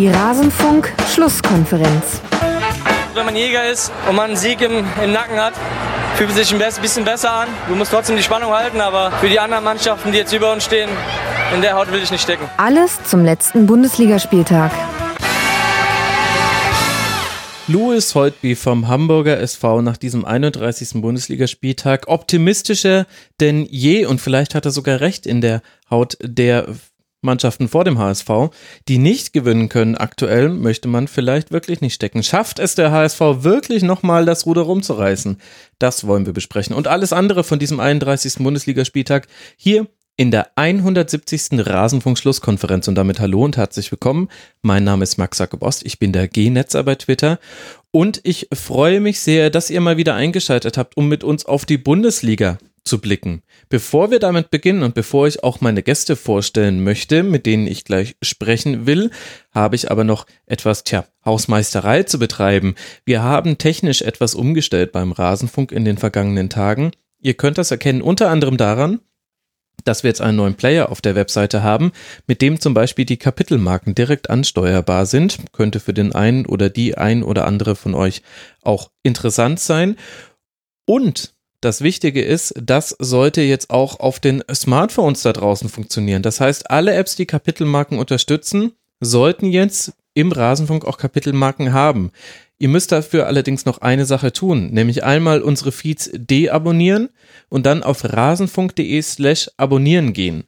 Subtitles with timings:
[0.00, 2.22] Die Rasenfunk-Schlusskonferenz.
[3.12, 5.52] Wenn man Jäger ist und man einen Sieg im, im Nacken hat,
[6.14, 7.48] fühlt es sich ein bisschen besser an.
[7.68, 10.64] Du musst trotzdem die Spannung halten, aber für die anderen Mannschaften, die jetzt über uns
[10.64, 10.88] stehen,
[11.54, 12.48] in der Haut will ich nicht stecken.
[12.56, 14.72] Alles zum letzten Bundesligaspieltag.
[17.66, 21.02] Louis Holtby vom Hamburger SV nach diesem 31.
[21.02, 23.04] Bundesligaspieltag optimistischer
[23.38, 26.68] denn je und vielleicht hat er sogar recht in der Haut der
[27.22, 28.28] Mannschaften vor dem HSV,
[28.88, 32.22] die nicht gewinnen können aktuell, möchte man vielleicht wirklich nicht stecken.
[32.22, 35.38] Schafft es der HSV wirklich nochmal das Ruder rumzureißen?
[35.78, 36.74] Das wollen wir besprechen.
[36.74, 38.36] Und alles andere von diesem 31.
[38.36, 41.66] Bundesligaspieltag hier in der 170.
[41.66, 42.88] Rasenfunk-Schlusskonferenz.
[42.88, 44.28] Und damit hallo und herzlich willkommen.
[44.60, 45.84] Mein Name ist Max Sackebost.
[45.86, 47.38] Ich bin der G-Netzer bei Twitter.
[47.90, 51.64] Und ich freue mich sehr, dass ihr mal wieder eingeschaltet habt, um mit uns auf
[51.64, 53.42] die Bundesliga zu blicken.
[53.68, 57.84] Bevor wir damit beginnen und bevor ich auch meine Gäste vorstellen möchte, mit denen ich
[57.84, 59.10] gleich sprechen will,
[59.52, 62.74] habe ich aber noch etwas, tja, Hausmeisterei zu betreiben.
[63.04, 66.92] Wir haben technisch etwas umgestellt beim Rasenfunk in den vergangenen Tagen.
[67.20, 69.00] Ihr könnt das erkennen unter anderem daran,
[69.84, 71.92] dass wir jetzt einen neuen Player auf der Webseite haben,
[72.26, 75.38] mit dem zum Beispiel die Kapitelmarken direkt ansteuerbar sind.
[75.52, 78.22] Könnte für den einen oder die ein oder andere von euch
[78.62, 79.96] auch interessant sein.
[80.86, 86.22] Und das Wichtige ist, das sollte jetzt auch auf den Smartphones da draußen funktionieren.
[86.22, 92.12] Das heißt, alle Apps, die Kapitelmarken unterstützen, sollten jetzt im Rasenfunk auch Kapitelmarken haben.
[92.58, 97.08] Ihr müsst dafür allerdings noch eine Sache tun, nämlich einmal unsere Feeds deabonnieren
[97.48, 100.44] und dann auf rasenfunk.de slash abonnieren gehen.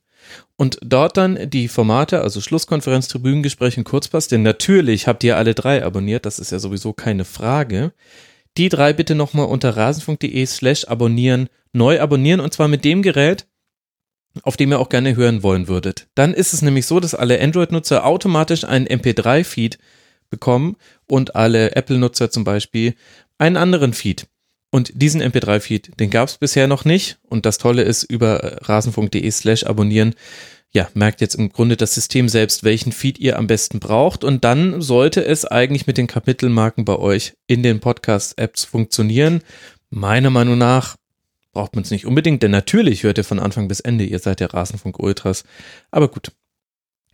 [0.57, 5.55] Und dort dann die Formate, also Schlusskonferenz, Tribünengespräche und Kurzpass, denn natürlich habt ihr alle
[5.55, 7.93] drei abonniert, das ist ja sowieso keine Frage.
[8.57, 13.47] Die drei bitte nochmal unter rasenfunk.de slash abonnieren, neu abonnieren und zwar mit dem Gerät,
[14.43, 16.09] auf dem ihr auch gerne hören wollen würdet.
[16.15, 19.79] Dann ist es nämlich so, dass alle Android-Nutzer automatisch einen MP3-Feed
[20.31, 20.77] bekommen
[21.07, 22.95] und alle Apple-Nutzer zum Beispiel
[23.39, 24.27] einen anderen Feed.
[24.71, 27.19] Und diesen MP3-Feed, den gab es bisher noch nicht.
[27.29, 30.15] Und das Tolle ist, über rasenfunk.de slash abonnieren
[30.75, 34.25] ja, merkt jetzt im Grunde das System selbst, welchen Feed ihr am besten braucht.
[34.25, 39.43] Und dann sollte es eigentlich mit den Kapitelmarken bei euch in den Podcast-Apps funktionieren.
[39.91, 40.97] Meiner Meinung nach
[41.53, 44.41] braucht man es nicht unbedingt, denn natürlich hört ihr von Anfang bis Ende, ihr seid
[44.41, 45.45] der Rasenfunk Ultras.
[45.91, 46.33] Aber gut,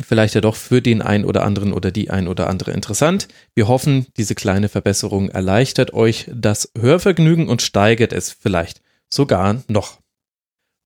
[0.00, 3.26] vielleicht ja doch für den einen oder anderen oder die ein oder andere interessant.
[3.56, 8.80] Wir hoffen, diese kleine Verbesserung erleichtert euch das Hörvergnügen und steigert es vielleicht
[9.10, 9.98] sogar noch.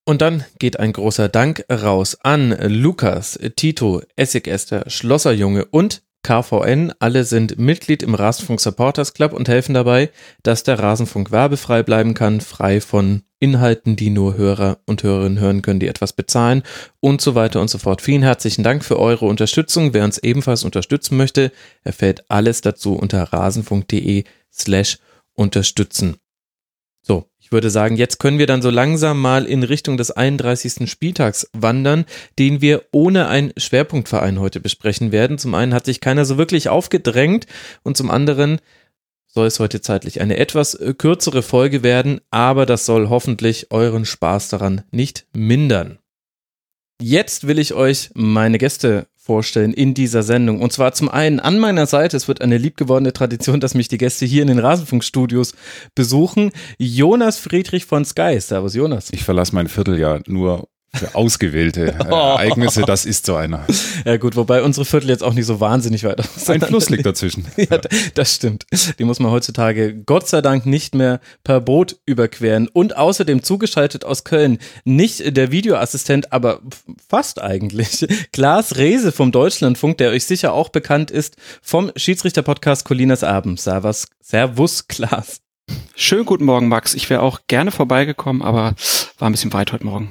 [0.05, 6.93] Und dann geht ein großer Dank raus an Lukas, Tito, Essigester, Schlosserjunge und KVN.
[6.99, 10.11] Alle sind Mitglied im Rasenfunk Supporters Club und helfen dabei,
[10.43, 15.63] dass der Rasenfunk werbefrei bleiben kann, frei von Inhalten, die nur Hörer und Hörerinnen hören
[15.63, 16.63] können, die etwas bezahlen
[17.01, 18.01] und so weiter und so fort.
[18.01, 19.95] Vielen herzlichen Dank für eure Unterstützung.
[19.95, 21.51] Wer uns ebenfalls unterstützen möchte,
[21.83, 24.99] erfährt alles dazu unter rasenfunk.de slash
[25.35, 26.17] unterstützen.
[27.53, 30.91] Würde sagen, jetzt können wir dann so langsam mal in Richtung des 31.
[30.91, 32.07] Spieltags wandern,
[32.39, 35.39] den wir ohne einen Schwerpunktverein heute besprechen werden.
[35.39, 37.47] Zum einen hat sich keiner so wirklich aufgedrängt
[37.83, 38.59] und zum anderen
[39.27, 44.05] soll es heute zeitlich eine etwas äh, kürzere Folge werden, aber das soll hoffentlich euren
[44.05, 45.99] Spaß daran nicht mindern.
[47.01, 50.61] Jetzt will ich euch meine Gäste vorstellen in dieser Sendung.
[50.61, 53.99] Und zwar zum einen an meiner Seite, es wird eine liebgewordene Tradition, dass mich die
[53.99, 55.55] Gäste hier in den Rasenfunkstudios
[55.95, 56.51] besuchen.
[56.77, 58.41] Jonas Friedrich von Sky.
[58.41, 59.11] Servus Jonas.
[59.13, 63.67] Ich verlasse mein Vierteljahr nur für ausgewählte äh, Ereignisse, das ist so einer.
[64.05, 67.47] Ja gut, wobei unsere Viertel jetzt auch nicht so wahnsinnig weit Ein Fluss liegt dazwischen.
[67.57, 67.81] ja,
[68.15, 68.67] das stimmt.
[68.99, 72.69] Die muss man heutzutage Gott sei Dank nicht mehr per Boot überqueren.
[72.69, 76.61] Und außerdem zugeschaltet aus Köln nicht der Videoassistent, aber
[77.09, 78.07] fast eigentlich.
[78.33, 83.61] Klaas Rehse vom Deutschlandfunk, der euch sicher auch bekannt ist, vom Schiedsrichter-Podcast Colinas Abend.
[83.61, 85.41] Servus, Servus Klaas.
[85.95, 86.93] Schönen guten Morgen, Max.
[86.95, 88.75] Ich wäre auch gerne vorbeigekommen, aber
[89.19, 90.11] war ein bisschen weit heute Morgen.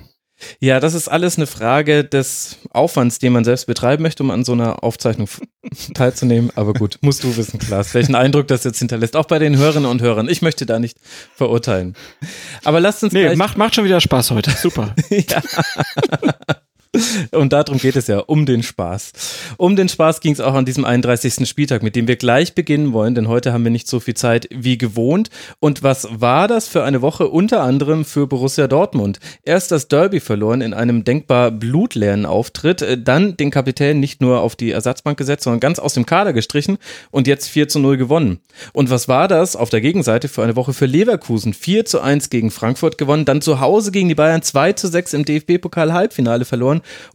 [0.59, 4.43] Ja, das ist alles eine Frage des Aufwands, den man selbst betreiben möchte, um an
[4.43, 5.27] so einer Aufzeichnung
[5.93, 6.51] teilzunehmen.
[6.55, 9.15] Aber gut, musst du wissen, Klaas, welchen Eindruck das jetzt hinterlässt.
[9.15, 10.29] Auch bei den Hörerinnen und Hörern.
[10.29, 10.97] Ich möchte da nicht
[11.35, 11.95] verurteilen.
[12.63, 13.13] Aber lasst uns.
[13.13, 14.51] Nee, macht, macht schon wieder Spaß heute.
[14.51, 14.95] Super.
[15.09, 15.41] ja.
[17.31, 19.13] Und darum geht es ja, um den Spaß.
[19.55, 21.47] Um den Spaß ging es auch an diesem 31.
[21.47, 24.49] Spieltag, mit dem wir gleich beginnen wollen, denn heute haben wir nicht so viel Zeit
[24.51, 25.29] wie gewohnt.
[25.59, 29.19] Und was war das für eine Woche unter anderem für Borussia Dortmund?
[29.43, 34.57] Erst das Derby verloren in einem denkbar blutleeren Auftritt, dann den Kapitän nicht nur auf
[34.57, 36.77] die Ersatzbank gesetzt, sondern ganz aus dem Kader gestrichen
[37.09, 38.39] und jetzt 4 zu 0 gewonnen.
[38.73, 41.53] Und was war das auf der Gegenseite für eine Woche für Leverkusen?
[41.53, 45.13] 4 zu 1 gegen Frankfurt gewonnen, dann zu Hause gegen die Bayern 2 zu 6
[45.13, 46.43] im DFB-Pokal Halbfinale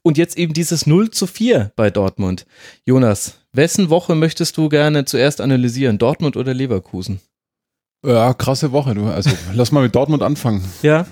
[0.02, 2.46] und jetzt eben dieses 0 zu 4 bei Dortmund.
[2.84, 5.98] Jonas, Wessen Woche möchtest du gerne zuerst analysieren?
[5.98, 7.20] Dortmund oder Leverkusen?
[8.04, 8.94] Ja, krasse Woche.
[8.94, 9.06] Du.
[9.06, 10.64] Also lass mal mit Dortmund anfangen.
[10.82, 11.06] Ja.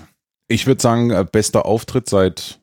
[0.47, 2.59] Ich würde sagen, äh, bester Auftritt seit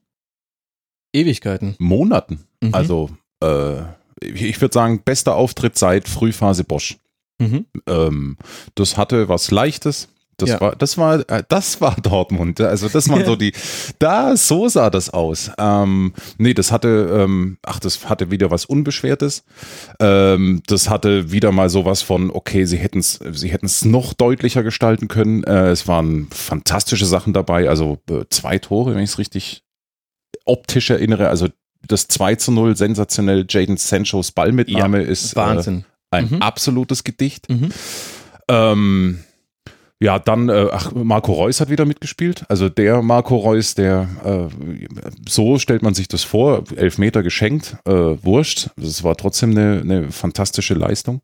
[1.12, 1.74] Ewigkeiten.
[1.78, 2.44] Monaten.
[2.62, 2.74] Mhm.
[2.74, 3.10] Also
[3.42, 3.80] äh,
[4.22, 6.98] ich ich würde sagen, bester Auftritt seit Frühphase Bosch.
[7.38, 7.66] Mhm.
[7.86, 8.38] Ähm,
[8.74, 10.08] das hatte was Leichtes.
[10.42, 10.60] Das Ja.
[10.60, 12.60] war, das war, äh, das war Dortmund.
[12.60, 13.52] Also das waren so die,
[13.98, 15.50] da, so sah das aus.
[15.58, 16.88] Ähm, nee, das hatte,
[17.22, 19.44] ähm, ach, das hatte wieder was Unbeschwertes.
[20.00, 24.12] Ähm, das hatte wieder mal sowas von, okay, sie hätten es, sie hätten es noch
[24.12, 25.44] deutlicher gestalten können.
[25.44, 27.68] Äh, es waren fantastische Sachen dabei.
[27.68, 29.62] Also äh, zwei Tore, wenn ich es richtig
[30.44, 31.28] optisch erinnere.
[31.28, 31.48] Also
[31.88, 33.44] das 2 zu 0, sensationell.
[33.48, 35.84] Jaden Sanchos Ballmitnahme ist äh, Wahnsinn.
[36.10, 36.42] ein Mhm.
[36.42, 37.48] absolutes Gedicht.
[37.50, 37.70] Mhm.
[38.48, 39.18] Ähm,
[40.02, 42.44] ja, dann, äh, ach, Marco Reus hat wieder mitgespielt.
[42.49, 44.49] Also der Marco Reus, der, äh,
[45.28, 48.70] so stellt man sich das vor, elf Meter geschenkt, äh, wurscht.
[48.76, 51.20] Das war trotzdem eine, eine fantastische Leistung.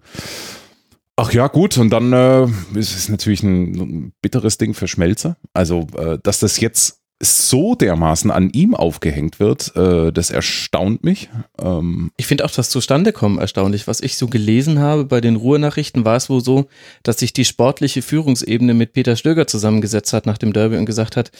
[1.17, 2.45] Ach ja, gut, und dann äh,
[2.79, 5.37] ist es natürlich ein, ein bitteres Ding für Schmelzer.
[5.53, 11.29] Also, äh, dass das jetzt so dermaßen an ihm aufgehängt wird, äh, das erstaunt mich.
[11.61, 13.89] Ähm, Ich finde auch das Zustandekommen erstaunlich.
[13.89, 16.67] Was ich so gelesen habe bei den Ruhrnachrichten, war es wohl so,
[17.03, 21.17] dass sich die sportliche Führungsebene mit Peter Stöger zusammengesetzt hat nach dem Derby und gesagt
[21.17, 21.33] hat,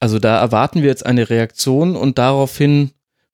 [0.00, 2.90] also da erwarten wir jetzt eine Reaktion und daraufhin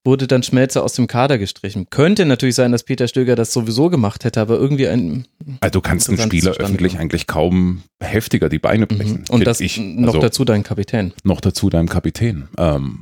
[0.08, 1.88] wurde dann Schmelzer aus dem Kader gestrichen.
[1.90, 5.26] Könnte natürlich sein, dass Peter Stöger das sowieso gemacht hätte, aber irgendwie ein
[5.60, 7.02] also du kannst einen Spieler Zustande öffentlich kommen.
[7.02, 9.24] eigentlich kaum heftiger die Beine brechen.
[9.28, 9.34] Mhm.
[9.34, 9.76] und das ich.
[9.78, 11.12] noch Also- dazu dein Kapitän.
[11.24, 12.48] noch dazu deinem Kapitän.
[12.58, 13.00] Ähm,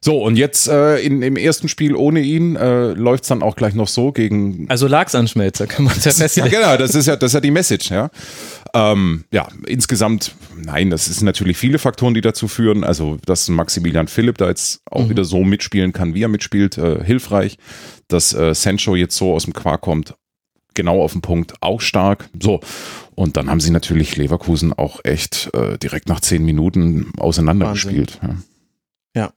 [0.00, 3.56] so, und jetzt äh, in, im ersten Spiel ohne ihn äh, läuft es dann auch
[3.56, 4.66] gleich noch so gegen.
[4.68, 6.50] Also lag's an Schmelzer, kann man es ja Ja, festlegen.
[6.50, 8.10] genau, das ist ja, das ist ja die Message, ja.
[8.74, 12.82] Ähm, ja, insgesamt, nein, das ist natürlich viele Faktoren, die dazu führen.
[12.82, 15.10] Also, dass Maximilian Philipp da jetzt auch Mhm.
[15.10, 17.56] wieder so mitspielen kann, wie er mitspielt, äh, hilfreich.
[18.08, 20.14] Dass äh, Sancho jetzt so aus dem Quark kommt,
[20.74, 22.28] genau auf den Punkt, auch stark.
[22.40, 22.60] So,
[23.14, 28.18] und dann haben sie natürlich Leverkusen auch echt äh, direkt nach zehn Minuten auseinandergespielt.
[29.14, 29.32] Ja.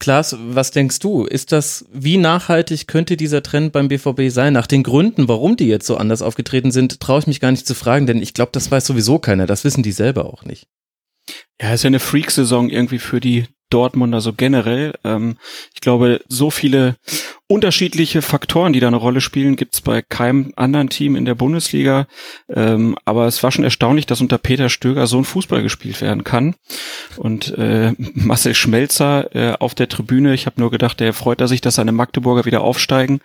[0.00, 1.24] Klaas, was denkst du?
[1.24, 4.52] Ist das, wie nachhaltig könnte dieser Trend beim BVB sein?
[4.52, 7.66] Nach den Gründen, warum die jetzt so anders aufgetreten sind, traue ich mich gar nicht
[7.66, 9.46] zu fragen, denn ich glaube, das weiß sowieso keiner.
[9.46, 10.68] Das wissen die selber auch nicht.
[11.60, 14.94] Ja, ist ja eine Freak-Saison irgendwie für die Dortmunder so generell.
[15.04, 15.36] Ähm,
[15.74, 16.96] ich glaube, so viele
[17.48, 22.06] unterschiedliche Faktoren, die da eine Rolle spielen, gibt's bei keinem anderen Team in der Bundesliga.
[22.48, 26.24] Ähm, aber es war schon erstaunlich, dass unter Peter Stöger so ein Fußball gespielt werden
[26.24, 26.56] kann.
[27.16, 31.48] Und äh, Marcel Schmelzer äh, auf der Tribüne, ich habe nur gedacht, der freut er
[31.48, 33.20] sich, dass seine Magdeburger wieder aufsteigen.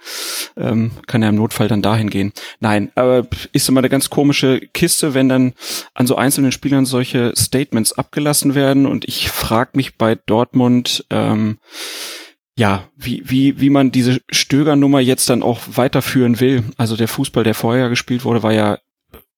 [0.56, 2.32] Ähm, kann er im Notfall dann dahin gehen.
[2.62, 5.54] Nein, aber ist immer eine ganz komische Kiste, wenn dann
[5.96, 8.86] an so einzelnen Spielern solche Statements abgelassen werden.
[8.86, 11.58] Und ich frage mich bei Dortmund, ähm,
[12.58, 16.64] ja, wie, wie, wie man diese Stöger-Nummer jetzt dann auch weiterführen will.
[16.78, 18.80] Also der Fußball, der vorher gespielt wurde, war ja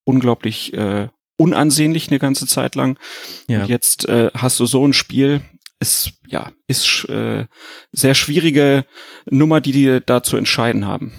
[0.04, 1.08] unglaublich äh,
[1.38, 3.00] unansehnlich eine ganze Zeit lang.
[3.48, 3.62] Ja.
[3.62, 5.42] Und jetzt äh, hast du so ein Spiel,
[5.80, 7.46] ist ja ist äh,
[7.92, 8.86] sehr schwierige
[9.30, 11.14] Nummer, die die da zu entscheiden haben.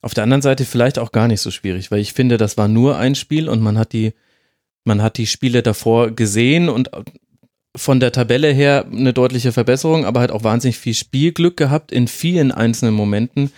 [0.00, 2.68] Auf der anderen Seite vielleicht auch gar nicht so schwierig, weil ich finde, das war
[2.68, 4.14] nur ein Spiel und man hat die,
[4.84, 6.90] man hat die Spiele davor gesehen und
[7.78, 12.08] von der Tabelle her eine deutliche Verbesserung, aber halt auch wahnsinnig viel Spielglück gehabt in
[12.08, 13.52] vielen einzelnen Momenten.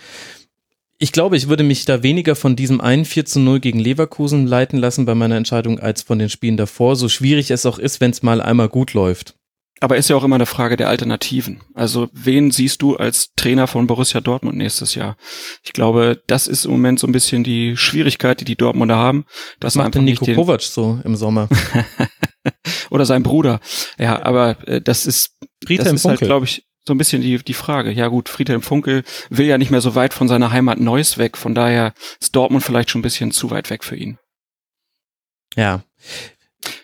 [0.97, 4.45] Ich glaube, ich würde mich da weniger von diesem 1 4 zu 0 gegen Leverkusen
[4.45, 7.99] leiten lassen bei meiner Entscheidung als von den Spielen davor, so schwierig es auch ist,
[8.01, 9.35] wenn es mal einmal gut läuft.
[9.83, 11.59] Aber ist ja auch immer eine Frage der Alternativen.
[11.73, 15.17] Also wen siehst du als Trainer von Borussia Dortmund nächstes Jahr?
[15.63, 19.25] Ich glaube, das ist im Moment so ein bisschen die Schwierigkeit, die die Dortmunder haben.
[19.59, 21.49] Das macht einfach Nico den, Kovac so im Sommer?
[22.91, 23.59] oder sein Bruder.
[23.97, 25.35] Ja, aber äh, das ist
[25.65, 27.91] Friedhelm das ist halt, glaube ich, so ein bisschen die, die Frage.
[27.91, 31.37] Ja gut, Friedhelm Funkel will ja nicht mehr so weit von seiner Heimat Neuss weg.
[31.37, 34.19] Von daher ist Dortmund vielleicht schon ein bisschen zu weit weg für ihn.
[35.55, 35.83] Ja.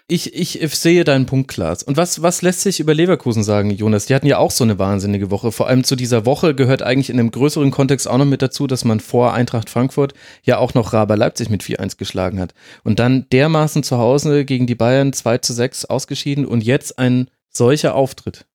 [0.10, 1.84] Ich, ich sehe deinen Punkt, Klaas.
[1.84, 4.06] Und was, was lässt sich über Leverkusen sagen, Jonas?
[4.06, 5.52] Die hatten ja auch so eine wahnsinnige Woche.
[5.52, 8.68] Vor allem zu dieser Woche gehört eigentlich in einem größeren Kontext auch noch mit dazu,
[8.68, 12.54] dass man vor Eintracht Frankfurt ja auch noch Raber Leipzig mit 4-1 geschlagen hat.
[12.86, 17.30] Und dann dermaßen zu Hause gegen die Bayern 2 zu 6 ausgeschieden und jetzt ein
[17.50, 18.46] solcher Auftritt.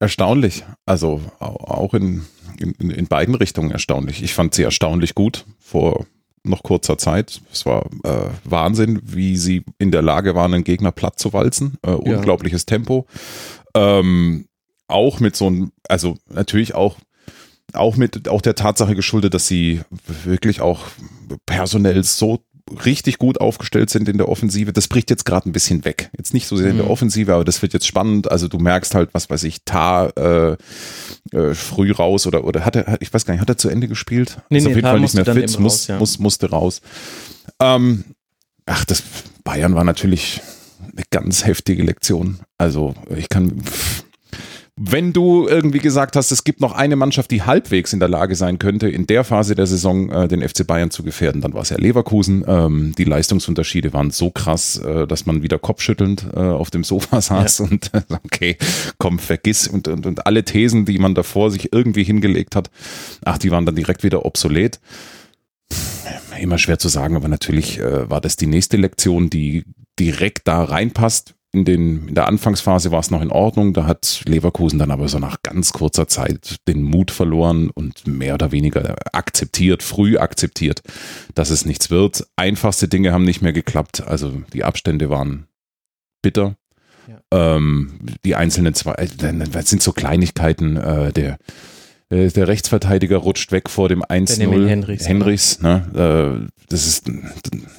[0.00, 0.64] Erstaunlich.
[0.84, 2.26] Also au- auch in,
[2.58, 4.22] in, in beiden Richtungen erstaunlich.
[4.22, 6.04] Ich fand sie erstaunlich gut vor
[6.42, 7.40] noch kurzer Zeit.
[7.52, 11.78] Es war äh, Wahnsinn, wie sie in der Lage waren, einen Gegner platt zu walzen.
[11.82, 13.06] Äh, unglaubliches Tempo.
[13.74, 14.46] Ähm,
[14.88, 16.96] auch mit so einem, also natürlich auch
[17.72, 19.80] auch mit auch der Tatsache geschuldet, dass sie
[20.24, 20.86] wirklich auch
[21.46, 22.40] personell so
[22.84, 24.72] richtig gut aufgestellt sind in der Offensive.
[24.72, 26.10] Das bricht jetzt gerade ein bisschen weg.
[26.16, 26.90] Jetzt nicht so sehr in der Mhm.
[26.92, 28.30] Offensive, aber das wird jetzt spannend.
[28.30, 30.56] Also du merkst halt, was weiß ich, Tar äh,
[31.32, 33.88] äh, früh raus oder oder hat er, ich weiß gar nicht, hat er zu Ende
[33.88, 34.38] gespielt?
[34.48, 35.98] Nee, Ist nee, auf jeden Tah Fall nicht mehr fit, muss, raus, ja.
[35.98, 36.80] muss, musste raus.
[37.60, 38.04] Ähm,
[38.66, 39.02] ach, das
[39.44, 40.40] Bayern war natürlich
[40.92, 42.40] eine ganz heftige Lektion.
[42.58, 44.04] Also ich kann, pff,
[44.82, 48.34] wenn du irgendwie gesagt hast, es gibt noch eine Mannschaft, die halbwegs in der Lage
[48.34, 51.60] sein könnte, in der Phase der Saison äh, den FC Bayern zu gefährden, dann war
[51.60, 52.44] es ja Leverkusen.
[52.48, 57.20] Ähm, die Leistungsunterschiede waren so krass, äh, dass man wieder kopfschüttelnd äh, auf dem Sofa
[57.20, 58.56] saß und äh, okay,
[58.96, 62.70] komm, vergiss und, und, und alle Thesen, die man davor sich irgendwie hingelegt hat,
[63.22, 64.80] ach, die waren dann direkt wieder obsolet.
[66.40, 69.64] Immer schwer zu sagen, aber natürlich äh, war das die nächste Lektion, die
[69.98, 71.34] direkt da reinpasst.
[71.52, 75.08] In, den, in der Anfangsphase war es noch in Ordnung, da hat Leverkusen dann aber
[75.08, 80.82] so nach ganz kurzer Zeit den Mut verloren und mehr oder weniger akzeptiert, früh akzeptiert,
[81.34, 82.24] dass es nichts wird.
[82.36, 85.48] Einfachste Dinge haben nicht mehr geklappt, also die Abstände waren
[86.22, 86.56] bitter.
[87.32, 89.08] Ähm, die einzelnen zwei, äh,
[89.50, 91.38] das sind so Kleinigkeiten, äh, der,
[92.10, 94.38] äh, der Rechtsverteidiger rutscht weg vor dem 1-0.
[94.38, 95.08] Benjamin Henrichs.
[95.08, 96.46] Henrichs, ne?
[96.46, 97.10] Äh, das ist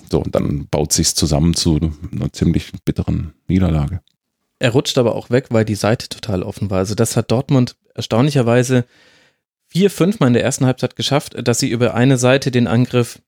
[0.09, 1.79] so, und dann baut sich's zusammen zu
[2.11, 4.01] einer ziemlich bitteren Niederlage.
[4.59, 6.79] Er rutscht aber auch weg, weil die Seite total offen war.
[6.79, 8.85] Also das hat Dortmund erstaunlicherweise
[9.67, 13.21] vier, fünfmal in der ersten Halbzeit geschafft, dass sie über eine Seite den Angriff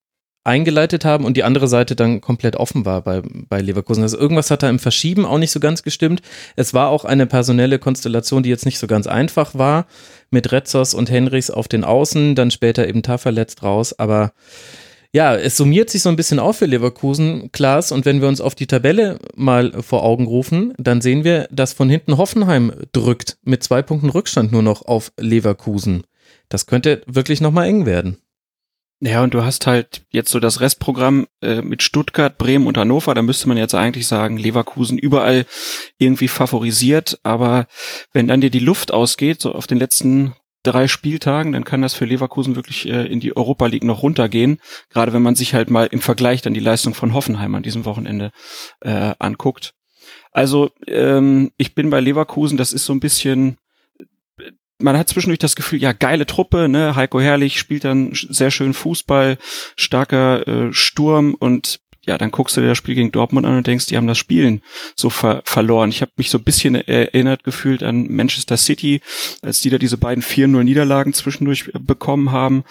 [0.44, 4.04] eingeleitet haben und die andere Seite dann komplett offen war bei, bei Leverkusen.
[4.04, 6.22] Also irgendwas hat da im Verschieben auch nicht so ganz gestimmt.
[6.56, 9.86] Es war auch eine personelle Konstellation, die jetzt nicht so ganz einfach war,
[10.30, 14.34] mit Retzos und Henrichs auf den Außen, dann später eben Tah verletzt raus, aber
[15.16, 17.92] ja, es summiert sich so ein bisschen auf für Leverkusen, Klaas.
[17.92, 21.72] Und wenn wir uns auf die Tabelle mal vor Augen rufen, dann sehen wir, dass
[21.72, 26.02] von hinten Hoffenheim drückt mit zwei Punkten Rückstand nur noch auf Leverkusen.
[26.50, 28.18] Das könnte wirklich nochmal eng werden.
[29.00, 33.14] Ja, und du hast halt jetzt so das Restprogramm äh, mit Stuttgart, Bremen und Hannover.
[33.14, 35.46] Da müsste man jetzt eigentlich sagen, Leverkusen überall
[35.98, 37.20] irgendwie favorisiert.
[37.24, 37.68] Aber
[38.14, 41.94] wenn dann dir die Luft ausgeht, so auf den letzten drei Spieltagen, dann kann das
[41.94, 44.60] für Leverkusen wirklich äh, in die Europa League noch runtergehen.
[44.90, 47.86] Gerade wenn man sich halt mal im Vergleich dann die Leistung von Hoffenheim an diesem
[47.86, 48.32] Wochenende
[48.80, 49.74] äh, anguckt.
[50.32, 53.58] Also ähm, ich bin bei Leverkusen, das ist so ein bisschen
[54.84, 56.96] man hat zwischendurch das Gefühl, ja, geile Truppe, ne?
[56.96, 59.38] Heiko Herrlich spielt dann sehr schön Fußball,
[59.76, 63.66] starker äh, Sturm und ja, dann guckst du dir das Spiel gegen Dortmund an und
[63.66, 64.62] denkst, die haben das Spielen
[64.94, 65.90] so ver verloren.
[65.90, 69.00] Ich habe mich so ein bisschen erinnert gefühlt an Manchester City,
[69.42, 72.66] als die da diese beiden 4-0 Niederlagen zwischendurch bekommen haben.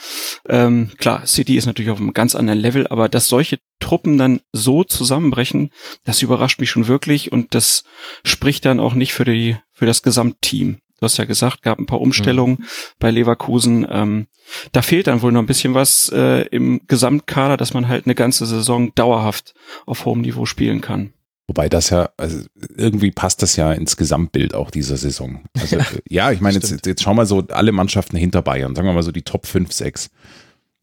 [0.50, 4.40] Ähm, klar, City ist natürlich auf einem ganz anderen Level, aber dass solche Truppen dann
[4.52, 5.70] so zusammenbrechen,
[6.04, 7.84] das überrascht mich schon wirklich und das
[8.24, 10.81] spricht dann auch nicht für die für das Gesamtteam.
[11.02, 12.64] Du hast ja gesagt, gab ein paar Umstellungen mhm.
[13.00, 13.84] bei Leverkusen.
[13.90, 14.28] Ähm,
[14.70, 18.14] da fehlt dann wohl noch ein bisschen was äh, im Gesamtkader, dass man halt eine
[18.14, 19.52] ganze Saison dauerhaft
[19.84, 21.12] auf hohem Niveau spielen kann.
[21.48, 25.42] Wobei das ja, also irgendwie passt das ja ins Gesamtbild auch dieser Saison.
[25.58, 25.78] Also
[26.08, 29.02] ja, ich meine, jetzt, jetzt schau mal so alle Mannschaften hinter Bayern, sagen wir mal
[29.02, 30.08] so die Top 5, 6.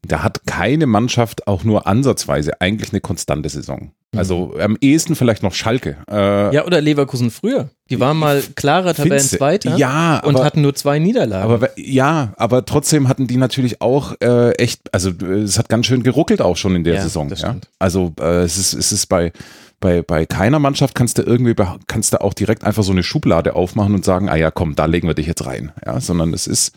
[0.06, 3.92] Da hat keine Mannschaft auch nur ansatzweise eigentlich eine konstante Saison.
[4.16, 5.98] Also am ehesten vielleicht noch Schalke.
[6.10, 7.70] Äh, ja, oder Leverkusen früher.
[7.90, 11.52] Die waren mal klarer Tabellenzweiter ja, und aber, hatten nur zwei Niederlagen.
[11.52, 16.02] Aber ja, aber trotzdem hatten die natürlich auch äh, echt, also es hat ganz schön
[16.02, 17.30] geruckelt auch schon in der Ja, Saison.
[17.36, 17.56] Ja?
[17.78, 19.32] Also äh, es ist, es ist bei
[19.80, 21.54] bei, bei keiner Mannschaft kannst du irgendwie,
[21.86, 24.84] kannst du auch direkt einfach so eine Schublade aufmachen und sagen, ah ja, komm, da
[24.84, 25.72] legen wir dich jetzt rein.
[25.84, 26.72] Ja, sondern es ist,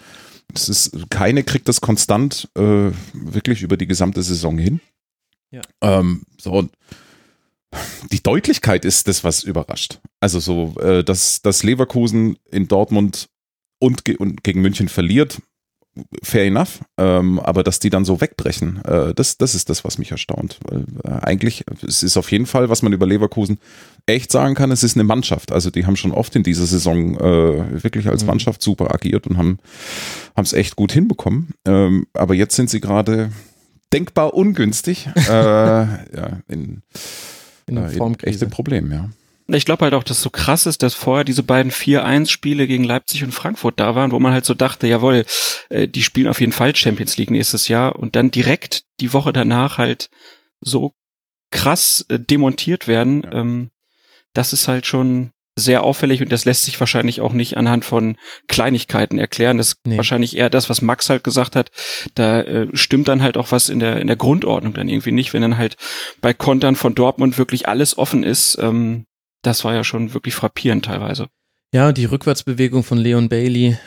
[0.53, 4.81] es ist, keine kriegt das konstant äh, wirklich über die gesamte Saison hin.
[5.51, 5.62] Ja.
[5.81, 6.69] Ähm, so,
[8.12, 10.00] die Deutlichkeit ist das, was überrascht.
[10.19, 13.29] Also so, äh, dass, dass Leverkusen in Dortmund
[13.79, 15.41] und, ge und gegen München verliert,
[16.23, 16.79] fair enough.
[16.97, 20.59] Ähm, aber dass die dann so wegbrechen, äh, das, das ist das, was mich erstaunt.
[20.65, 23.59] Weil, äh, eigentlich, es ist auf jeden Fall, was man über Leverkusen
[24.05, 25.51] echt sagen kann, es ist eine Mannschaft.
[25.51, 28.27] Also die haben schon oft in dieser Saison äh, wirklich als Mhm.
[28.27, 29.59] Mannschaft super agiert und haben
[30.35, 31.50] es echt gut hinbekommen.
[31.65, 33.31] Ähm, aber jetzt sind sie gerade
[33.93, 35.07] denkbar ungünstig.
[35.15, 36.81] äh, ja, in,
[37.67, 39.09] in äh, in echte Problem, ja.
[39.47, 42.83] Ich glaube halt auch, dass es so krass ist, dass vorher diese beiden 4-1-Spiele gegen
[42.83, 45.25] Leipzig und Frankfurt da waren, wo man halt so dachte, jawohl,
[45.69, 49.33] äh, die spielen auf jeden Fall Champions League nächstes Jahr und dann direkt die Woche
[49.33, 50.09] danach halt
[50.62, 50.93] so
[51.51, 53.27] krass äh, demontiert werden.
[53.31, 53.69] Ähm,
[54.33, 58.17] das ist halt schon sehr auffällig und das lässt sich wahrscheinlich auch nicht anhand von
[58.47, 59.59] Kleinigkeiten erklären.
[59.59, 59.97] Das ist Nee.
[59.97, 61.69] wahrscheinlich eher das, was Max halt gesagt hat.
[62.15, 65.31] Da äh, stimmt dann halt auch was in der in der Grundordnung dann irgendwie nicht,
[65.33, 65.75] wenn dann halt
[66.21, 68.57] bei Kontern von Dortmund wirklich alles offen ist.
[68.59, 69.05] Ähm,
[69.43, 71.27] das war ja schon wirklich frappierend teilweise.
[71.73, 73.77] Ja, die Rückwärtsbewegung von Leon Bailey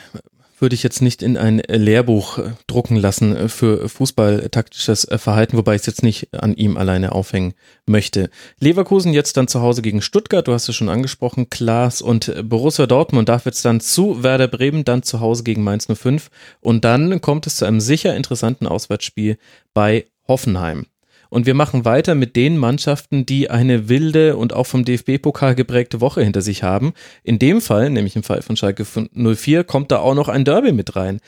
[0.59, 5.57] würde ich jetzt nicht in ein Lehrbuch äh, drucken lassen äh, für fußballtaktisches äh, Verhalten,
[5.57, 7.53] wobei ich es jetzt nicht an ihm alleine aufhängen
[7.85, 8.29] möchte.
[8.59, 12.87] Leverkusen jetzt dann zu Hause gegen Stuttgart, du hast es schon angesprochen, Klaas und Borussia
[12.87, 17.21] Dortmund, darf jetzt dann zu Werder Bremen, dann zu Hause gegen Mainz 05 und dann
[17.21, 19.37] kommt es zu einem sicher interessanten Auswärtsspiel
[19.73, 20.87] bei Hoffenheim.
[21.29, 26.01] Und wir machen weiter mit den Mannschaften, die eine wilde und auch vom DFB-Pokal geprägte
[26.01, 26.93] Woche hinter sich haben.
[27.23, 30.71] In dem Fall, nämlich im Fall von Schalke 04, kommt da auch noch ein Derby
[30.71, 31.19] mit rein.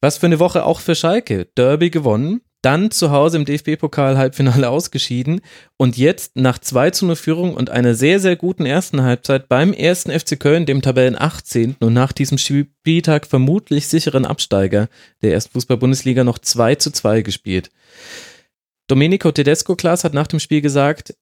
[0.00, 1.48] Was für eine Woche auch für Schalke.
[1.56, 5.40] Derby gewonnen, dann zu Hause im DFB-Pokal Halbfinale ausgeschieden
[5.76, 9.72] und jetzt nach 2 zu 0 Führung und einer sehr, sehr guten ersten Halbzeit beim
[9.72, 11.76] ersten FC Köln, dem Tabellen 18.
[11.80, 14.88] und nach diesem Spieltag vermutlich sicheren Absteiger
[15.22, 17.70] der ersten Fußball-Bundesliga noch 2 zu 2 gespielt.
[18.88, 21.14] Domenico Tedesco Klaas hat nach dem Spiel gesagt,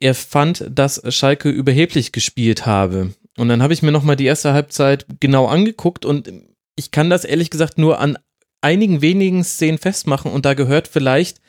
[0.00, 3.14] er fand, dass Schalke überheblich gespielt habe.
[3.36, 6.32] Und dann habe ich mir nochmal die erste Halbzeit genau angeguckt und
[6.76, 8.16] ich kann das ehrlich gesagt nur an
[8.60, 11.40] einigen wenigen Szenen festmachen und da gehört vielleicht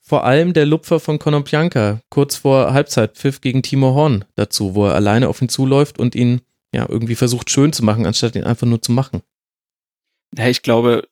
[0.00, 4.94] vor allem der Lupfer von Konoplyanka kurz vor Halbzeitpfiff gegen Timo Horn dazu, wo er
[4.94, 6.42] alleine auf ihn zuläuft und ihn
[6.74, 9.22] ja irgendwie versucht schön zu machen, anstatt ihn einfach nur zu machen.
[10.36, 11.08] Ja, ich glaube,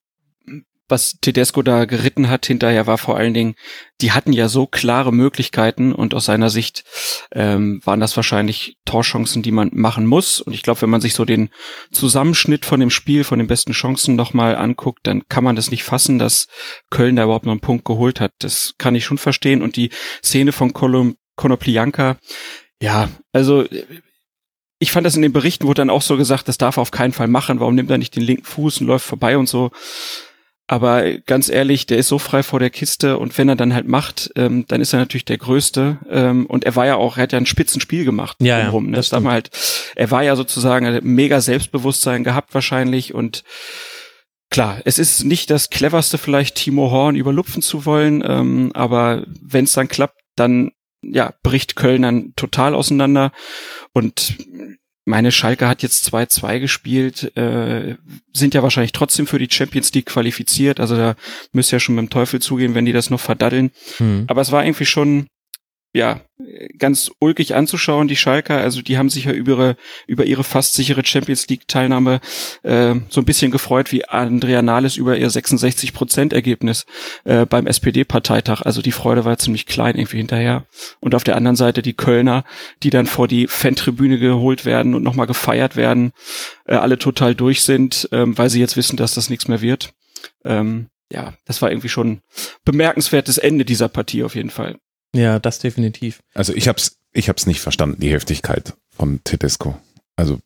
[0.93, 3.55] was Tedesco da geritten hat hinterher war vor allen Dingen,
[4.03, 6.85] die hatten ja so klare Möglichkeiten und aus seiner Sicht
[7.33, 10.41] ähm, waren das wahrscheinlich Torchancen, die man machen muss.
[10.41, 11.49] Und ich glaube, wenn man sich so den
[11.93, 15.83] Zusammenschnitt von dem Spiel, von den besten Chancen nochmal anguckt, dann kann man das nicht
[15.83, 16.47] fassen, dass
[16.91, 18.33] Köln da überhaupt noch einen Punkt geholt hat.
[18.41, 19.63] Das kann ich schon verstehen.
[19.63, 19.91] Und die
[20.23, 22.19] Szene von Kolum Konoplianka,
[22.83, 23.65] ja, also
[24.79, 26.91] ich fand das in den Berichten wurde dann auch so gesagt, das darf er auf
[26.91, 27.61] keinen Fall machen.
[27.61, 29.71] Warum nimmt er nicht den linken Fuß und läuft vorbei und so?
[30.73, 33.87] Aber ganz ehrlich, der ist so frei vor der Kiste und wenn er dann halt
[33.87, 35.99] macht, ähm, dann ist er natürlich der Größte.
[36.09, 38.39] Ähm, und er war ja auch, er hat ja ein Spitzenspiel gemacht.
[38.41, 38.93] Ja, ja ne?
[38.93, 39.51] das man halt,
[39.97, 43.45] er war ja sozusagen mega Selbstbewusstsein gehabt wahrscheinlich und
[44.49, 49.65] Klar, es ist nicht das cleverste vielleicht Timo Horn überlupfen zu wollen, ähm, aber wenn
[49.65, 53.33] es dann klappt, dann ja bricht Köln dann total auseinander
[53.93, 54.37] und
[55.05, 57.97] meine Schalke hat jetzt 2-2 gespielt, äh,
[58.33, 60.79] sind ja wahrscheinlich trotzdem für die Champions League qualifiziert.
[60.79, 61.17] Also da
[61.53, 63.73] müsste ja schon mit dem Teufel zugehen, wenn die das noch verdaddeln.
[63.99, 64.25] Hm.
[64.29, 65.27] Aber es war irgendwie schon
[65.95, 66.23] ja,
[66.79, 68.59] ganz ulkig anzuschauen, die Schalker.
[68.59, 69.77] Also die haben sich ja über ihre,
[70.07, 72.21] über ihre fast sichere Champions League-Teilnahme
[72.63, 76.87] äh, so ein bisschen gefreut wie Andrea Nahles über ihr 66-Prozent-Ergebnis
[77.25, 78.63] äh, beim SPD-Parteitag.
[78.63, 80.67] Also die Freude war ziemlich klein irgendwie hinterher.
[81.01, 82.45] Und auf der anderen Seite die Kölner,
[82.83, 86.13] die dann vor die Fantribüne geholt werden und nochmal gefeiert werden,
[86.65, 89.93] äh, alle total durch sind, ähm, weil sie jetzt wissen, dass das nichts mehr wird.
[90.45, 92.23] Ähm, ja, das war irgendwie schon
[92.65, 94.79] bemerkenswertes Ende dieser Partie auf jeden Fall.
[95.15, 96.21] Ja, das definitiv.
[96.35, 99.79] Also ich hab's, ich hab's nicht verstanden, die Heftigkeit von Tedesco.
[100.17, 100.41] Also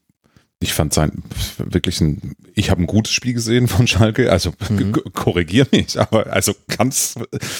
[0.58, 1.22] ich fand sein
[1.58, 4.92] wirklich ein, ich habe ein gutes Spiel gesehen von Schalke, also mhm.
[5.12, 7.14] korrigier mich, aber also ganz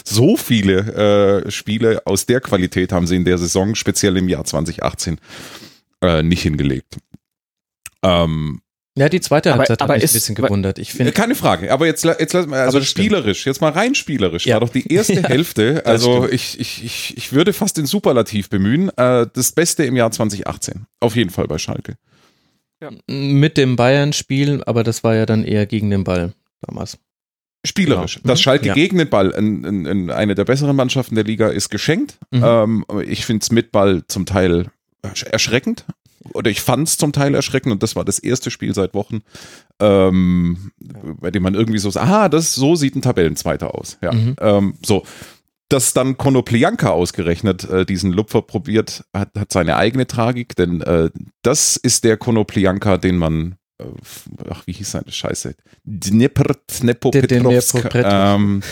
[0.05, 4.45] so viele äh, Spiele aus der Qualität haben sie in der Saison, speziell im Jahr
[4.45, 5.19] 2018,
[6.01, 6.97] äh, nicht hingelegt.
[8.03, 8.61] Ähm,
[8.97, 10.79] ja, die zweite aber, Halbzeit aber hat mich ist, ein bisschen gewundert.
[10.79, 11.71] Ich finde keine Frage.
[11.71, 14.47] Aber jetzt, jetzt lass mal, also spielerisch, jetzt mal rein spielerisch.
[14.47, 14.55] Ja.
[14.55, 15.83] War doch die erste Hälfte.
[15.85, 18.89] Also ich, ich, ich, ich würde fast den Superlativ bemühen.
[18.97, 20.87] Äh, das Beste im Jahr 2018.
[21.01, 21.97] Auf jeden Fall bei Schalke.
[22.83, 22.91] Ja.
[23.07, 26.33] Mit dem Bayern-Spiel, aber das war ja dann eher gegen den Ball
[26.63, 26.99] damals.
[27.67, 28.17] Spielerisch.
[28.17, 28.29] Genau.
[28.29, 28.75] Dass Schalke ja.
[28.75, 32.19] gegen den Ball in, in, in, eine der besseren Mannschaften der Liga ist geschenkt.
[32.31, 32.43] Mhm.
[32.43, 34.69] Ähm, ich finde es mit Ball zum Teil
[35.03, 35.85] erschreckend
[36.35, 39.23] oder ich fand es zum Teil erschreckend und das war das erste Spiel seit Wochen,
[39.81, 40.73] ähm,
[41.21, 43.99] bei dem man irgendwie so sagt, aha, das, so sieht ein Tabellenzweiter aus.
[44.03, 44.37] Ja, mhm.
[44.41, 45.05] ähm, so.
[45.69, 51.11] Dass dann Konoplianka ausgerechnet äh, diesen Lupfer probiert, hat, hat seine eigene Tragik, denn äh,
[51.43, 53.85] das ist der Konoplianka, den man äh,
[54.49, 55.55] ach, wie hieß seine Scheiße?
[55.85, 57.95] Dnepropetrovsk.
[57.95, 58.63] Ähm,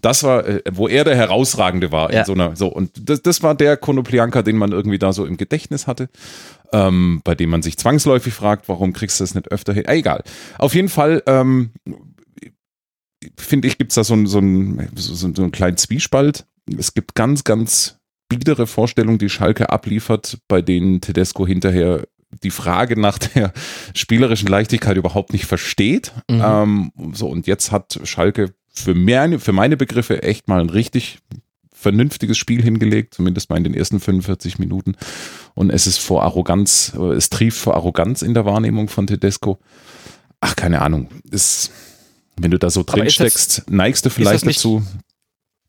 [0.00, 2.20] das war, äh, wo er der Herausragende war ja.
[2.20, 5.26] in so einer, so, und das, das war der Konoplianka, den man irgendwie da so
[5.26, 6.08] im Gedächtnis hatte,
[6.74, 9.84] ähm, bei dem man sich zwangsläufig fragt, warum kriegst du das nicht öfter hin?
[9.86, 10.24] Ah, egal.
[10.58, 11.70] Auf jeden Fall, ähm,
[13.38, 16.46] finde ich, gibt es da so, so, ein, so, so einen kleinen Zwiespalt.
[16.76, 22.08] Es gibt ganz, ganz biedere Vorstellungen, die Schalke abliefert, bei denen Tedesco hinterher
[22.42, 23.52] die Frage nach der
[23.94, 26.12] spielerischen Leichtigkeit überhaupt nicht versteht.
[26.28, 26.42] Mhm.
[26.44, 31.20] Ähm, so, und jetzt hat Schalke für, mehr, für meine Begriffe echt mal ein richtig
[31.84, 34.96] vernünftiges Spiel hingelegt, zumindest mal in den ersten 45 Minuten.
[35.54, 39.58] Und es ist vor Arroganz, es trieft vor Arroganz in der Wahrnehmung von Tedesco.
[40.40, 41.08] Ach, keine Ahnung.
[41.30, 41.70] Ist,
[42.36, 44.82] wenn du da so drin steckst, neigst du vielleicht dazu,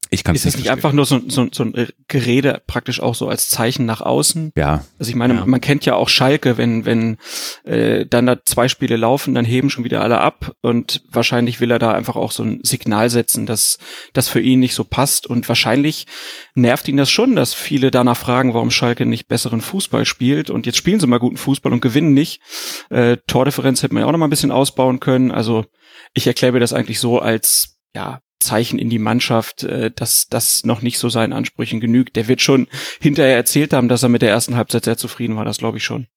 [0.10, 3.28] Ich kann Ist das nicht einfach nur so, so, so ein Gerede praktisch auch so
[3.28, 4.52] als Zeichen nach außen?
[4.56, 4.86] Ja.
[5.00, 5.46] Also ich meine, Ja.
[5.46, 7.18] man kennt ja auch Schalke, wenn wenn
[7.64, 11.72] äh, dann da zwei Spiele laufen, dann heben schon wieder alle ab und wahrscheinlich will
[11.72, 13.78] er da einfach auch so ein Signal setzen, dass
[14.14, 16.06] das für ihn nicht so passt und wahrscheinlich
[16.54, 20.66] nervt ihn das schon, dass viele danach fragen, warum Schalke nicht besseren Fußball spielt und
[20.66, 22.42] jetzt spielen sie mal guten Fußball und gewinnen nicht.
[22.90, 25.32] Äh, Tordifferenz hätte man ja auch noch mal ein bisschen ausbauen können.
[25.32, 25.66] Also
[26.14, 30.64] ich erkläre mir das eigentlich so als ja Zeichen in die Mannschaft, äh, dass das
[30.64, 32.16] noch nicht so seinen Ansprüchen genügt.
[32.16, 32.68] Der wird schon
[33.02, 35.84] hinterher erzählt haben, dass er mit der ersten Halbzeit sehr zufrieden war, das glaube ich
[35.84, 36.08] schon.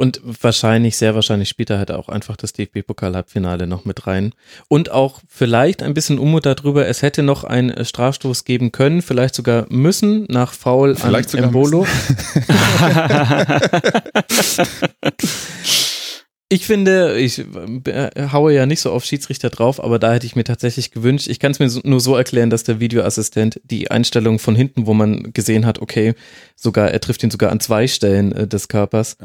[0.00, 4.32] Und wahrscheinlich, sehr wahrscheinlich spielt er halt auch einfach das DFB-Pokal-Halbfinale noch mit rein.
[4.66, 9.02] Und auch vielleicht ein bisschen Unmut darüber, es hätte noch einen äh, Strafstoß geben können,
[9.02, 11.86] vielleicht sogar müssen, nach Foul Vielleicht an sogar Embolo.
[16.52, 20.34] Ich finde, ich äh, haue ja nicht so auf Schiedsrichter drauf, aber da hätte ich
[20.34, 24.40] mir tatsächlich gewünscht, ich kann es mir nur so erklären, dass der Videoassistent die Einstellung
[24.40, 26.14] von hinten, wo man gesehen hat, okay,
[26.56, 29.16] sogar, er trifft ihn sogar an zwei Stellen äh, des Körpers,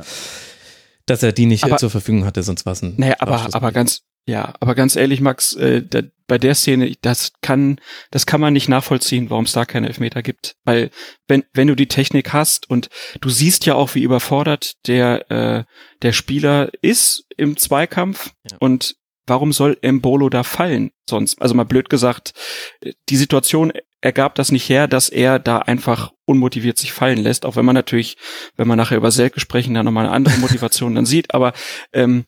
[1.07, 3.47] dass er die nicht äh, Aber- zur Verfügung hatte, sonst war es ein Naja, aber,
[3.53, 7.79] aber ganz, ja, aber ganz ehrlich, Max, äh, da, bei der Szene, das kann,
[8.11, 10.55] das kann man nicht nachvollziehen, warum es da keine Elfmeter gibt.
[10.63, 10.89] Weil,
[11.27, 12.89] wenn, wenn du die Technik hast und
[13.21, 15.63] du siehst ja auch, wie überfordert der, äh,
[16.01, 18.57] der Spieler ist im Zweikampf Ja.
[18.59, 18.95] und
[19.27, 21.41] warum soll Embolo da fallen sonst?
[21.41, 22.33] Also mal blöd gesagt,
[23.09, 27.55] die Situation ergab das nicht her, dass er da einfach unmotiviert sich fallen lässt, auch
[27.55, 28.17] wenn man natürlich,
[28.55, 31.53] wenn man nachher über Selke sprechen, da nochmal eine andere Motivation dann sieht, aber
[31.91, 32.25] ähm,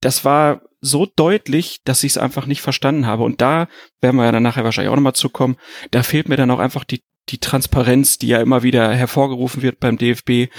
[0.00, 3.24] das war so deutlich, dass ich es einfach nicht verstanden habe.
[3.24, 3.68] Und da
[4.00, 5.56] werden wir ja dann nachher wahrscheinlich auch nochmal zukommen.
[5.90, 9.80] Da fehlt mir dann auch einfach die, die Transparenz, die ja immer wieder hervorgerufen wird
[9.80, 10.50] beim DFB.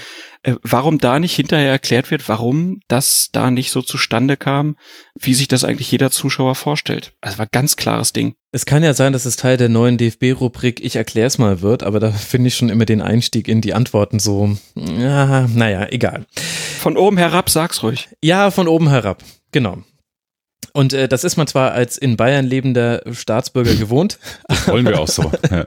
[0.42, 4.76] Äh, warum da nicht hinterher erklärt wird, warum das da nicht so zustande kam,
[5.18, 7.12] wie sich das eigentlich jeder Zuschauer vorstellt.
[7.20, 8.34] Also war ganz klares Ding.
[8.52, 12.00] Es kann ja sein, dass es Teil der neuen DFB-Rubrik Ich erklär's mal wird, aber
[12.00, 16.26] da finde ich schon immer den Einstieg in die Antworten so, ja, naja, egal.
[16.80, 18.08] Von oben herab, sag's ruhig.
[18.22, 19.84] Ja, von oben herab, genau.
[20.72, 24.18] Und äh, das ist man zwar als in Bayern lebender Staatsbürger gewohnt.
[24.66, 25.30] Wollen wir auch so.
[25.50, 25.64] Ja.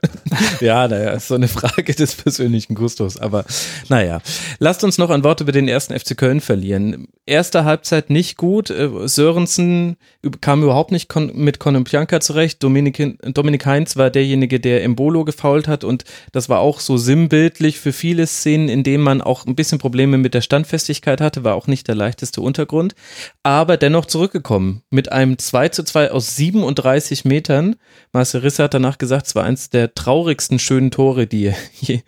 [0.62, 3.18] ja, naja, ist so eine Frage des persönlichen Gustos.
[3.18, 3.44] Aber
[3.90, 4.22] naja,
[4.60, 7.08] lasst uns noch ein Wort über den ersten FC Köln verlieren.
[7.26, 8.70] Erste Halbzeit nicht gut.
[8.70, 9.98] Äh, Sörensen
[10.42, 12.64] kam überhaupt nicht kon mit Konopjanka zurecht.
[12.64, 15.84] Dominik, Dominik Heinz war derjenige, der Embolo gefault hat.
[15.84, 19.80] Und das war auch so sinnbildlich für viele Szenen, in denen man auch ein bisschen
[19.80, 21.44] Probleme mit der Standfestigkeit hatte.
[21.44, 22.96] War auch nicht der leichteste Untergrund.
[23.42, 27.76] Aber dennoch zurückgekommen mit einem 2 zu 2 aus 37 Metern.
[28.14, 32.02] Marcel Risse hat danach gesagt, es war eins der traurigsten schönen Tore, die er je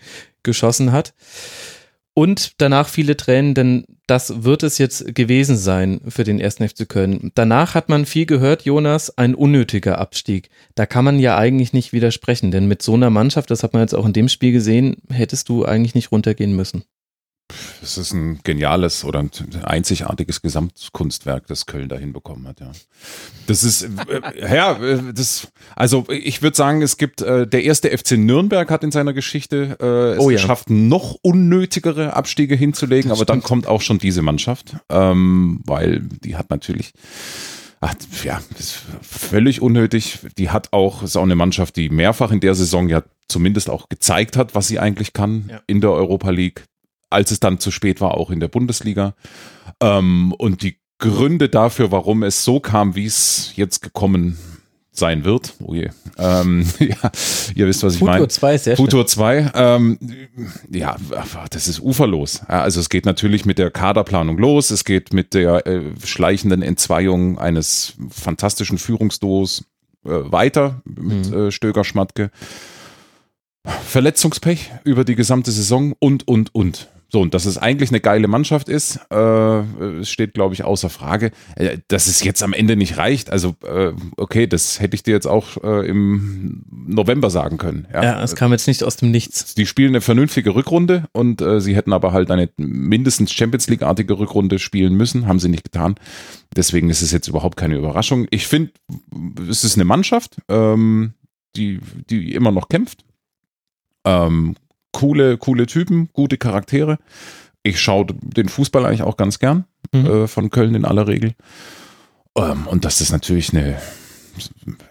[0.43, 1.13] geschossen hat.
[2.13, 6.88] Und danach viele Tränen, denn das wird es jetzt gewesen sein für den ersten FC
[6.88, 7.32] Köln.
[7.36, 10.50] Danach hat man viel gehört, Jonas, ein unnötiger Abstieg.
[10.76, 13.82] Da kann man ja eigentlich nicht widersprechen, denn mit so einer Mannschaft, das hat man
[13.82, 16.86] jetzt auch in dem Spiel gesehen, hättest du eigentlich nicht runtergehen müssen.
[17.79, 19.29] Das ist ein geniales oder ein
[19.63, 22.71] einzigartiges Gesamtkunstwerk, das Köln da hinbekommen hat, ja.
[23.45, 27.95] Das ist, äh, ja, äh, das, also ich würde sagen, es gibt, äh, der erste
[27.95, 30.38] FC Nürnberg hat in seiner Geschichte äh, es Oh ja.
[30.38, 36.36] geschafft, noch unnötigere Abstiege hinzulegen, aber dann kommt auch schon diese Mannschaft, ähm, weil die
[36.36, 36.91] hat natürlich,
[37.81, 40.17] Ach, ja, das ist völlig unnötig.
[40.39, 43.89] Die hat auch, ist auch eine Mannschaft, die mehrfach in der Saison ja zumindest auch
[43.89, 45.62] gezeigt hat, was sie eigentlich kann Ja.
[45.67, 46.63] in der Europa League,
[47.10, 49.15] als es dann zu spät war, auch in der Bundesliga.
[49.82, 54.38] Ähm, und die Gründe dafür, warum es so kam, wie es jetzt gekommen
[54.91, 57.12] sein wird, oh je, ähm, ja,
[57.54, 58.20] ihr wisst, was ich meine.
[58.20, 58.86] Futur 2, sehr schön.
[58.86, 60.00] Futur 2, ähm,
[60.72, 60.96] ja,
[61.50, 62.44] das ist uferlos.
[62.48, 67.38] Also es geht natürlich mit der Kaderplanung los, es geht mit der äh, schleichenden Entzweiung
[67.38, 69.65] eines fantastischen Führungsduos
[70.06, 71.34] äh, weiter mit Mhm.
[71.48, 72.32] äh, Stöger Schmatke.
[73.65, 76.88] Verletzungspech über die gesamte Saison und, und, und.
[77.15, 79.15] So, und dass es eigentlich eine geile Mannschaft ist, äh,
[80.01, 81.32] es steht, glaube ich, außer Frage.
[81.56, 85.13] Äh, dass es jetzt am Ende nicht reicht, also äh, okay, das hätte ich dir
[85.13, 87.88] jetzt auch äh, im November sagen können.
[87.93, 89.56] Ja, Ja, es kam jetzt nicht aus dem Nichts.
[89.56, 94.19] die spielen eine vernünftige Rückrunde und äh, sie hätten aber halt eine mindestens Champions League-artige
[94.19, 95.95] Rückrunde spielen müssen, haben sie nicht getan.
[96.54, 98.28] Deswegen ist es jetzt überhaupt keine Überraschung.
[98.30, 98.73] Ich finde,
[99.49, 101.13] es ist eine Mannschaft, ähm,
[101.56, 103.06] die, die immer noch kämpft.
[104.04, 104.58] Ähm,
[104.95, 106.97] coole, coole Typen, gute Charaktere.
[107.63, 110.05] Ich schaue den Fußball eigentlich auch ganz gern Mhm.
[110.05, 111.36] äh, von Köln in aller Regel.
[112.38, 113.77] Ähm, und dass das natürlich eine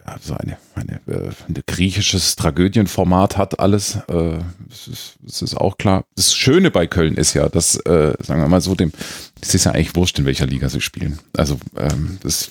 [0.05, 3.97] also eine, eine, äh, ein griechisches Tragödienformat hat alles.
[4.09, 4.39] Äh,
[4.69, 6.05] das, ist, das ist auch klar.
[6.17, 8.93] Das Schöne bei Köln ist ja, dass, äh, sagen wir mal so, dem,
[9.43, 11.19] es ist ja eigentlich wurscht, in welcher Liga sie spielen.
[11.37, 12.51] Also ähm, das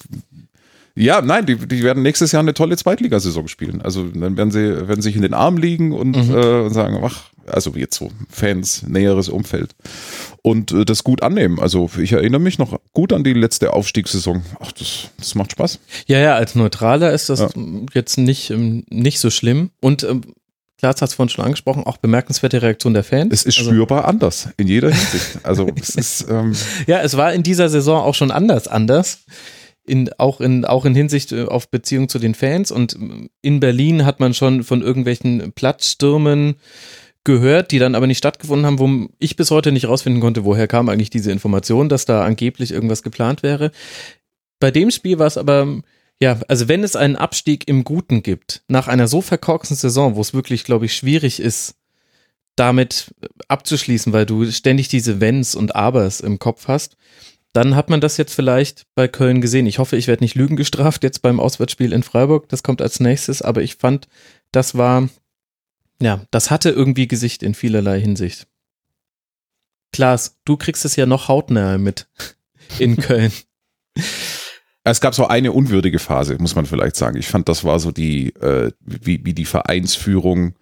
[0.95, 3.81] Ja, nein, die, die werden nächstes Jahr eine tolle Zweitligasaison spielen.
[3.81, 6.35] Also dann werden sie werden sich in den Arm liegen und, Mhm.
[6.35, 9.75] äh, und sagen, ach, also jetzt so Fans, näheres Umfeld
[10.43, 11.59] und äh, das gut annehmen.
[11.59, 14.43] Also ich erinnere mich noch gut an die letzte Aufstiegssaison.
[14.59, 15.79] Ach, das, das macht Spaß.
[16.05, 17.49] Ja, ja, als Neutraler ist das Ja.
[17.93, 19.71] jetzt nicht, ähm, nicht so schlimm.
[19.81, 20.21] Und ähm,
[20.77, 23.33] Klaas hat es vorhin schon angesprochen, auch bemerkenswerte Reaktion der Fans.
[23.33, 25.39] Es ist Also- spürbar anders in jeder Hinsicht.
[25.43, 26.53] Also es ist ähm,
[26.87, 29.19] Ja, es war in dieser Saison auch schon anders, anders.
[29.85, 32.71] In, auch, in, auch in Hinsicht äh, auf Beziehung zu den Fans.
[32.71, 32.97] Und
[33.41, 36.55] in Berlin hat man schon von irgendwelchen Platzstürmen
[37.23, 40.67] gehört, die dann aber nicht stattgefunden haben, wo ich bis heute nicht rausfinden konnte, woher
[40.67, 43.71] kam eigentlich diese Information, dass da angeblich irgendwas geplant wäre.
[44.59, 45.81] Bei dem Spiel war es aber,
[46.19, 50.21] ja, also wenn es einen Abstieg im Guten gibt, nach einer so verkorksten Saison, wo
[50.21, 51.75] es wirklich, glaube ich, schwierig ist,
[52.55, 53.13] damit
[53.47, 56.97] abzuschließen, weil du ständig diese Wenns und Abers im Kopf hast,
[57.53, 59.67] dann hat man das jetzt vielleicht bei Köln gesehen.
[59.67, 62.49] Ich hoffe, ich werde nicht Lügen gestraft jetzt beim Auswärtsspiel in Freiburg.
[62.49, 64.07] Das kommt als nächstes, aber ich fand,
[64.51, 65.07] das war,
[66.01, 68.47] ja, das hatte irgendwie Gesicht in vielerlei Hinsicht.
[69.91, 72.07] Klaas, du kriegst es ja noch hautnah mit
[72.79, 73.31] in Köln.
[74.83, 77.17] Es gab so eine unwürdige Phase, muss man vielleicht sagen.
[77.17, 80.55] Ich fand, das war so die, äh, wie, wie die Vereinsführung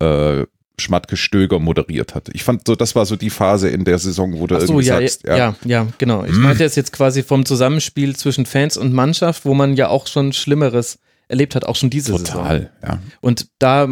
[0.00, 0.44] äh,
[0.78, 2.28] Schmatke Stöger moderiert hat.
[2.32, 4.74] Ich fand so, das war so die Phase in der Saison, wo du Ach so,
[4.74, 6.24] irgendwie ja, sagst, ja, ja, ja, genau.
[6.24, 10.06] Ich meinte es jetzt quasi vom Zusammenspiel zwischen Fans und Mannschaft, wo man ja auch
[10.06, 12.24] schon Schlimmeres erlebt hat, auch schon diese Saison.
[12.24, 13.00] total, ja.
[13.20, 13.88] Und da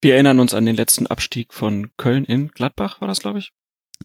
[0.00, 3.52] Wir erinnern uns an den letzten Abstieg von Köln in Gladbach, war das, glaube ich?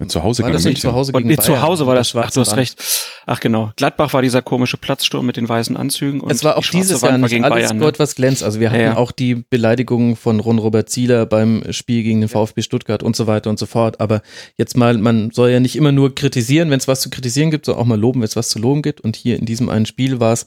[0.08, 0.94] Zu Hause war das gegen nicht zu.
[0.94, 2.16] Hause Und gegen nee, zu Hause war das.
[2.16, 2.78] Ach, du hast recht.
[3.26, 3.72] Ach genau.
[3.76, 6.22] Gladbach war dieser komische Platzsturm mit den weißen Anzügen.
[6.22, 7.80] Und Es war auch die dieses Jahr nicht gegen alles Bayern.
[7.80, 8.00] Gold, Ne?
[8.00, 8.44] was glänzt.
[8.44, 8.98] Also wir hatten Ja, ja.
[8.98, 13.28] auch die Beleidigungen von Ron Robert Zieler beim Spiel gegen den VfB Stuttgart und so
[13.28, 14.00] weiter und so fort.
[14.00, 14.22] Aber
[14.56, 17.66] jetzt mal, man soll ja nicht immer nur kritisieren, wenn es was zu kritisieren gibt,
[17.66, 19.02] sondern auch mal loben, wenn es was zu loben gibt.
[19.02, 20.46] Und hier in diesem einen Spiel war es,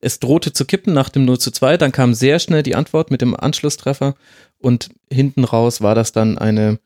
[0.00, 1.76] es drohte zu kippen nach dem 0 zu 2.
[1.76, 4.14] Dann kam sehr schnell die Antwort mit dem Anschlusstreffer.
[4.58, 6.78] Und hinten raus war das dann eine,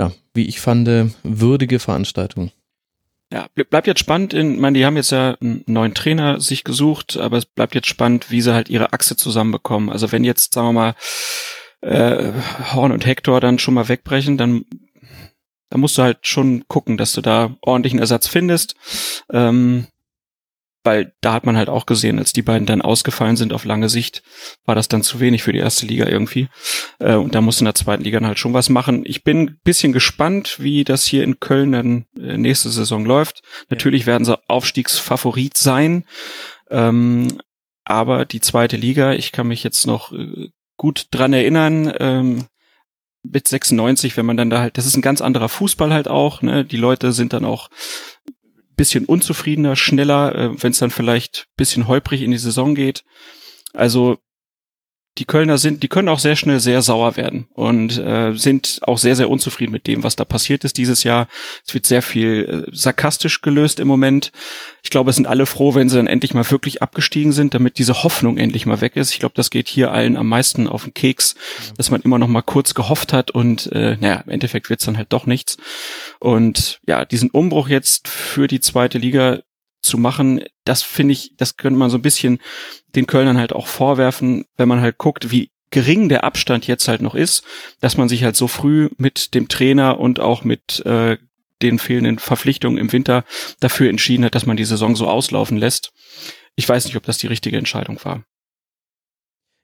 [0.00, 0.88] ja, wie ich fand,
[1.22, 2.50] würdige Veranstaltung.
[3.32, 4.32] Ja, ble- bleibt jetzt spannend.
[4.34, 7.74] In, ich meine, die haben jetzt ja einen neuen Trainer sich gesucht, aber es bleibt
[7.74, 9.90] jetzt spannend, wie sie halt ihre Achse zusammenbekommen.
[9.90, 10.94] Also wenn jetzt, sagen wir mal,
[11.82, 12.32] äh,
[12.74, 14.64] Horn und Hector dann schon mal wegbrechen, dann,
[15.68, 18.74] dann musst du halt schon gucken, dass du da ordentlichen Ersatz findest.
[19.30, 19.86] Ähm,
[20.82, 23.88] weil da hat man halt auch gesehen, als die beiden dann ausgefallen sind auf lange
[23.88, 24.22] Sicht,
[24.64, 26.48] war das dann zu wenig für die erste Liga irgendwie.
[26.98, 29.02] Äh, und da muss in der zweiten Liga dann halt schon was machen.
[29.04, 33.42] Ich bin ein bisschen gespannt, wie das hier in Köln dann äh, nächste Saison läuft.
[33.68, 36.04] Natürlich werden sie Aufstiegsfavorit sein.
[36.70, 37.28] Ähm,
[37.84, 42.46] aber die zweite Liga, ich kann mich jetzt noch äh, gut dran erinnern, ähm,
[43.22, 46.40] mit 96, wenn man dann da halt, das ist ein ganz anderer Fußball halt auch,
[46.40, 46.64] ne?
[46.64, 47.68] Die Leute sind dann auch
[48.80, 53.04] bisschen unzufriedener, schneller, äh, wenn es dann vielleicht bisschen holprig in die Saison geht.
[53.74, 54.16] Also
[55.20, 58.96] die Kölner sind, die können auch sehr schnell sehr sauer werden und äh, sind auch
[58.96, 61.28] sehr, sehr unzufrieden mit dem, was da passiert ist dieses Jahr.
[61.66, 64.32] Es wird sehr viel äh, sarkastisch gelöst im Moment.
[64.82, 67.76] Ich glaube, es sind alle froh, wenn sie dann endlich mal wirklich abgestiegen sind, damit
[67.76, 69.12] diese Hoffnung endlich mal weg ist.
[69.12, 71.34] Ich glaube, das geht hier allen am meisten auf den Keks,
[71.76, 74.96] dass man immer noch mal kurz gehofft hat und äh, naja, im Endeffekt wird's dann
[74.96, 75.58] halt doch nichts.
[76.18, 79.40] Und ja, diesen Umbruch jetzt für die zweite Liga
[79.82, 82.38] zu machen, das finde ich, das könnte man so ein bisschen
[82.94, 87.00] den Kölnern halt auch vorwerfen, wenn man halt guckt, wie gering der Abstand jetzt halt
[87.00, 87.44] noch ist,
[87.80, 91.16] dass man sich halt so früh mit dem Trainer und auch mit äh,
[91.62, 93.24] den fehlenden Verpflichtungen im Winter
[93.60, 95.92] dafür entschieden hat, dass man die Saison so auslaufen lässt.
[96.56, 98.24] Ich weiß nicht, ob das die richtige Entscheidung war.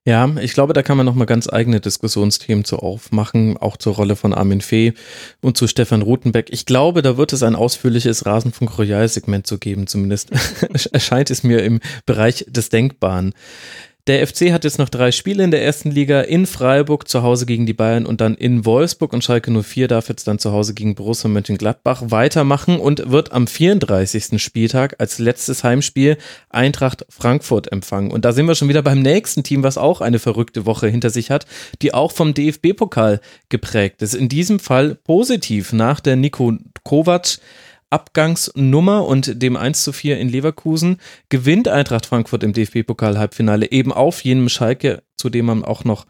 [0.06, 4.14] Ja, ich glaube, da kann man nochmal ganz eigene Diskussionsthemen zu aufmachen, auch zur Rolle
[4.14, 4.92] von Armin Fee
[5.40, 6.46] und zu Stefan Rutenbeck.
[6.52, 10.30] Ich glaube, da wird es ein ausführliches Rasenfunk Royal Segment zu geben, zumindest
[10.92, 13.34] erscheint es mir im Bereich des Denkbaren.
[14.06, 17.44] Der FC hat jetzt noch drei Spiele in der ersten Liga in Freiburg, zu Hause
[17.44, 20.74] gegen die Bayern und dann in Wolfsburg und Schalke 04 darf jetzt dann zu Hause
[20.74, 24.40] gegen Borussia Mönchengladbach weitermachen und wird am 34.
[24.40, 26.18] Spieltag als letztes Heimspiel
[26.50, 28.12] Eintracht Frankfurt empfangen.
[28.12, 31.10] Und da sind wir schon wieder beim nächsten Team, was auch eine verrückte Woche hinter
[31.10, 31.44] sich hat,
[31.82, 34.14] die auch vom DFB-Pokal geprägt ist.
[34.14, 36.52] In diesem Fall positiv nach der Nico
[36.84, 37.38] Kovac
[37.96, 40.98] Abgangsnummer und dem 1 zu 4 in Leverkusen
[41.30, 46.04] gewinnt Eintracht Frankfurt im DFB-Pokal-Halbfinale eben auf jenem Schalke, zu dem man auch noch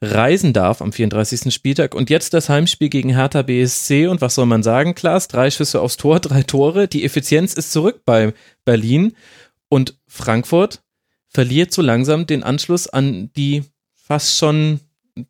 [0.00, 1.52] reisen darf am 34.
[1.52, 1.96] Spieltag.
[1.96, 4.06] Und jetzt das Heimspiel gegen Hertha BSC.
[4.06, 5.26] Und was soll man sagen, Klaas?
[5.26, 6.86] Drei Schüsse aufs Tor, drei Tore.
[6.86, 8.32] Die Effizienz ist zurück bei
[8.64, 9.14] Berlin.
[9.68, 10.82] Und Frankfurt
[11.28, 14.78] verliert so langsam den Anschluss an die fast schon,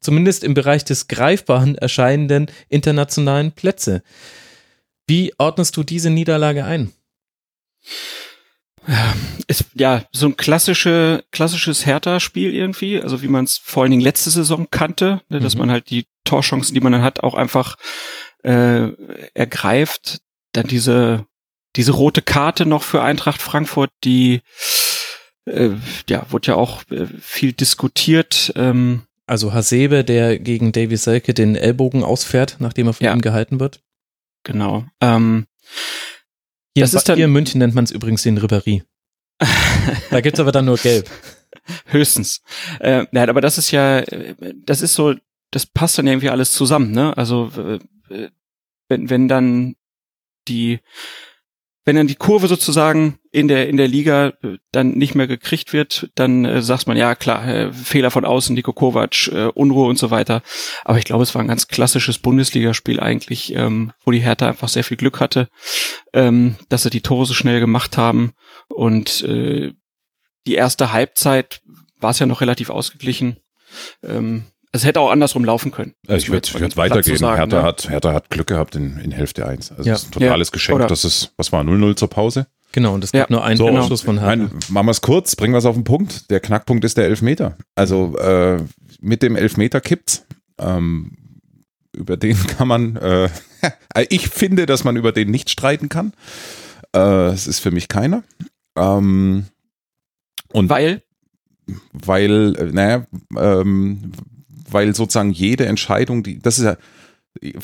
[0.00, 4.02] zumindest im Bereich des Greifbaren erscheinenden internationalen Plätze.
[5.06, 6.92] Wie ordnest du diese Niederlage ein?
[9.46, 14.02] ist ja so ein klassische, klassisches Hertha-Spiel irgendwie, also wie man es vor allen Dingen
[14.02, 15.60] letzte Saison kannte, ne, dass Mhm.
[15.60, 17.76] man halt die Torchancen, die man dann hat, auch einfach
[18.42, 18.88] äh,
[19.32, 20.20] ergreift.
[20.52, 21.26] Dann diese
[21.76, 24.42] diese rote Karte noch für Eintracht Frankfurt, die
[25.46, 25.70] äh,
[26.08, 28.52] ja wurde ja auch äh, viel diskutiert.
[28.54, 33.14] Ähm, Also Hasebe, der gegen Davy Selke den Ellbogen ausfährt, nachdem er von Ja.
[33.14, 33.80] ihm gehalten wird.
[34.44, 34.86] Genau.
[35.00, 35.46] Ähm,
[36.76, 38.82] Hier, Das ist dann- hier in München nennt man es übrigens den Ribéry.
[40.10, 41.10] Da gibt's aber dann nur gelb.
[41.86, 42.42] Höchstens.
[42.80, 45.14] Äh, nein, aber das ist ja, äh, das ist so,
[45.50, 47.16] das passt dann irgendwie alles zusammen, ne?
[47.16, 47.50] Also
[48.88, 49.76] wenn, wenn dann
[50.48, 50.80] die,
[51.84, 55.72] wenn dann die Kurve sozusagen in der in der Liga äh, dann nicht mehr gekriegt
[55.72, 59.88] wird, dann äh, sagt man ja klar äh, Fehler von außen, Niko Kovac, äh, Unruhe
[59.88, 60.42] und so weiter.
[60.84, 64.68] Aber ich glaube, es war ein ganz klassisches Bundesligaspiel eigentlich, ähm, wo die Hertha einfach
[64.68, 65.48] sehr viel Glück hatte,
[66.12, 68.32] ähm, dass sie die Tore so schnell gemacht haben
[68.68, 69.72] und äh,
[70.46, 71.62] die erste Halbzeit
[71.98, 73.38] war es ja noch relativ ausgeglichen.
[74.02, 75.94] Ähm, es hätte auch andersrum laufen können.
[76.08, 77.16] Also ich würde man würd weitergehen.
[77.16, 77.62] sagen, Hertha, ne?
[77.62, 79.70] hat, Hertha hat Glück gehabt in, in Hälfte 1.
[79.72, 79.94] Also Ja.
[79.94, 80.52] es ist ein totales Ja.
[80.52, 80.76] Geschenk.
[80.76, 82.46] Oder- Das ist, was war, 0-0 zur Pause?
[82.72, 83.20] Genau, und es Ja.
[83.20, 84.34] gibt nur einen So, Abschluss von Hertha.
[84.36, 86.28] Nein, machen wir es kurz, bringen wir es auf den Punkt.
[86.30, 87.56] Der Knackpunkt ist der Elfmeter.
[87.76, 88.58] Also äh,
[89.00, 90.26] mit dem Elfmeter kippt's.
[90.58, 91.12] Ähm,
[91.92, 93.28] über den kann man, äh,
[94.08, 96.12] ich finde, dass man über den nicht streiten kann.
[96.96, 98.24] Äh, es ist für mich keiner.
[98.76, 99.44] Ähm,
[100.52, 101.02] und Weil,
[101.92, 103.06] weil, äh, naja,
[103.38, 104.12] ähm,
[104.74, 106.76] weil sozusagen jede Entscheidung, die, das ist ja,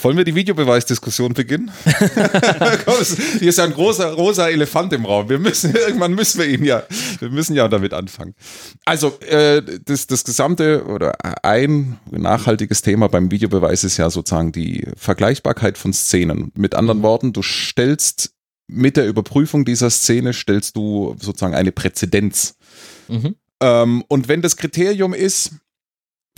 [0.03, 1.71] wollen wir die Videobeweisdiskussion beginnen?
[2.85, 2.95] Komm,
[3.39, 5.29] Hier ist ja ein großer rosa Elefant im Raum.
[5.29, 6.83] Wir müssen, irgendwann müssen wir ihn ja,
[7.21, 8.35] wir müssen ja damit anfangen.
[8.85, 14.87] Also, äh, das, das gesamte oder ein nachhaltiges Thema beim Videobeweis ist ja sozusagen die
[14.97, 16.51] Vergleichbarkeit von Szenen.
[16.57, 18.33] Mit anderen Worten, du stellst
[18.67, 22.57] mit der Überprüfung dieser Szene stellst du sozusagen eine Präzedenz.
[23.09, 23.35] Mhm.
[23.61, 25.53] Ähm, und wenn das Kriterium ist,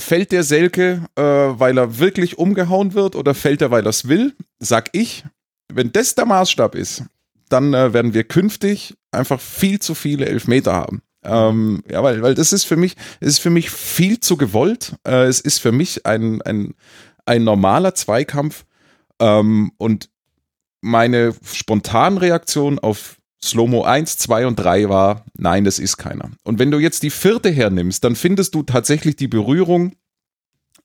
[0.01, 4.09] fällt der Selke, äh, weil er wirklich umgehauen wird oder fällt er, weil er es
[4.09, 5.25] will, sag ich,
[5.73, 7.05] wenn das der Maßstab ist,
[7.49, 11.03] dann äh, werden wir künftig einfach viel zu viele Elfmeter haben.
[11.25, 14.97] Ähm, ja, weil, weil das ist für mich, ist für mich viel zu gewollt.
[15.07, 16.75] Äh, es ist für mich ein, ein,
[17.27, 18.65] ein normaler Zweikampf.
[19.21, 20.11] Ähm, und
[20.81, 26.31] meine Spontanreaktion auf Slow-Mo 1, 2 und 3 war, nein, das ist keiner.
[26.45, 29.93] Und wenn du jetzt die vierte hernimmst, dann findest du tatsächlich die Berührung,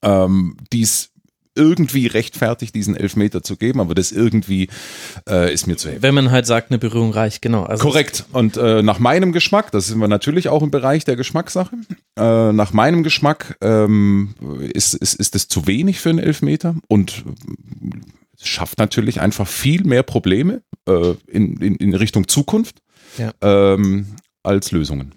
[0.02, 1.12] ähm, die es
[1.58, 4.70] irgendwie rechtfertigt, diesen Elfmeter zu geben, aber das irgendwie
[5.28, 6.04] äh, ist mir zu heftig.
[6.04, 7.63] Wenn man halt sagt, eine Berührung reicht, genau.
[7.63, 8.26] Also Korrekt.
[8.32, 11.76] Und äh, nach meinem Geschmack, das sind wir natürlich auch im Bereich der Geschmackssache,
[12.15, 14.36] äh, nach meinem Geschmack ähm,
[14.74, 19.84] ist, ist, ist es zu wenig für einen Elfmeter und äh, schafft natürlich einfach viel
[19.84, 22.82] mehr Probleme äh, in, in, in Richtung Zukunft
[23.17, 23.34] Ja.
[23.41, 25.15] ähm, als Lösungen.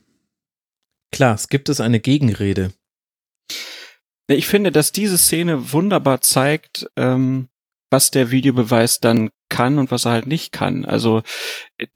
[1.13, 2.73] Klar, es gibt es eine Gegenrede.
[4.29, 7.49] Ich finde, dass diese Szene wunderbar zeigt, ähm,
[7.91, 10.85] was der Videobeweis dann kann und was er halt nicht kann.
[10.85, 11.23] Also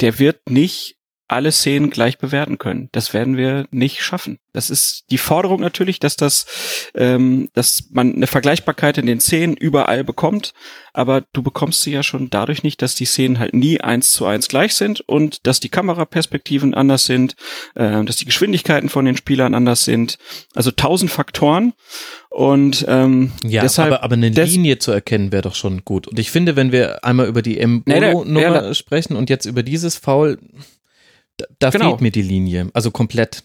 [0.00, 0.96] der wird nicht
[1.28, 2.88] alle Szenen gleich bewerten können.
[2.92, 4.38] Das werden wir nicht schaffen.
[4.52, 6.46] Das ist die Forderung natürlich, dass das,
[6.94, 10.52] ähm, dass man eine Vergleichbarkeit in den Szenen überall bekommt,
[10.92, 14.26] aber du bekommst sie ja schon dadurch nicht, dass die Szenen halt nie eins zu
[14.26, 17.34] eins gleich sind und dass die Kameraperspektiven anders sind,
[17.74, 20.18] äh, dass die Geschwindigkeiten von den Spielern anders sind.
[20.54, 21.72] Also tausend Faktoren
[22.28, 26.06] und ähm, Ja, deshalb aber, aber eine Linie zu erkennen wäre doch schon gut.
[26.06, 29.96] Und ich finde, wenn wir einmal über die Nee, nee, sprechen und jetzt über dieses
[29.96, 30.38] Foul,
[31.36, 31.90] da, da Genau.
[31.90, 32.70] fehlt mir die Linie.
[32.74, 33.44] Also komplett.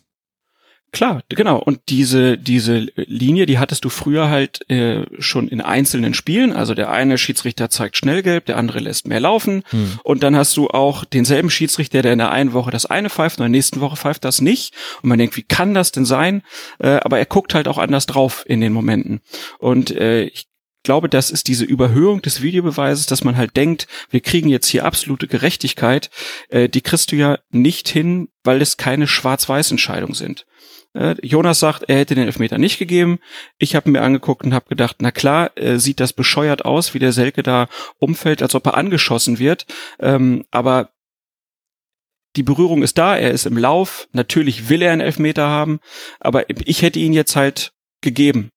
[0.92, 1.60] Klar, genau.
[1.60, 6.52] Und diese, diese Linie, die hattest du früher halt äh, schon in einzelnen Spielen.
[6.52, 9.62] Also der eine Schiedsrichter zeigt schnell gelb, der andere lässt mehr laufen.
[9.70, 10.00] Hm.
[10.04, 13.38] Und dann hast du auch denselben Schiedsrichter, der in der einen Woche das eine pfeift
[13.38, 14.74] und in der nächsten Woche pfeift das nicht.
[15.04, 16.42] Und man denkt, wie kann das denn sein?
[16.80, 19.22] Äh, aber er guckt halt auch anders drauf in den Momenten.
[19.60, 20.49] Und äh, ich
[20.84, 24.86] glaube, das ist diese Überhöhung des Videobeweises, dass man halt denkt, wir kriegen jetzt hier
[24.86, 26.10] absolute Gerechtigkeit.
[26.50, 30.46] Äh, die kriegst du ja nicht hin, weil es keine Schwarz-Weiß-Entscheidungen sind.
[30.94, 33.20] Äh, Jonas sagt, er hätte den Elfmeter nicht gegeben.
[33.58, 37.00] Ich habe mir angeguckt und habe gedacht, na klar, äh, sieht das bescheuert aus, wie
[37.00, 39.66] der Selke da umfällt, als ob er angeschossen wird.
[40.00, 40.90] Ähm, aber
[42.36, 44.08] die Berührung ist da, er ist im Lauf.
[44.14, 45.80] Natürlich will er einen Elfmeter haben,
[46.20, 48.50] aber ich hätte ihn jetzt halt gegeben.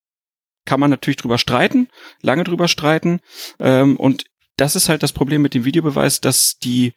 [0.64, 1.88] Kann man natürlich drüber streiten,
[2.20, 3.20] lange drüber streiten.
[3.58, 4.24] Ähm, und
[4.56, 6.92] das ist halt das Problem mit dem Videobeweis, dass die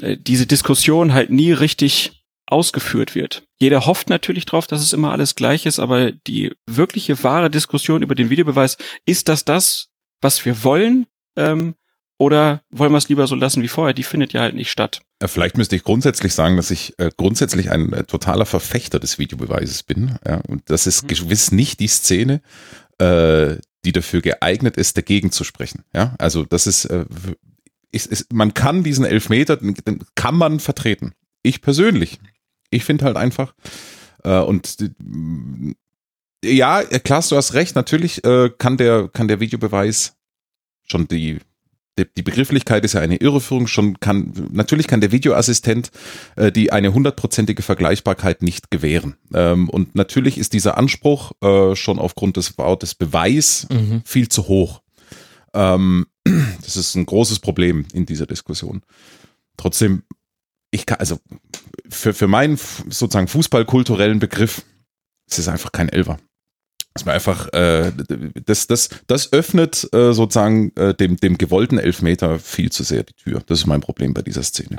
[0.00, 3.46] äh, diese Diskussion halt nie richtig ausgeführt wird.
[3.58, 8.02] Jeder hofft natürlich drauf, dass es immer alles gleich ist, aber die wirkliche wahre Diskussion
[8.02, 8.76] über den Videobeweis,
[9.06, 9.88] ist das das,
[10.20, 11.06] was wir wollen?
[11.36, 11.74] Ähm,
[12.24, 13.92] Oder wollen wir es lieber so lassen wie vorher?
[13.92, 15.02] Die findet ja halt nicht statt.
[15.22, 19.82] Vielleicht müsste ich grundsätzlich sagen, dass ich äh, grundsätzlich ein äh, totaler Verfechter des Videobeweises
[19.82, 20.18] bin.
[20.26, 21.08] Ja, und das ist mhm.
[21.08, 22.40] gewiss nicht die Szene,
[22.96, 25.84] äh, die dafür geeignet ist, dagegen zu sprechen.
[25.94, 27.04] Ja, also das ist, äh,
[27.92, 29.74] ist, ist man kann diesen Elfmeter, den
[30.14, 31.12] kann man vertreten.
[31.42, 32.20] Ich persönlich.
[32.70, 33.52] Ich finde halt einfach,
[34.22, 34.78] äh, und
[36.42, 40.16] ja, klar, du hast recht, natürlich äh, kann der, kann der Videobeweis
[40.86, 41.40] schon die
[41.98, 43.66] die Begrifflichkeit ist ja eine Irreführung.
[43.66, 45.90] Schon kann natürlich kann der Videoassistent
[46.36, 49.16] äh, die eine hundertprozentige Vergleichbarkeit nicht gewähren.
[49.32, 54.02] Ähm, und natürlich ist dieser Anspruch äh, schon aufgrund des Wortes Beweis mhm.
[54.04, 54.82] viel zu hoch.
[55.52, 56.06] Ähm,
[56.62, 58.82] das ist ein großes Problem in dieser Diskussion.
[59.56, 60.02] Trotzdem
[60.72, 61.18] ich kann also
[61.88, 64.64] für für meinen sozusagen fußballkulturellen Begriff
[65.28, 66.18] ist es einfach kein Elfer
[66.94, 67.92] dass man einfach, äh,
[68.46, 73.14] das, das, das öffnet äh, sozusagen äh, dem, dem gewollten Elfmeter viel zu sehr die
[73.14, 73.42] Tür.
[73.46, 74.76] Das ist mein Problem bei dieser Szene.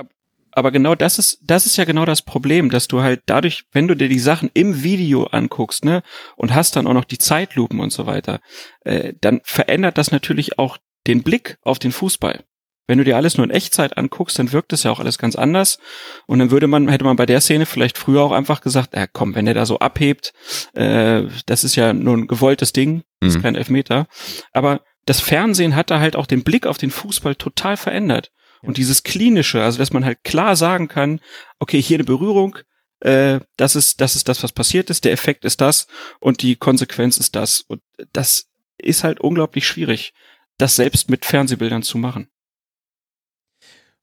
[0.54, 3.90] Aber genau das ist, das ist ja genau das Problem, dass du halt dadurch, wenn
[3.90, 6.02] du dir die Sachen im Video anguckst, ne,
[6.38, 8.40] und hast dann auch noch die Zeitlupen und so weiter,
[8.86, 12.46] äh, dann verändert das natürlich auch den Blick auf den Fußball.
[12.88, 15.36] Wenn du dir alles nur in Echtzeit anguckst, dann wirkt es ja auch alles ganz
[15.36, 15.80] anders.
[16.28, 19.08] Und dann würde man, hätte man bei der Szene vielleicht früher auch einfach gesagt, äh,
[19.12, 20.34] komm, wenn der da so abhebt,
[20.74, 23.44] äh, das ist ja nur ein gewolltes Ding, das ist mhm.
[23.44, 24.08] kein Elfmeter.
[24.52, 28.32] Aber das Fernsehen hat da halt auch den Blick auf den Fußball total verändert.
[28.62, 31.20] Und dieses Klinische, also dass man halt klar sagen kann,
[31.60, 32.58] okay, hier eine Berührung,
[33.02, 35.88] äh, das ist, das ist das, was passiert ist, der Effekt ist das
[36.20, 37.62] und die Konsequenz ist das.
[37.62, 37.82] Und
[38.14, 40.14] das ist halt unglaublich schwierig,
[40.58, 42.30] das selbst mit Fernsehbildern zu machen.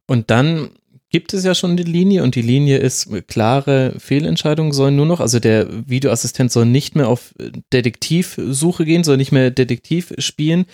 [0.06, 0.70] Und dann
[1.10, 5.20] gibt es ja schon die Linie und die Linie ist, klare Fehlentscheidungen sollen nur noch,
[5.20, 7.34] also der Videoassistent soll nicht mehr auf
[7.72, 10.64] Detektivsuche gehen, soll nicht mehr Detektiv spielen.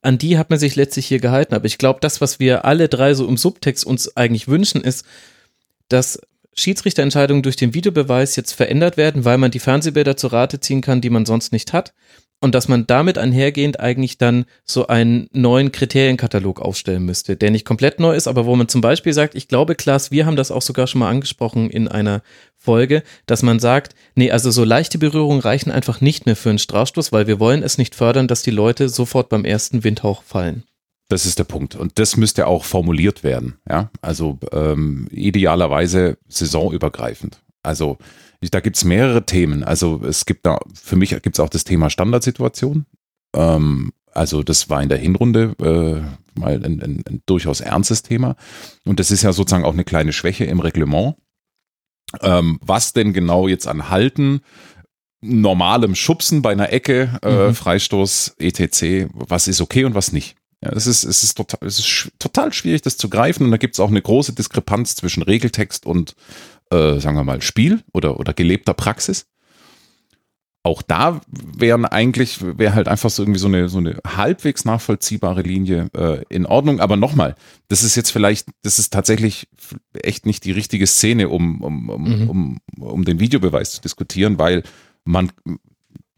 [0.00, 1.54] An die hat man sich letztlich hier gehalten.
[1.54, 5.04] Aber ich glaube, das, was wir alle drei so im Subtext uns eigentlich wünschen, ist,
[5.88, 6.20] dass
[6.54, 11.02] Schiedsrichterentscheidungen durch den Videobeweis jetzt verändert werden, weil man die Fernsehbilder zur Rate ziehen kann,
[11.02, 11.92] die man sonst nicht hat
[12.40, 17.64] und dass man damit einhergehend eigentlich dann so einen neuen Kriterienkatalog aufstellen müsste, der nicht
[17.64, 20.50] komplett neu ist, aber wo man zum Beispiel sagt, ich glaube, Klaas, wir haben das
[20.50, 22.22] auch sogar schon mal angesprochen in einer
[22.56, 26.58] Folge, dass man sagt, nee, also so leichte Berührungen reichen einfach nicht mehr für einen
[26.58, 30.64] Strafstoß, weil wir wollen es nicht fördern, dass die Leute sofort beim ersten Windhauch fallen.
[31.08, 31.76] Das ist der Punkt.
[31.76, 33.58] Und das müsste auch formuliert werden.
[33.68, 37.40] Ja, also ähm, idealerweise saisonübergreifend.
[37.62, 37.98] Also
[38.40, 39.64] da gibt es mehrere Themen.
[39.64, 42.86] Also es gibt da, für mich gibt es auch das Thema Standardsituation.
[43.34, 48.36] Ähm, also das war in der Hinrunde äh, mal ein, ein, ein, durchaus ernstes Thema.
[48.84, 51.16] Und das ist ja sozusagen auch eine kleine Schwäche im Reglement.
[52.22, 54.40] Ähm, was denn genau jetzt an Halten,
[55.20, 57.54] normalem Schubsen bei einer Ecke, äh, mhm.
[57.54, 60.36] Freistoß, etc., was ist okay und was nicht?
[60.62, 63.44] Ja, es ist, es ist total, es ist total schwierig, das zu greifen.
[63.44, 66.14] Und da gibt es auch eine große Diskrepanz zwischen Regeltext und
[66.70, 69.26] äh, sagen wir mal, Spiel oder, oder gelebter Praxis.
[70.62, 75.42] Auch da wären eigentlich, wäre halt einfach so irgendwie so eine, so eine halbwegs nachvollziehbare
[75.42, 76.80] Linie äh, in Ordnung.
[76.80, 77.36] Aber nochmal,
[77.68, 79.46] das ist jetzt vielleicht, das ist tatsächlich
[79.94, 82.30] echt nicht die richtige Szene, um, um, um, mhm.
[82.30, 84.64] um, um den Videobeweis zu diskutieren, weil
[85.04, 85.30] man,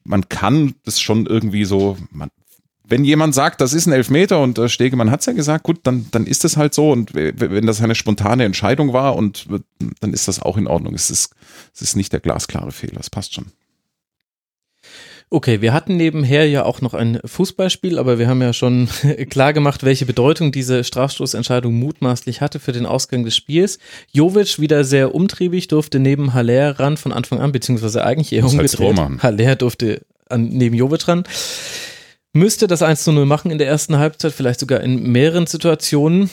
[0.04, 2.30] man kann das schon irgendwie so, man,
[2.88, 5.80] wenn jemand sagt, das ist ein Elfmeter und äh, Stegemann hat es ja gesagt, gut,
[5.82, 9.46] dann, dann ist es halt so und wenn das eine spontane Entscheidung war und
[10.00, 10.94] dann ist das auch in Ordnung.
[10.94, 11.34] Es ist,
[11.74, 13.46] es ist nicht der glasklare Fehler, es passt schon.
[15.30, 18.88] Okay, wir hatten nebenher ja auch noch ein Fußballspiel, aber wir haben ja schon
[19.28, 23.78] klar gemacht, welche Bedeutung diese Strafstoßentscheidung mutmaßlich hatte für den Ausgang des Spiels.
[24.10, 29.22] Jovic wieder sehr umtriebig, durfte neben Haller ran von Anfang an, beziehungsweise eigentlich eher umgedreht.
[29.22, 31.24] Haller durfte an, neben Jovic ran
[32.32, 36.30] müsste das 1 zu 0 machen in der ersten Halbzeit, vielleicht sogar in mehreren Situationen.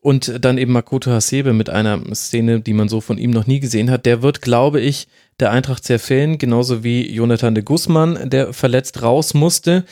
[0.00, 3.58] Und dann eben Makoto Hasebe mit einer Szene, die man so von ihm noch nie
[3.58, 4.06] gesehen hat.
[4.06, 5.08] Der wird, glaube ich,
[5.40, 9.84] der Eintracht zerfällen, genauso wie Jonathan de Guzman, der verletzt raus musste.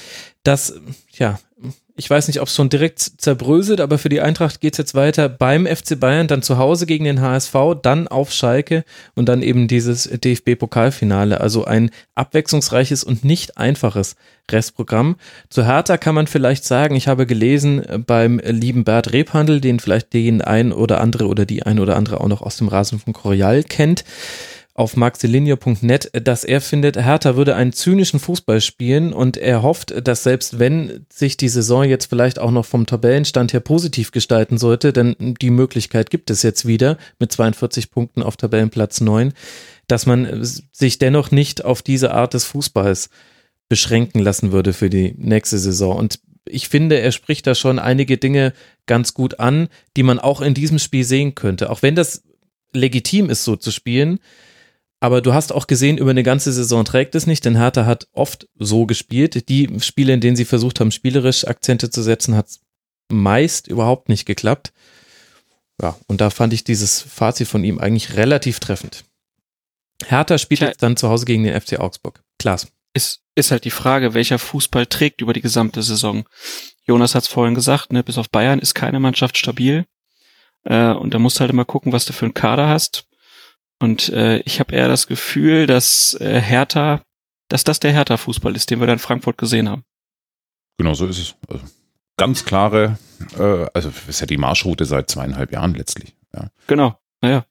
[0.44, 0.80] Das,
[1.12, 1.40] ja,
[1.96, 4.94] ich weiß nicht, ob es schon direkt zerbröselt, aber für die Eintracht geht es jetzt
[4.94, 8.84] weiter beim FC Bayern, dann zu Hause gegen den HSV, dann auf Schalke
[9.14, 11.40] und dann eben dieses DFB-Pokalfinale.
[11.40, 14.16] Also ein abwechslungsreiches und nicht einfaches
[14.50, 15.16] Restprogramm.
[15.48, 20.12] Zu Hertha kann man vielleicht sagen, ich habe gelesen beim lieben Bert Rebhandel, den vielleicht
[20.12, 23.14] den ein oder andere oder die ein oder andere auch noch aus dem Rasen von
[23.14, 24.04] Corial kennt
[24.76, 30.22] auf maxilinio.net, dass er findet, Hertha würde einen zynischen Fußball spielen und er hofft, dass
[30.22, 34.92] selbst wenn sich die Saison jetzt vielleicht auch noch vom Tabellenstand her positiv gestalten sollte,
[34.92, 39.32] denn die Möglichkeit gibt es jetzt wieder mit 42 Punkten auf Tabellenplatz 9,
[39.86, 43.08] dass man sich dennoch nicht auf diese Art des Fußballs
[43.68, 45.96] beschränken lassen würde für die nächste Saison.
[45.96, 48.52] Und ich finde, er spricht da schon einige Dinge
[48.84, 51.70] ganz gut an, die man auch in diesem Spiel sehen könnte.
[51.70, 52.22] Auch wenn das
[52.72, 54.20] legitim ist, so zu spielen.
[55.00, 58.08] Aber du hast auch gesehen, über eine ganze Saison trägt es nicht, denn Hertha hat
[58.12, 59.48] oft so gespielt.
[59.48, 62.48] Die Spiele, in denen sie versucht haben, spielerisch Akzente zu setzen, hat
[63.08, 64.72] meist überhaupt nicht geklappt.
[65.80, 69.04] Ja, und da fand ich dieses Fazit von ihm eigentlich relativ treffend.
[70.04, 72.22] Hertha spielt jetzt dann zu Hause gegen den FC Augsburg.
[72.38, 72.68] Klaas.
[72.94, 76.26] Ist, ist halt die Frage, welcher Fußball trägt über die gesamte Saison.
[76.84, 79.86] Jonas hat es vorhin gesagt, ne, bis auf Bayern ist keine Mannschaft stabil.
[80.64, 83.06] Äh, und da musst du halt immer gucken, was du für einen Kader hast.
[83.80, 87.02] Und äh, ich habe eher das Gefühl, dass äh, Hertha,
[87.48, 89.84] dass das der Hertha-Fußball ist, den wir da in Frankfurt gesehen haben.
[90.78, 91.34] Genau so ist es.
[91.48, 91.64] Also
[92.16, 92.98] ganz klare,
[93.38, 96.14] äh, also ist ja die Marschroute seit zweieinhalb Jahren letztlich.
[96.34, 96.48] Ja.
[96.66, 97.44] Genau, naja.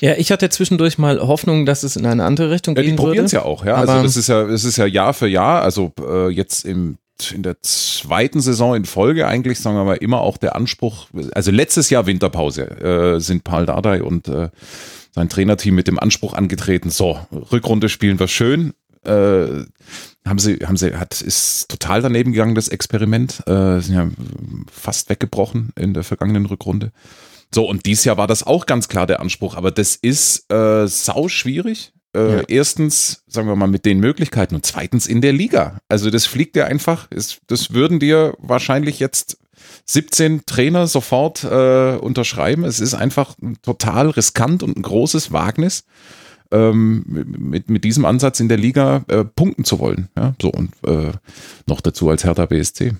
[0.00, 3.02] Ja, ich hatte zwischendurch mal Hoffnung, dass es in eine andere Richtung ja, gehen die
[3.02, 3.02] würde.
[3.02, 3.74] Die probieren es ja auch, ja.
[3.74, 6.98] Also das ist ja, es ist ja Jahr für Jahr, also äh, jetzt im
[7.30, 11.50] in der zweiten Saison in Folge eigentlich, sagen wir mal, immer auch der Anspruch, also
[11.52, 14.48] letztes Jahr Winterpause äh, sind Paul Dardai und äh,
[15.14, 17.18] sein Trainerteam mit dem Anspruch angetreten, so,
[17.52, 18.72] Rückrunde spielen wir schön,
[19.04, 19.64] äh,
[20.24, 23.42] haben sie, haben sie, hat, ist total daneben gegangen, das Experiment.
[23.46, 24.08] Äh, sind ja
[24.70, 26.92] fast weggebrochen in der vergangenen Rückrunde.
[27.54, 30.86] So, und dieses Jahr war das auch ganz klar der Anspruch, aber das ist äh,
[30.86, 31.92] sau schwierig.
[32.14, 32.42] Äh, Ja.
[32.48, 35.78] Erstens, sagen wir mal, mit den Möglichkeiten und zweitens in der Liga.
[35.88, 39.38] Also das fliegt dir einfach, ist, das würden dir wahrscheinlich jetzt
[39.86, 42.64] 17 Trainer sofort äh, unterschreiben.
[42.64, 45.84] Es ist einfach total riskant und ein großes Wagnis
[46.50, 50.08] ähm, mit, mit diesem Ansatz in der Liga äh, punkten zu wollen.
[50.16, 51.12] Ja, so und äh,
[51.66, 52.92] noch dazu als Hertha BSC.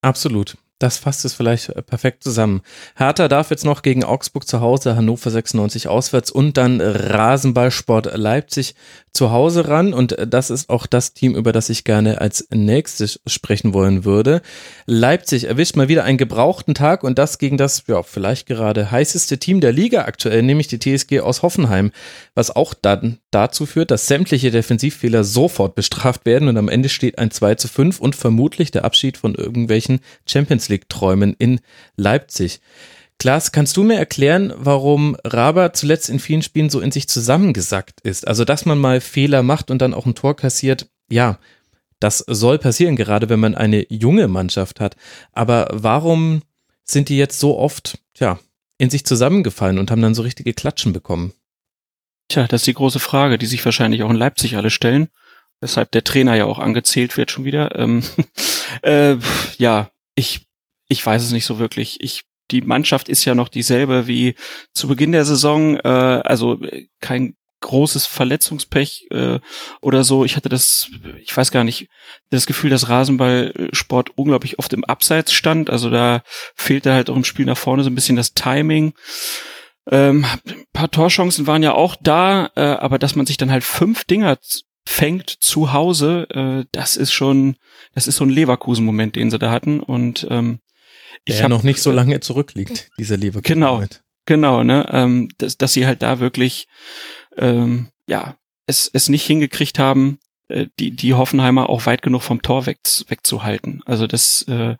[0.00, 0.56] Absolut.
[0.82, 2.60] Das fasst es vielleicht äh, perfekt zusammen.
[2.96, 8.74] Hertha darf jetzt noch gegen Augsburg zu Hause, Hannover 96 auswärts und dann Rasenballsport Leipzig
[9.12, 9.94] zu Hause ran.
[9.94, 14.04] Und äh, das ist auch das Team, über das ich gerne als nächstes sprechen wollen
[14.04, 14.42] würde.
[14.86, 19.38] Leipzig erwischt mal wieder einen gebrauchten Tag und das gegen das, ja, vielleicht gerade heißeste
[19.38, 21.92] Team der Liga aktuell, nämlich die TSG aus Hoffenheim,
[22.34, 27.18] was auch dann dazu führt, dass sämtliche Defensivfehler sofort bestraft werden und am Ende steht
[27.18, 31.60] ein 2 zu 5 und vermutlich der Abschied von irgendwelchen Champions League-Träumen in
[31.96, 32.60] Leipzig.
[33.18, 38.00] Klaas, kannst du mir erklären, warum Raber zuletzt in vielen Spielen so in sich zusammengesackt
[38.02, 38.26] ist?
[38.26, 41.38] Also, dass man mal Fehler macht und dann auch ein Tor kassiert, ja,
[42.00, 44.96] das soll passieren, gerade wenn man eine junge Mannschaft hat.
[45.32, 46.42] Aber warum
[46.84, 48.40] sind die jetzt so oft, ja,
[48.78, 51.32] in sich zusammengefallen und haben dann so richtige Klatschen bekommen?
[52.32, 55.08] Tja, das ist die große Frage, die sich wahrscheinlich auch in Leipzig alle stellen.
[55.60, 57.78] Weshalb der Trainer ja auch angezählt wird schon wieder.
[57.78, 58.02] Ähm,
[58.82, 59.16] äh,
[59.58, 60.46] ja, ich,
[60.88, 62.00] ich weiß es nicht so wirklich.
[62.00, 64.34] Ich, die Mannschaft ist ja noch dieselbe wie
[64.72, 65.76] zu Beginn der Saison.
[65.76, 69.38] Äh, also äh, kein großes Verletzungspech äh,
[69.82, 70.24] oder so.
[70.24, 70.88] Ich hatte das,
[71.20, 71.90] ich weiß gar nicht,
[72.30, 75.68] das Gefühl, dass Rasenballsport unglaublich oft im Abseits stand.
[75.68, 76.22] Also da
[76.54, 78.94] fehlte halt auch im Spiel nach vorne so ein bisschen das Timing.
[79.90, 83.64] Ähm, ein paar Torchancen waren ja auch da, äh, aber dass man sich dann halt
[83.64, 84.38] fünf Dinger
[84.86, 87.56] fängt zu Hause, äh, das ist schon,
[87.94, 89.80] das ist so ein Leverkusen-Moment, den sie da hatten.
[89.80, 90.60] Und ähm,
[91.26, 93.54] Der ich ja habe noch nicht so lange zurückliegt, dieser Leverkusen.
[93.54, 93.82] Genau.
[94.24, 96.68] Genau, ne, ähm, dass, dass sie halt da wirklich,
[97.36, 100.18] ähm, ja, es, es nicht hingekriegt haben,
[100.48, 102.78] äh, die, die Hoffenheimer auch weit genug vom Tor weg,
[103.08, 103.82] wegzuhalten.
[103.84, 104.76] Also das, äh,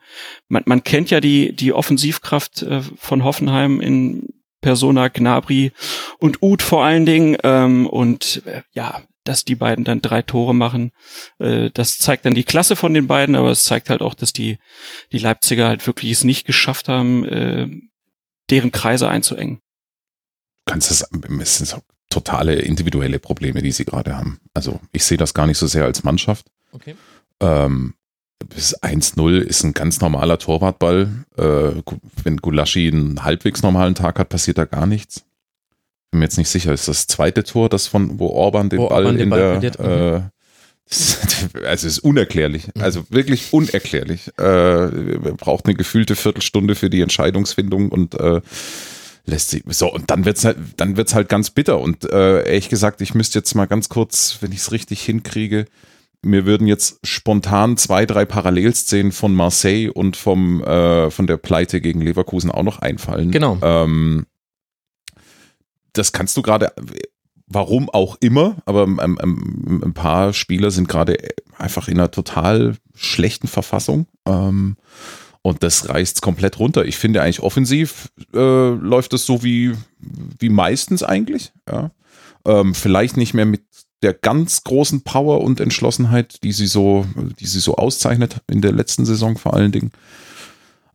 [0.48, 4.28] man, man kennt ja die, die Offensivkraft äh, von Hoffenheim in
[4.62, 5.72] Persona, Gnabry
[6.18, 7.36] und Uth vor allen Dingen.
[7.42, 10.92] Ähm, und äh, ja, dass die beiden dann drei Tore machen,
[11.38, 14.32] äh, das zeigt dann die Klasse von den beiden, aber es zeigt halt auch, dass
[14.32, 14.58] die,
[15.12, 17.68] die Leipziger halt wirklich es nicht geschafft haben, äh,
[18.50, 19.60] deren Kreise einzuengen.
[20.66, 21.08] kannst das,
[21.40, 24.40] es sind so totale individuelle Probleme, die sie gerade haben.
[24.54, 26.46] Also ich sehe das gar nicht so sehr als Mannschaft.
[26.72, 26.96] Okay.
[27.40, 27.94] Ähm,
[28.44, 31.08] bis 1-0 ist ein ganz normaler Torwartball.
[31.36, 31.82] Äh,
[32.22, 35.24] wenn Gulaschi einen halbwegs normalen Tag hat, passiert da gar nichts.
[36.10, 38.88] Bin mir jetzt nicht sicher, ist das zweite Tor, das von, wo Orban den Wo
[38.88, 40.16] Ball Orban den in Ball der, mhm.
[40.16, 40.20] äh,
[40.88, 41.18] das-
[41.54, 44.28] also es ist unerklärlich, also wirklich unerklärlich.
[44.38, 44.88] Äh,
[45.38, 48.40] braucht eine gefühlte Viertelstunde für die Entscheidungsfindung und äh,
[49.24, 52.68] lässt sich so und dann wird's halt dann wird's halt ganz bitter und äh, ehrlich
[52.68, 55.66] gesagt ich müsste jetzt mal ganz kurz wenn ich es richtig hinkriege
[56.22, 61.80] mir würden jetzt spontan zwei drei Parallelszenen von Marseille und vom äh, von der Pleite
[61.80, 63.58] gegen Leverkusen auch noch einfallen Genau.
[63.62, 64.26] ähm,
[65.92, 66.72] das kannst du gerade
[67.46, 71.16] warum auch immer aber ähm, ähm, ein paar Spieler sind gerade
[71.58, 74.76] einfach in einer total schlechten Verfassung ähm,
[75.42, 76.84] und das reißt komplett runter.
[76.84, 79.72] Ich finde eigentlich offensiv äh, läuft es so wie,
[80.38, 81.52] wie meistens eigentlich.
[81.68, 81.90] Ja.
[82.46, 83.64] Ähm, vielleicht nicht mehr mit
[84.02, 87.06] der ganz großen Power und Entschlossenheit, die sie so,
[87.38, 89.92] die sie so auszeichnet in der letzten Saison vor allen Dingen.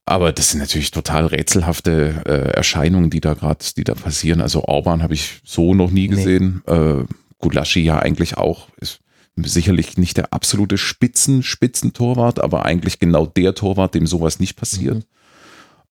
[0.06, 4.40] Aber das sind natürlich total rätselhafte äh, Erscheinungen, die da gerade, die da passieren.
[4.40, 6.64] Also Orban habe ich so noch nie gesehen.
[6.66, 6.74] Nee.
[6.74, 7.06] Äh,
[7.40, 8.70] Gulaschi ja eigentlich auch.
[8.78, 9.00] Ist
[9.36, 14.96] sicherlich nicht der absolute Spitzen, Spitzentorwart, aber eigentlich genau der Torwart, dem sowas nicht passiert.
[14.96, 15.04] Mhm.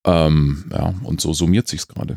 [0.04, 2.16] Ähm, ja, und so summiert sich's gerade.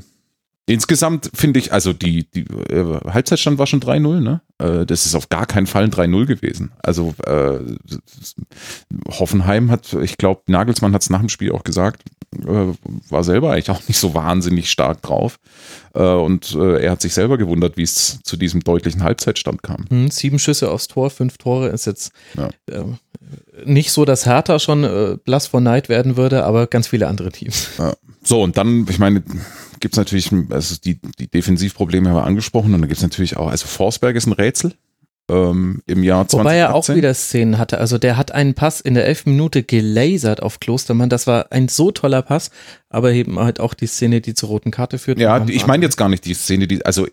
[0.69, 4.41] Insgesamt finde ich, also die, die äh, Halbzeitstand war schon 3-0, ne?
[4.59, 6.71] Äh, das ist auf gar keinen Fall ein 3-0 gewesen.
[6.83, 7.57] Also äh,
[9.09, 12.03] Hoffenheim hat, ich glaube, Nagelsmann hat es nach dem Spiel auch gesagt,
[12.37, 12.73] äh,
[13.09, 15.39] war selber eigentlich auch nicht so wahnsinnig stark drauf.
[15.95, 19.85] Äh, und äh, er hat sich selber gewundert, wie es zu diesem deutlichen Halbzeitstand kam.
[19.89, 22.49] Hm, sieben Schüsse aufs Tor, fünf Tore ist jetzt ja.
[23.65, 27.69] nicht so, dass Hertha schon blass vor Neid werden würde, aber ganz viele andere Teams.
[27.79, 27.95] Ja.
[28.21, 29.23] So, und dann, ich meine,
[29.79, 33.37] gibt es natürlich, also die, die Defensivprobleme haben wir angesprochen und dann gibt es natürlich
[33.37, 34.73] auch, also Forsberg ist ein Rätsel
[35.29, 36.39] ähm, im Jahr 2018.
[36.39, 37.77] Wobei er auch wieder Szenen hatte.
[37.77, 41.09] Also der hat einen Pass in der elf Minute gelasert auf Klostermann.
[41.09, 42.51] Das war ein so toller Pass,
[42.89, 45.19] aber eben halt auch die Szene, die zur roten Karte führt.
[45.19, 47.07] Ja, ich meine jetzt gar nicht die Szene, die, also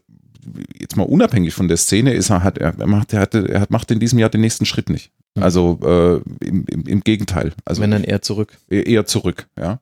[0.78, 3.70] jetzt mal unabhängig von der Szene ist er hat er macht er hatte er hat
[3.72, 5.10] macht in diesem Jahr den nächsten Schritt nicht.
[5.34, 5.42] Mhm.
[5.42, 7.52] Also äh, im, im, im Gegenteil.
[7.64, 8.56] Also wenn dann eher zurück.
[8.68, 9.80] Eher zurück, ja.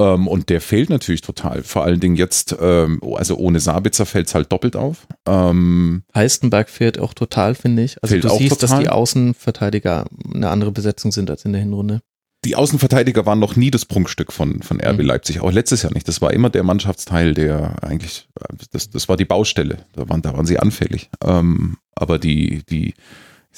[0.00, 1.62] Ähm, und der fehlt natürlich total.
[1.62, 5.06] Vor allen Dingen jetzt, ähm, also ohne Sabitzer fällt es halt doppelt auf.
[5.26, 8.02] Ähm, Heistenberg fehlt auch total, finde ich.
[8.02, 8.68] Also du siehst, total.
[8.68, 12.00] dass die Außenverteidiger eine andere Besetzung sind als in der Hinrunde.
[12.44, 15.06] Die Außenverteidiger waren noch nie das Prunkstück von, von RB mhm.
[15.06, 16.06] Leipzig, auch letztes Jahr nicht.
[16.06, 18.28] Das war immer der Mannschaftsteil, der eigentlich,
[18.70, 19.78] das, das war die Baustelle.
[19.94, 21.10] Da waren, da waren sie anfällig.
[21.24, 22.94] Ähm, aber die, die,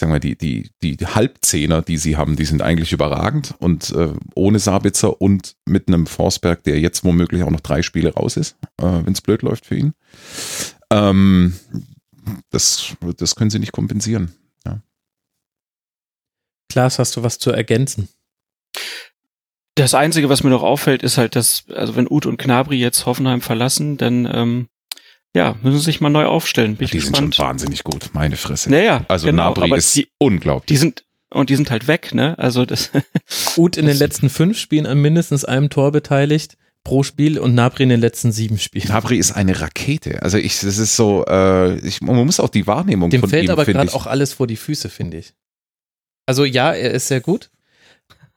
[0.00, 3.90] ich sag mal, die, die, die Halbzehner, die sie haben, die sind eigentlich überragend und
[3.90, 8.38] äh, ohne Sabitzer und mit einem Forsberg, der jetzt womöglich auch noch drei Spiele raus
[8.38, 9.92] ist, äh, wenn es blöd läuft für ihn.
[10.90, 11.54] Ähm,
[12.48, 14.32] das, das können sie nicht kompensieren.
[14.64, 14.80] Ja.
[16.70, 18.08] Klaas, hast du was zu ergänzen?
[19.74, 23.04] Das Einzige, was mir noch auffällt, ist halt, dass, also wenn Uth und Knabri jetzt
[23.04, 24.68] Hoffenheim verlassen, dann ähm,
[25.34, 26.76] ja, müssen sich mal neu aufstellen.
[26.76, 27.16] Bin die gespannt.
[27.16, 28.70] sind schon wahnsinnig gut, meine Fresse.
[28.70, 30.66] Naja, also genau, Nabri ist die, unglaublich.
[30.66, 32.36] Die sind und die sind halt weg, ne?
[32.38, 32.90] Also das.
[33.54, 37.84] Gut in den letzten fünf Spielen an mindestens einem Tor beteiligt pro Spiel und Nabri
[37.84, 38.88] in den letzten sieben Spielen.
[38.88, 40.22] Nabri ist eine Rakete.
[40.22, 43.44] Also ich, das ist so, äh, ich, man muss auch die Wahrnehmung Dem von fällt
[43.44, 45.34] ihm, aber gerade auch alles vor die Füße, finde ich.
[46.26, 47.50] Also ja, er ist sehr gut.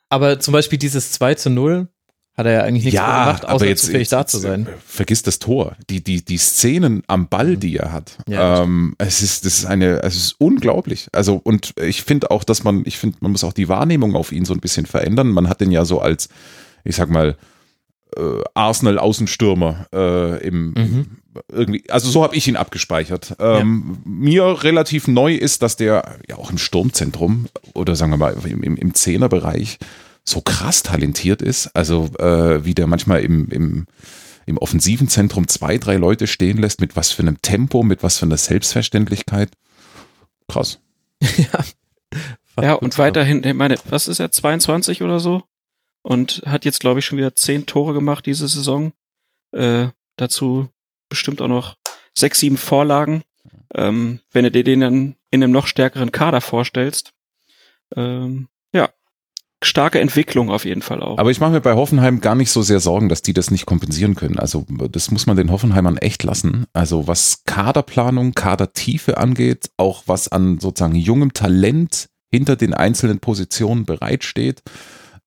[0.10, 1.88] Aber zum Beispiel dieses 2 zu 0,
[2.36, 4.68] hat er ja eigentlich nichts ja, gemacht, außer aber jetzt, zufällig jetzt, da zu sein.
[4.86, 5.76] Vergiss das Tor.
[5.90, 7.60] Die, die, die Szenen am Ball, mhm.
[7.60, 8.18] die er hat.
[8.28, 11.10] Ja, ähm, es ist, das ist eine, es ist unglaublich.
[11.12, 14.32] Also, und ich finde auch, dass man, ich finde, man muss auch die Wahrnehmung auf
[14.32, 15.30] ihn so ein bisschen verändern.
[15.30, 16.28] Man hat den ja so als,
[16.84, 17.38] ich sag mal,
[18.18, 21.06] äh, Arsenal-Außenstürmer äh, im, mhm.
[21.52, 23.36] irgendwie, also so habe ich ihn abgespeichert.
[23.40, 24.12] Ähm, ja.
[24.12, 28.64] Mir relativ neu ist, dass der ja auch im Sturmzentrum oder sagen wir mal im,
[28.64, 29.78] im, im Zehnerbereich
[30.26, 31.68] so krass talentiert ist.
[31.76, 33.86] Also äh, wie der manchmal im, im,
[34.46, 38.18] im offensiven Zentrum zwei, drei Leute stehen lässt, mit was für einem Tempo, mit was
[38.18, 39.52] für einer Selbstverständlichkeit.
[40.48, 40.80] Krass.
[41.22, 41.64] ja.
[42.62, 45.44] Ja, und weiterhin, ich meine, was ist er, 22 oder so?
[46.04, 48.94] Und hat jetzt, glaube ich, schon wieder zehn Tore gemacht diese Saison.
[49.52, 50.70] Äh, dazu
[51.10, 51.78] bestimmt auch noch
[52.16, 53.24] sechs, sieben Vorlagen.
[53.74, 57.14] Ähm, wenn du dir den dann in einem noch stärkeren Kader vorstellst.
[57.96, 58.50] Ähm,
[59.66, 61.18] starke Entwicklung auf jeden Fall auch.
[61.18, 63.66] Aber ich mache mir bei Hoffenheim gar nicht so sehr Sorgen, dass die das nicht
[63.66, 64.40] kompensieren können.
[64.40, 66.66] Also das muss man den Hoffenheimern echt lassen.
[66.74, 73.86] Also was Kaderplanung, Kadertiefe angeht, auch was an sozusagen jungem Talent hinter den einzelnen Positionen
[73.86, 74.64] bereitsteht,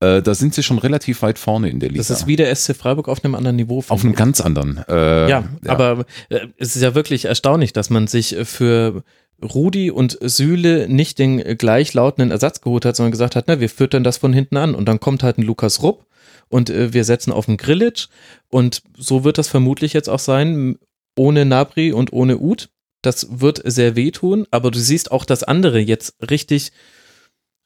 [0.01, 2.01] äh, da sind sie schon relativ weit vorne in der Liga.
[2.01, 3.83] Das ist wie der SC Freiburg auf einem anderen Niveau.
[3.89, 4.85] Auf einem ganz anderen.
[4.89, 9.03] Äh, ja, ja, aber äh, es ist ja wirklich erstaunlich, dass man sich für
[9.43, 14.05] Rudi und Süle nicht den gleichlautenden Ersatz geholt hat, sondern gesagt hat, na, wir füttern
[14.05, 16.07] das von hinten an und dann kommt halt ein Lukas Rupp
[16.49, 18.09] und äh, wir setzen auf den Grillitsch
[18.49, 20.79] und so wird das vermutlich jetzt auch sein,
[21.17, 22.69] ohne Nabri und ohne Uth.
[23.03, 26.73] Das wird sehr wehtun, aber du siehst auch, dass andere jetzt richtig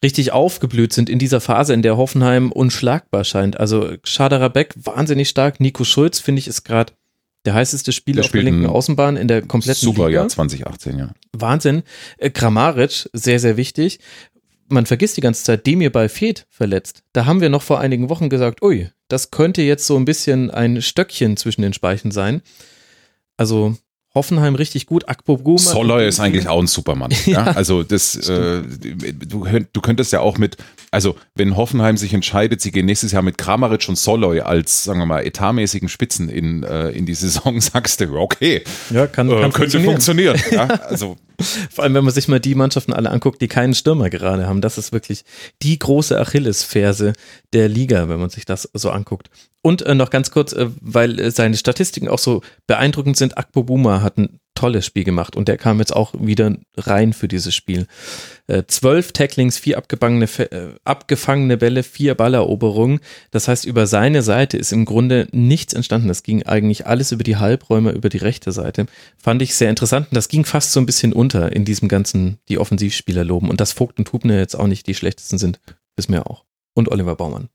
[0.02, 3.60] richtig aufgeblüht sind in dieser Phase, in der Hoffenheim unschlagbar scheint.
[3.60, 6.94] Also Schaderer Beck wahnsinnig stark, Nico Schulz finde ich ist gerade
[7.44, 10.20] der heißeste Spieler der auf der linken Außenbahn in der kompletten super, Liga.
[10.20, 11.10] Jahr 2018, ja.
[11.32, 11.82] Wahnsinn.
[12.18, 14.00] Äh, Kramaric, sehr, sehr wichtig.
[14.68, 17.02] Man vergisst die ganze Zeit, Demir bei Fed verletzt.
[17.12, 20.50] Da haben wir noch vor einigen Wochen gesagt, ui, das könnte jetzt so ein bisschen
[20.50, 22.42] ein Stöckchen zwischen den Speichen sein.
[23.36, 23.76] Also
[24.12, 25.08] Hoffenheim richtig gut.
[25.08, 25.58] Akpo Guma.
[25.58, 27.12] Soloy ist eigentlich auch ein Supermann.
[27.26, 27.46] ja.
[27.46, 27.52] ja.
[27.52, 30.56] Also das, äh, du, du könntest ja auch mit,
[30.90, 34.98] also wenn Hoffenheim sich entscheidet, sie gehen nächstes Jahr mit Kramaric und Soloy als, sagen
[34.98, 39.38] wir mal, etatmäßigen Spitzen in, äh, in die Saison, sagst du, okay, ja, kann, kann
[39.38, 40.36] äh, könnte funktionieren.
[40.38, 40.64] funktionieren ja.
[40.66, 41.16] Also
[41.70, 44.60] Vor allem, wenn man sich mal die Mannschaften alle anguckt, die keinen Stürmer gerade haben.
[44.60, 45.24] Das ist wirklich
[45.62, 47.12] die große Achillesferse
[47.52, 49.30] der Liga, wenn man sich das so anguckt.
[49.62, 53.62] Und äh, noch ganz kurz, äh, weil äh, seine Statistiken auch so beeindruckend sind, Akpo
[53.62, 57.54] Buma hat ein tolles Spiel gemacht und der kam jetzt auch wieder rein für dieses
[57.54, 57.86] Spiel.
[58.46, 63.00] Äh, zwölf Tacklings, vier abgefangene, äh, abgefangene Bälle, vier Balleroberungen.
[63.30, 66.08] Das heißt, über seine Seite ist im Grunde nichts entstanden.
[66.08, 68.86] Das ging eigentlich alles über die Halbräume, über die rechte Seite.
[69.16, 72.38] Fand ich sehr interessant und das ging fast so ein bisschen unter in diesem ganzen,
[72.48, 73.50] die Offensivspieler loben.
[73.50, 75.60] Und dass Vogt und Hubner jetzt auch nicht die schlechtesten sind,
[75.96, 76.44] wissen wir auch.
[76.74, 77.48] Und Oliver Baumann.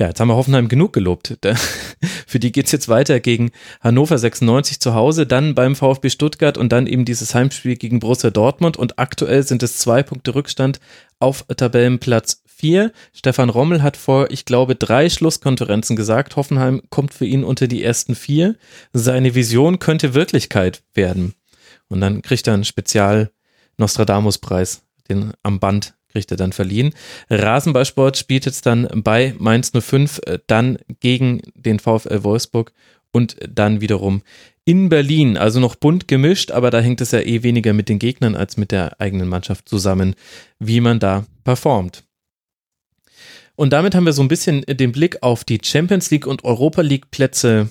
[0.00, 1.36] Ja, jetzt haben wir Hoffenheim genug gelobt.
[2.26, 3.50] Für die geht's jetzt weiter gegen
[3.82, 8.30] Hannover 96 zu Hause, dann beim VfB Stuttgart und dann eben dieses Heimspiel gegen Borussia
[8.30, 8.78] Dortmund.
[8.78, 10.80] Und aktuell sind es zwei Punkte Rückstand
[11.18, 12.92] auf Tabellenplatz 4.
[13.12, 17.84] Stefan Rommel hat vor, ich glaube, drei Schlusskonferenzen gesagt, Hoffenheim kommt für ihn unter die
[17.84, 18.56] ersten vier.
[18.94, 21.34] Seine Vision könnte Wirklichkeit werden.
[21.88, 24.80] Und dann kriegt er einen Spezial-Nostradamus-Preis,
[25.10, 26.92] den am Band kriegt er dann verliehen.
[27.30, 32.72] Rasenballsport spielt jetzt dann bei Mainz 05 äh, dann gegen den VfL Wolfsburg
[33.12, 34.22] und dann wiederum
[34.64, 35.36] in Berlin.
[35.36, 38.56] Also noch bunt gemischt, aber da hängt es ja eh weniger mit den Gegnern als
[38.56, 40.14] mit der eigenen Mannschaft zusammen,
[40.58, 42.04] wie man da performt.
[43.56, 46.80] Und damit haben wir so ein bisschen den Blick auf die Champions League und Europa
[46.80, 47.70] League Plätze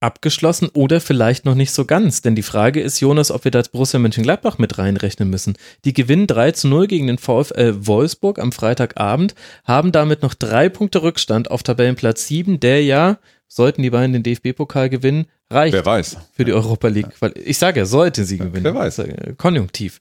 [0.00, 2.22] abgeschlossen oder vielleicht noch nicht so ganz.
[2.22, 5.56] Denn die Frage ist, Jonas, ob wir da Borussia Mönchengladbach mit reinrechnen müssen.
[5.84, 9.34] Die gewinnen 3 zu 0 gegen den VfL Wolfsburg am Freitagabend,
[9.64, 13.18] haben damit noch drei Punkte Rückstand auf Tabellenplatz 7, der ja,
[13.48, 15.74] sollten die beiden den DFB-Pokal gewinnen, reicht.
[15.74, 16.16] Wer weiß.
[16.32, 17.10] Für die Europa League.
[17.44, 18.64] Ich sage ja, sollte sie gewinnen.
[18.64, 19.02] Wer weiß.
[19.36, 20.00] Konjunktiv.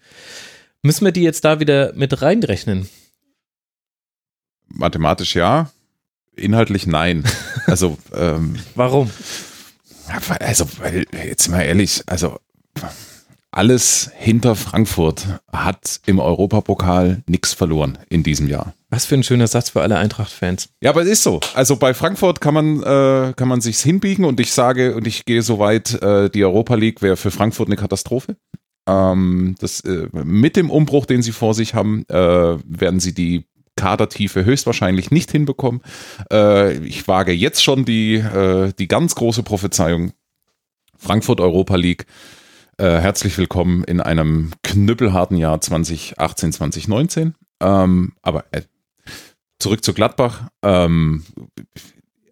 [0.83, 2.87] Müssen wir die jetzt da wieder mit reinrechnen?
[4.67, 5.71] Mathematisch ja,
[6.35, 7.23] inhaltlich nein.
[7.67, 9.11] Also ähm, warum?
[10.39, 12.37] Also, weil, jetzt mal ehrlich, also
[13.51, 18.73] alles hinter Frankfurt hat im Europapokal nichts verloren in diesem Jahr.
[18.89, 20.69] Was für ein schöner Satz für alle Eintracht-Fans.
[20.81, 21.39] Ja, aber es ist so.
[21.55, 25.25] Also bei Frankfurt kann man äh, kann man sich's hinbiegen und ich sage und ich
[25.25, 28.37] gehe so weit, äh, die Europa League wäre für Frankfurt eine Katastrophe.
[28.87, 33.45] Ähm, das äh, mit dem Umbruch, den sie vor sich haben, äh, werden sie die
[33.77, 35.81] Kadertiefe höchstwahrscheinlich nicht hinbekommen.
[36.29, 40.11] Äh, ich wage jetzt schon die, äh, die ganz große Prophezeiung.
[40.97, 42.05] Frankfurt Europa League.
[42.77, 47.35] Äh, herzlich willkommen in einem knüppelharten Jahr 2018, 2019.
[47.61, 48.63] Ähm, aber äh,
[49.59, 50.49] zurück zu Gladbach.
[50.63, 51.23] Ähm,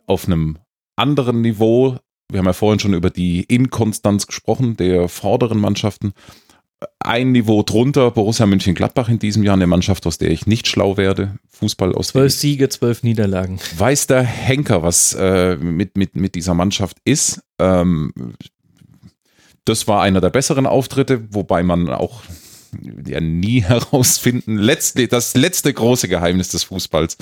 [0.08, 0.58] auf einem
[0.96, 1.98] anderen Niveau.
[2.32, 6.14] Wir haben ja vorhin schon über die Inkonstanz gesprochen der vorderen Mannschaften
[7.00, 10.98] ein Niveau drunter Borussia München-Gladbach in diesem Jahr, eine Mannschaft, aus der ich nicht schlau
[10.98, 11.38] werde.
[11.50, 13.60] Fußball aus Zwölf Siege, zwölf Niederlagen.
[13.78, 17.42] Weiß der Henker, was äh, mit, mit, mit dieser Mannschaft ist.
[17.60, 18.14] Ähm,
[19.66, 22.24] das war einer der besseren Auftritte, wobei man auch
[23.08, 27.18] ja nie herausfinden, letzte, das letzte große Geheimnis des Fußballs.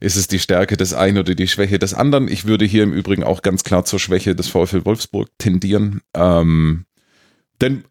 [0.00, 2.28] Ist es die Stärke des einen oder die Schwäche des anderen?
[2.28, 6.02] Ich würde hier im Übrigen auch ganz klar zur Schwäche des VfL Wolfsburg tendieren.
[6.14, 6.84] Ähm,
[7.60, 7.84] denn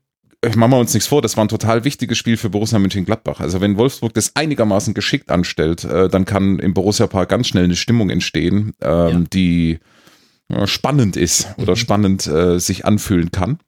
[0.55, 3.39] machen wir uns nichts vor, das war ein total wichtiges Spiel für Borussia Mönchengladbach.
[3.39, 7.65] Also wenn Wolfsburg das einigermaßen geschickt anstellt, äh, dann kann im Borussia Park ganz schnell
[7.65, 9.23] eine Stimmung entstehen, ähm, ja.
[9.31, 9.79] die
[10.49, 11.77] äh, spannend ist oder mhm.
[11.77, 13.59] spannend äh, sich anfühlen kann.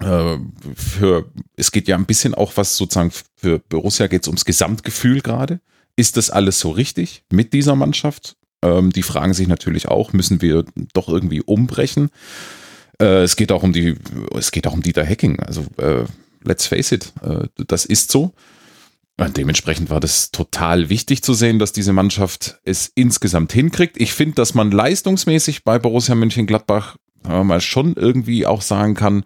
[0.00, 0.38] Äh,
[0.74, 5.20] für, es geht ja ein bisschen auch was sozusagen für Borussia geht es ums Gesamtgefühl
[5.20, 5.60] gerade.
[5.96, 8.36] Ist das alles so richtig mit dieser Mannschaft?
[8.62, 12.10] Ähm, die fragen sich natürlich auch, müssen wir doch irgendwie umbrechen?
[13.00, 13.96] Äh, es geht auch um die,
[14.36, 15.40] es geht auch um Dieter Hacking.
[15.40, 16.04] Also äh,
[16.42, 18.32] let's face it, äh, das ist so.
[19.16, 23.96] Und dementsprechend war das total wichtig zu sehen, dass diese Mannschaft es insgesamt hinkriegt.
[23.96, 29.24] Ich finde, dass man leistungsmäßig bei Borussia Mönchengladbach mal schon irgendwie auch sagen kann,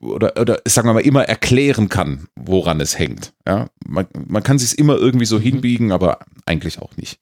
[0.00, 3.32] oder, oder sagen wir mal immer erklären kann, woran es hängt.
[3.46, 5.42] Ja, man, man kann sich immer irgendwie so mhm.
[5.42, 7.18] hinbiegen, aber eigentlich auch nicht.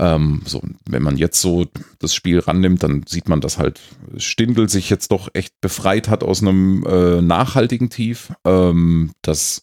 [0.00, 1.66] Ähm, so, wenn man jetzt so
[1.98, 3.80] das Spiel rannimmt, dann sieht man, dass halt
[4.16, 8.32] Stindl sich jetzt doch echt befreit hat aus einem äh, nachhaltigen Tief.
[8.46, 9.56] Ähm, dass,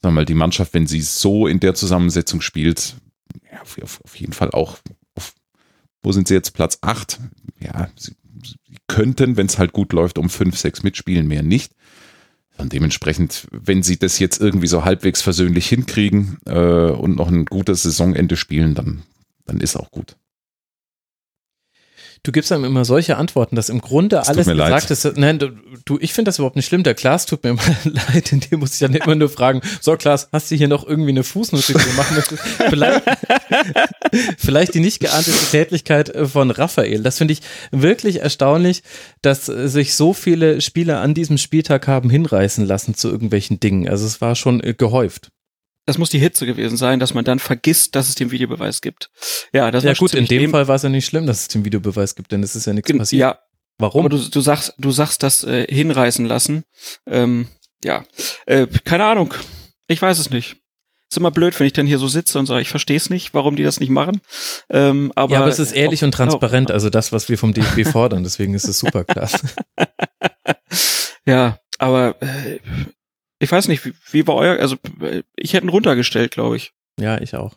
[0.00, 2.96] sagen wir mal, die Mannschaft, wenn sie so in der Zusammensetzung spielt,
[3.52, 4.78] ja, auf, auf jeden Fall auch
[5.14, 5.34] auf,
[6.02, 6.52] wo sind sie jetzt?
[6.52, 7.20] Platz 8?
[7.60, 11.72] Ja, sie, sie könnten, wenn es halt gut läuft, um 5, 6 mitspielen, mehr nicht.
[12.56, 17.44] Und dementsprechend, wenn sie das jetzt irgendwie so halbwegs versöhnlich hinkriegen äh, und noch ein
[17.44, 19.02] gutes Saisonende spielen, dann
[19.46, 20.16] dann ist auch gut.
[22.24, 24.68] du gibst einem immer solche Antworten, dass im Grunde tut alles mir leid.
[24.68, 25.16] gesagt ist.
[25.16, 25.38] Nein,
[25.84, 26.82] du, ich finde das überhaupt nicht schlimm.
[26.82, 29.96] Der Klaas tut mir immer leid, in dem muss ich dann immer nur fragen, so
[29.96, 32.42] Klaas, hast du hier noch irgendwie eine Fußnote, möchtest?
[32.70, 33.02] Vielleicht,
[34.38, 37.02] vielleicht die nicht geahnte Tätlichkeit äh, von Raphael.
[37.02, 37.40] Das finde ich
[37.70, 38.82] wirklich erstaunlich,
[39.20, 43.88] dass äh, sich so viele Spieler an diesem Spieltag haben hinreißen lassen zu irgendwelchen Dingen.
[43.88, 45.30] Also es war schon äh, gehäuft.
[45.84, 49.10] Das muss die Hitze gewesen sein, dass man dann vergisst, dass es den Videobeweis gibt.
[49.52, 51.48] Ja, das Ja war gut, in dem Fall war es ja nicht schlimm, dass es
[51.48, 53.20] den Videobeweis gibt, denn es ist ja nichts passiert.
[53.20, 53.38] Ja,
[53.78, 54.06] Warum?
[54.06, 56.64] aber du, du sagst, du sagst das äh, hinreißen lassen.
[57.06, 57.48] Ähm,
[57.84, 58.04] ja,
[58.46, 59.34] äh, keine Ahnung.
[59.88, 60.56] Ich weiß es nicht.
[61.10, 63.34] Ist immer blöd, wenn ich dann hier so sitze und sage, ich verstehe es nicht,
[63.34, 64.20] warum die das nicht machen.
[64.70, 67.86] Ähm, aber, ja, aber es ist ehrlich und transparent, also das, was wir vom DFB
[67.86, 69.40] fordern, deswegen ist es super klasse.
[71.26, 72.60] Ja, aber äh,
[73.42, 74.76] ich weiß nicht, wie, wie war euer, also
[75.36, 76.72] ich hätte ihn runtergestellt, glaube ich.
[76.98, 77.54] Ja, ich auch.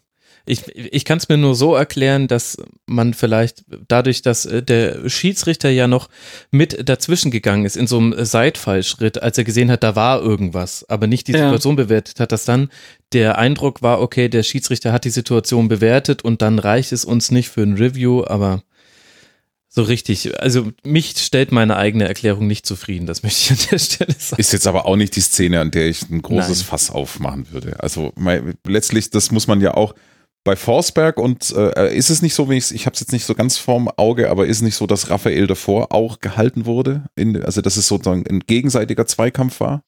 [0.47, 5.09] Ich, ich kann es mir nur so erklären, dass man vielleicht dadurch, dass äh, der
[5.09, 6.09] Schiedsrichter ja noch
[6.51, 10.87] mit dazwischen gegangen ist in so einem Seitfallschritt, als er gesehen hat, da war irgendwas,
[10.89, 11.39] aber nicht die Ja.
[11.39, 12.69] Situation bewertet hat, dass dann
[13.11, 17.31] der Eindruck war, okay, der Schiedsrichter hat die Situation bewertet und dann reicht es uns
[17.31, 18.61] nicht für ein Review, aber
[19.75, 23.79] so richtig, also mich stellt meine eigene Erklärung nicht zufrieden, das möchte ich an der
[23.79, 24.39] Stelle sagen.
[24.39, 26.65] Ist jetzt aber auch nicht die Szene, an der ich ein großes Nein.
[26.67, 27.75] Fass aufmachen würde.
[27.81, 29.93] Also mei- letztlich, das muss man ja auch
[30.45, 33.25] bei Forsberg und äh, ist es nicht so, wenn ich ich habe es jetzt nicht
[33.25, 37.03] so ganz vorm Auge, aber ist es nicht so, dass Raphael davor auch gehalten wurde?
[37.15, 39.81] In, also dass es sozusagen ein gegenseitiger Zweikampf war?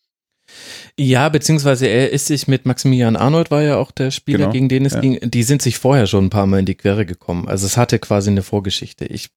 [1.00, 4.70] Ja, beziehungsweise er ist sich mit Maximilian Arnold war ja auch der Spieler, Genau, gegen
[4.70, 5.00] den es ja.
[5.02, 5.20] ging.
[5.22, 7.48] Die sind sich vorher schon ein paar Mal in die Quere gekommen.
[7.48, 9.06] Also es hatte quasi eine Vorgeschichte.
[9.06, 9.30] Ich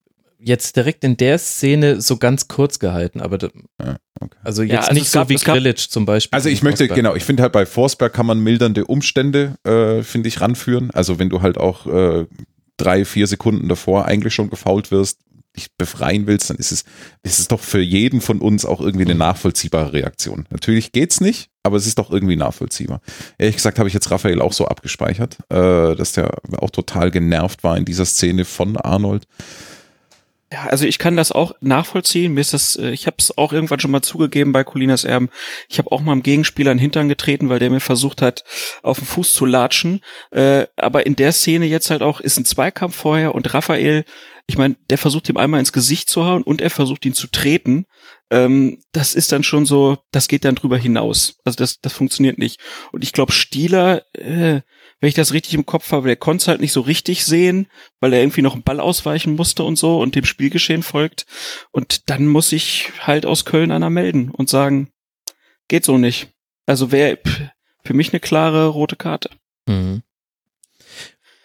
[0.42, 3.50] jetzt direkt in der Szene so ganz kurz gehalten, aber da-
[3.82, 4.36] Ja, okay.
[4.42, 6.34] also Ja, jetzt also nicht es so gab- wie gab- Grillitsch zum Beispiel.
[6.36, 6.96] Also ich möchte, Forsberg.
[6.96, 10.90] genau, ich finde halt bei Forsberg kann man mildernde Umstände, äh, finde ich, ranführen.
[10.92, 12.26] Also wenn du halt auch äh,
[12.76, 15.18] drei, vier Sekunden davor eigentlich schon gefault wirst,
[15.56, 16.84] dich befreien willst, dann ist es,
[17.24, 20.46] ist es doch für jeden von uns auch irgendwie eine nachvollziehbare Reaktion.
[20.50, 23.00] Natürlich geht's nicht, aber es ist doch irgendwie nachvollziehbar.
[23.36, 27.64] Ehrlich gesagt habe ich jetzt Raphael auch so abgespeichert, äh, dass der auch total genervt
[27.64, 29.24] war in dieser Szene von Arnold.
[30.52, 32.34] Ja, also ich kann das auch nachvollziehen.
[32.34, 35.30] Mir ist das, äh, ich habe es auch irgendwann schon mal zugegeben bei Colinas Erben.
[35.68, 38.42] Ich habe auch mal einem Gegenspieler in den Hintern getreten, weil der mir versucht hat,
[38.82, 40.00] auf den Fuß zu latschen.
[40.32, 44.04] Äh, aber in der Szene jetzt halt auch ist ein Zweikampf vorher und Raphael,
[44.48, 47.28] ich meine, der versucht ihm einmal ins Gesicht zu hauen und er versucht ihn zu
[47.28, 47.86] treten.
[48.30, 51.36] Ähm, das ist dann schon so, das geht dann drüber hinaus.
[51.44, 52.58] Also das, das funktioniert nicht.
[52.90, 54.62] Und ich glaube, Stieler, äh,
[55.00, 57.66] wenn ich das richtig im Kopf habe, der konnte es halt nicht so richtig sehen,
[58.00, 61.26] weil er irgendwie noch einen Ball ausweichen musste und so und dem Spielgeschehen folgt.
[61.70, 64.90] Und dann muss ich halt aus Köln einer melden und sagen,
[65.68, 66.28] geht so nicht.
[66.66, 67.18] Also wäre
[67.82, 69.30] für mich eine klare rote Karte.
[69.66, 70.02] Mhm.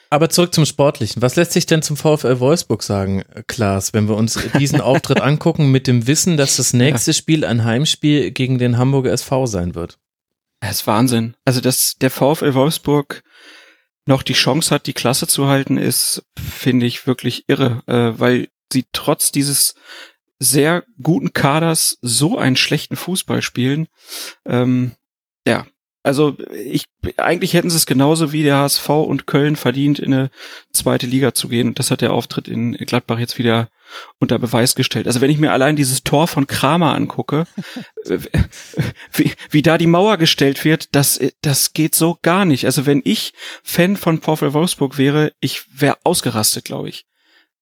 [0.09, 1.21] Aber zurück zum Sportlichen.
[1.21, 5.71] Was lässt sich denn zum VfL Wolfsburg sagen, Klaas, wenn wir uns diesen Auftritt angucken,
[5.71, 9.97] mit dem Wissen, dass das nächste Spiel ein Heimspiel gegen den Hamburger SV sein wird?
[10.61, 11.35] Das ist Wahnsinn.
[11.43, 13.23] Also, dass der VfL Wolfsburg
[14.05, 18.49] noch die Chance hat, die Klasse zu halten, ist, finde ich, wirklich irre, äh, weil
[18.71, 19.75] sie trotz dieses
[20.39, 23.87] sehr guten Kaders so einen schlechten Fußball spielen.
[24.45, 24.91] Ähm,
[26.05, 26.85] also ich
[27.17, 30.29] eigentlich hätten sie es genauso wie der HSV und Köln verdient, in eine
[30.71, 31.69] zweite Liga zu gehen.
[31.69, 33.69] Und das hat der Auftritt in Gladbach jetzt wieder
[34.19, 35.07] unter Beweis gestellt.
[35.07, 37.47] Also wenn ich mir allein dieses Tor von Kramer angucke,
[39.13, 42.65] wie, wie da die Mauer gestellt wird, das, das geht so gar nicht.
[42.65, 43.33] Also wenn ich
[43.63, 47.05] Fan von VfL Wolfsburg wäre, ich wäre ausgerastet, glaube ich.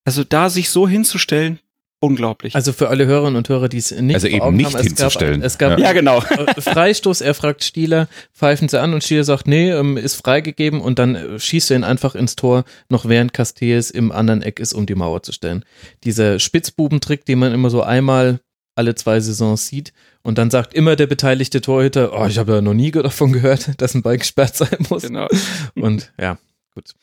[0.04, 1.60] Also da sich so hinzustellen,
[2.04, 2.54] unglaublich.
[2.54, 5.40] Also für alle Hörerinnen und Hörer, die es nicht Also eben nicht haben, es hinzustellen.
[5.40, 6.20] Gab, es gab ja, genau.
[6.20, 10.82] äh, Freistoß, er fragt Stieler, pfeifen sie an und Stieler sagt, nee, ähm, ist freigegeben
[10.82, 14.60] und dann äh, schießt er ihn einfach ins Tor, noch während Castells im anderen Eck
[14.60, 15.64] ist, um die Mauer zu stellen.
[16.04, 18.42] Dieser Spitzbubentrick, den man immer so einmal
[18.76, 19.94] alle zwei Saisons sieht
[20.24, 23.82] und dann sagt immer der beteiligte Torhüter, oh, ich habe ja noch nie davon gehört,
[23.82, 25.04] dass ein Ball gesperrt sein muss.
[25.04, 25.30] Genau.
[25.76, 26.38] Und ja,
[26.74, 26.94] gut.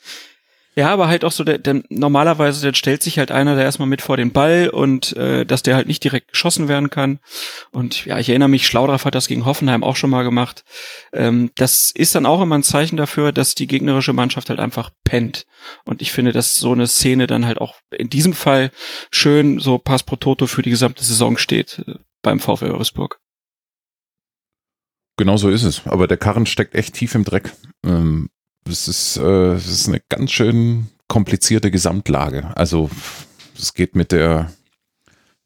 [0.73, 3.89] Ja, aber halt auch so, der, der, normalerweise dann stellt sich halt einer da erstmal
[3.89, 7.19] mit vor den Ball und äh, dass der halt nicht direkt geschossen werden kann.
[7.71, 10.63] Und ja, ich erinnere mich, Schlaudraff hat das gegen Hoffenheim auch schon mal gemacht.
[11.11, 14.91] Ähm, das ist dann auch immer ein Zeichen dafür, dass die gegnerische Mannschaft halt einfach
[15.03, 15.45] pennt.
[15.83, 18.71] Und ich finde, dass so eine Szene dann halt auch in diesem Fall
[19.11, 23.19] schön so pass pro toto für die gesamte Saison steht äh, beim VfL Wolfsburg.
[25.17, 25.85] Genau so ist es.
[25.85, 27.51] Aber der Karren steckt echt tief im Dreck.
[27.85, 28.29] Ähm,
[28.67, 32.55] es ist, äh, es ist eine ganz schön komplizierte Gesamtlage.
[32.55, 32.89] Also
[33.57, 34.51] es geht mit der.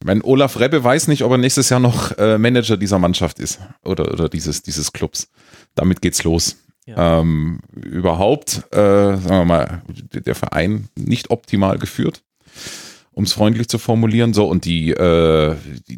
[0.01, 3.39] Ich meine, Olaf Rebbe weiß nicht, ob er nächstes Jahr noch äh, Manager dieser Mannschaft
[3.39, 5.29] ist oder, oder dieses, dieses Clubs.
[5.73, 6.57] Damit geht's los.
[6.85, 7.21] Ja.
[7.21, 9.81] Ähm, überhaupt, äh, sagen wir mal,
[10.13, 12.21] der Verein nicht optimal geführt.
[13.15, 14.33] um es freundlich zu formulieren.
[14.33, 15.55] So, und die, äh,
[15.87, 15.97] die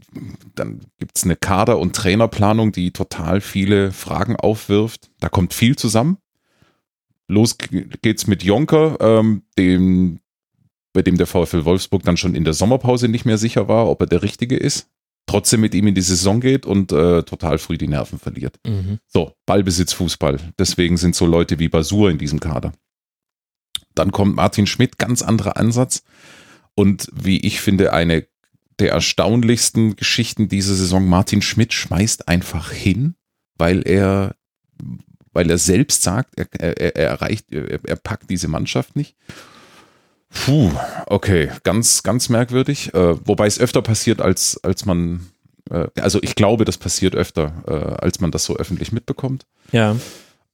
[0.55, 5.09] dann gibt's eine Kader- und Trainerplanung, die total viele Fragen aufwirft.
[5.19, 6.17] Da kommt viel zusammen.
[7.27, 10.19] Los geht's mit Jonker, ähm, dem,
[10.93, 14.01] bei dem der VfL Wolfsburg dann schon in der Sommerpause nicht mehr sicher war, ob
[14.01, 14.89] er der Richtige ist.
[15.25, 18.59] Trotzdem mit ihm in die Saison geht und äh, total früh die Nerven verliert.
[18.65, 18.99] Mhm.
[19.07, 20.39] So, Ballbesitz, Fußball.
[20.57, 22.71] Deswegen sind so Leute wie Basur in diesem Kader.
[23.93, 26.03] Dann kommt Martin Schmidt, ganz anderer Ansatz.
[26.75, 28.25] Und wie ich finde, eine
[28.79, 31.07] der erstaunlichsten Geschichten dieser Saison.
[31.07, 33.15] Martin Schmidt schmeißt einfach hin,
[33.57, 34.35] weil er,
[35.37, 39.15] weil er selbst sagt, er, er, er erreicht, er, er packt diese Mannschaft nicht.
[40.31, 40.71] Puh,
[41.05, 42.91] okay, ganz, ganz merkwürdig.
[42.95, 45.27] Äh, wobei es öfter passiert, als, als man,
[45.69, 49.45] äh, also ich glaube, das passiert öfter, äh, als man das so öffentlich mitbekommt.
[49.71, 49.95] Ja.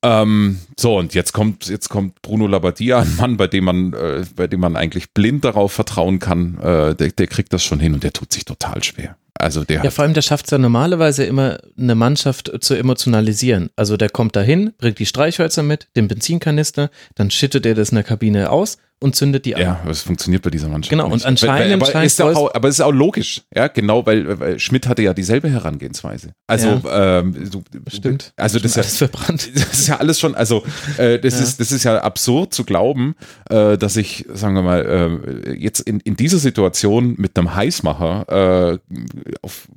[0.02, 4.26] Ähm, so, und jetzt kommt, jetzt kommt Bruno Labbadia, ein Mann, bei dem man, äh,
[4.36, 7.94] bei dem man eigentlich blind darauf vertrauen kann, äh, der, der kriegt das schon hin
[7.94, 9.16] und der tut sich total schwer.
[9.44, 13.70] Also der Ja, vor allem, der schafft es ja normalerweise immer, eine Mannschaft zu emotionalisieren.
[13.76, 17.96] Also der kommt dahin, bringt die Streichhölzer mit, den Benzinkanister, dann schüttet er das in
[17.96, 19.62] der Kabine aus und zündet die an.
[19.62, 20.90] ja, es funktioniert bei dieser Mannschaft.
[20.90, 21.26] Genau, und nicht.
[21.26, 24.60] anscheinend aber, scheint ist ja auch, aber es ist auch logisch, ja, genau, weil, weil
[24.60, 26.34] Schmidt hatte ja dieselbe Herangehensweise.
[26.48, 28.34] Also, ähm, du, Stimmt.
[28.38, 29.52] Also das ist ja, verbrannt.
[29.56, 30.64] das ist ja alles schon, also
[30.98, 31.44] äh, das, Ja.
[31.44, 33.16] ist, das ist ja absurd zu glauben,
[33.50, 38.80] äh, dass ich, sagen wir mal, äh, jetzt in, in dieser Situation mit einem Heißmacher
[38.80, 38.96] äh,
[39.42, 39.68] auf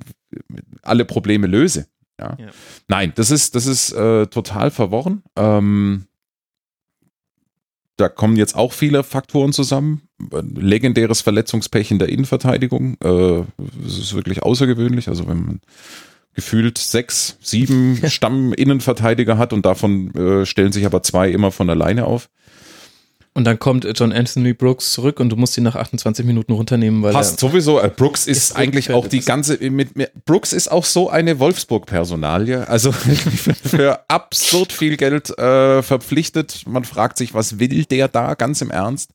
[0.83, 1.87] alle Probleme löse.
[2.19, 2.37] Ja.
[2.39, 2.47] Ja.
[2.87, 5.21] Nein, das ist, das ist äh, total verworren.
[5.35, 6.05] Ähm,
[7.97, 10.03] da kommen jetzt auch viele Faktoren zusammen.
[10.55, 12.93] Legendäres Verletzungspech in der Innenverteidigung.
[13.03, 13.43] Äh,
[13.83, 15.09] das ist wirklich außergewöhnlich.
[15.09, 15.61] Also wenn man
[16.35, 22.05] gefühlt sechs, sieben Stamm-Innenverteidiger hat und davon äh, stellen sich aber zwei immer von alleine
[22.05, 22.29] auf.
[23.37, 27.03] Und dann kommt John Anthony Brooks zurück und du musst ihn nach 28 Minuten runternehmen,
[27.03, 27.79] weil Passt sowieso.
[27.79, 29.59] Äh, Brooks ist, Ist eigentlich auch die ganze.
[29.69, 32.67] Mit, mit, Brooks ist auch so eine Wolfsburg-Personalie.
[32.67, 32.91] Also
[33.63, 36.63] für absurd viel Geld äh, verpflichtet.
[36.65, 38.33] Man fragt sich, was will der da?
[38.33, 39.11] Ganz im Ernst.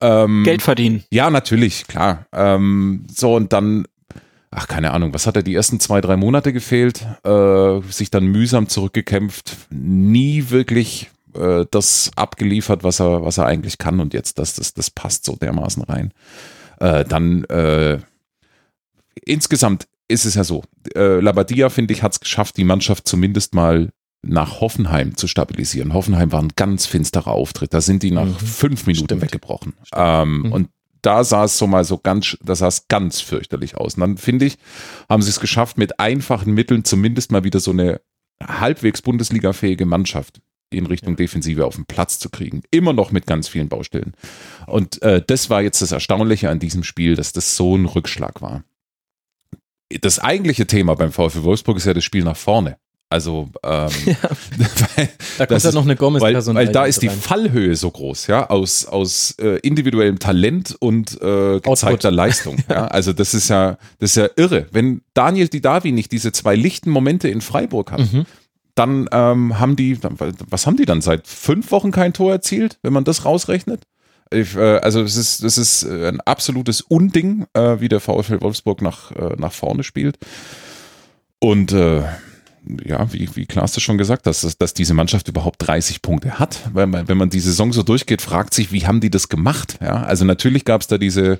[0.00, 1.04] Ähm, Geld verdienen.
[1.12, 2.26] Ja, natürlich, klar.
[2.32, 3.86] Ähm, so und dann,
[4.50, 7.06] ach keine Ahnung, was hat er die ersten zwei, drei Monate gefehlt?
[7.22, 13.78] Äh, sich dann mühsam zurückgekämpft, nie wirklich äh, das abgeliefert, was er, was er eigentlich
[13.78, 16.12] kann und jetzt das, das, das passt so dermaßen rein.
[16.80, 17.98] Äh, dann äh,
[19.24, 20.64] insgesamt ist es ja so,
[20.94, 23.90] äh, Labadia, finde ich, hat es geschafft, die Mannschaft zumindest mal
[24.22, 25.92] nach Hoffenheim zu stabilisieren.
[25.92, 27.74] Hoffenheim war ein ganz finsterer Auftritt.
[27.74, 28.36] Da sind die nach Mhm.
[28.38, 29.22] fünf Minuten Stimmt.
[29.22, 29.74] weggebrochen.
[29.94, 30.52] Ähm, Mhm.
[30.52, 30.68] Und
[31.02, 33.94] da sah es so mal so ganz, da sah es ganz fürchterlich aus.
[33.96, 34.56] Und dann finde ich,
[35.10, 38.00] haben sie es geschafft, mit einfachen Mitteln zumindest mal wieder so eine
[38.42, 40.40] halbwegs Bundesliga-fähige Mannschaft
[40.76, 42.62] in Richtung Defensive auf den Platz zu kriegen.
[42.70, 44.12] Immer noch mit ganz vielen Baustellen.
[44.66, 48.42] Und äh, das war jetzt das Erstaunliche an diesem Spiel, dass das so ein Rückschlag
[48.42, 48.64] war.
[50.00, 52.76] Das eigentliche Thema beim VfL Wolfsburg ist ja das Spiel nach vorne.
[53.10, 53.90] Also, ähm,
[54.96, 55.08] weil,
[55.38, 57.16] da kommt ist- noch eine gomez weil, weil da ist die rein.
[57.16, 62.56] Fallhöhe so groß, ja, aus, aus äh, individuellem Talent und äh, gezeigter Leistung.
[62.68, 62.86] Ja.
[62.86, 64.66] Also das ist ja, das ist ja irre.
[64.72, 68.24] Wenn Daniel Didavi nicht diese zwei lichten Momente in Freiburg hat, Mhm.
[68.74, 69.98] Dann ähm, haben die,
[70.48, 73.82] was haben die dann seit fünf Wochen kein Tor erzielt, wenn man das rausrechnet?
[74.30, 78.40] Ich, äh, also es ist, das ist äh, ein absolutes Unding, äh, wie der VfL
[78.40, 80.18] Wolfsburg nach, äh, nach vorne spielt.
[81.38, 82.02] Und äh,
[82.84, 86.38] ja, wie, wie Klaas das schon gesagt hat, dass, dass diese Mannschaft überhaupt 30 Punkte
[86.38, 86.60] hat.
[86.72, 89.78] Wenn man, wenn man die Saison so durchgeht, fragt sich, wie haben die das gemacht?
[89.80, 91.38] Ja, also natürlich gab es da diese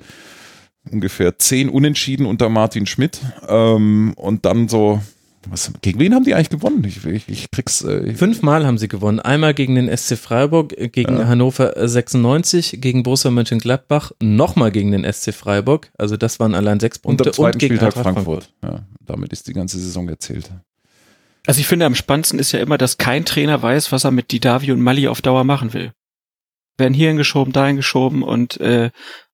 [0.89, 5.01] ungefähr zehn Unentschieden unter Martin Schmidt ähm, und dann so,
[5.49, 6.83] was, gegen wen haben die eigentlich gewonnen?
[6.85, 7.81] Ich, ich, ich krieg's.
[7.83, 9.19] Äh, ich, Fünfmal haben sie gewonnen.
[9.19, 11.27] Einmal gegen den SC Freiburg, äh, gegen Ja.
[11.27, 15.91] Hannover äh, 96, gegen Borussia Mönchengladbach, nochmal gegen den SC Freiburg.
[15.97, 18.53] Also das waren allein sechs und Punkte am zweiten gegen Spieltag Eintracht Frankfurt.
[18.63, 20.49] Ja, damit ist die ganze Saison erzählt.
[21.47, 24.31] Also ich finde am spannendsten ist ja immer, dass kein Trainer weiß, was er mit
[24.31, 25.91] Didavi und Mali auf Dauer machen will.
[26.77, 28.89] Werden hierhin geschoben, dahin geschoben und äh,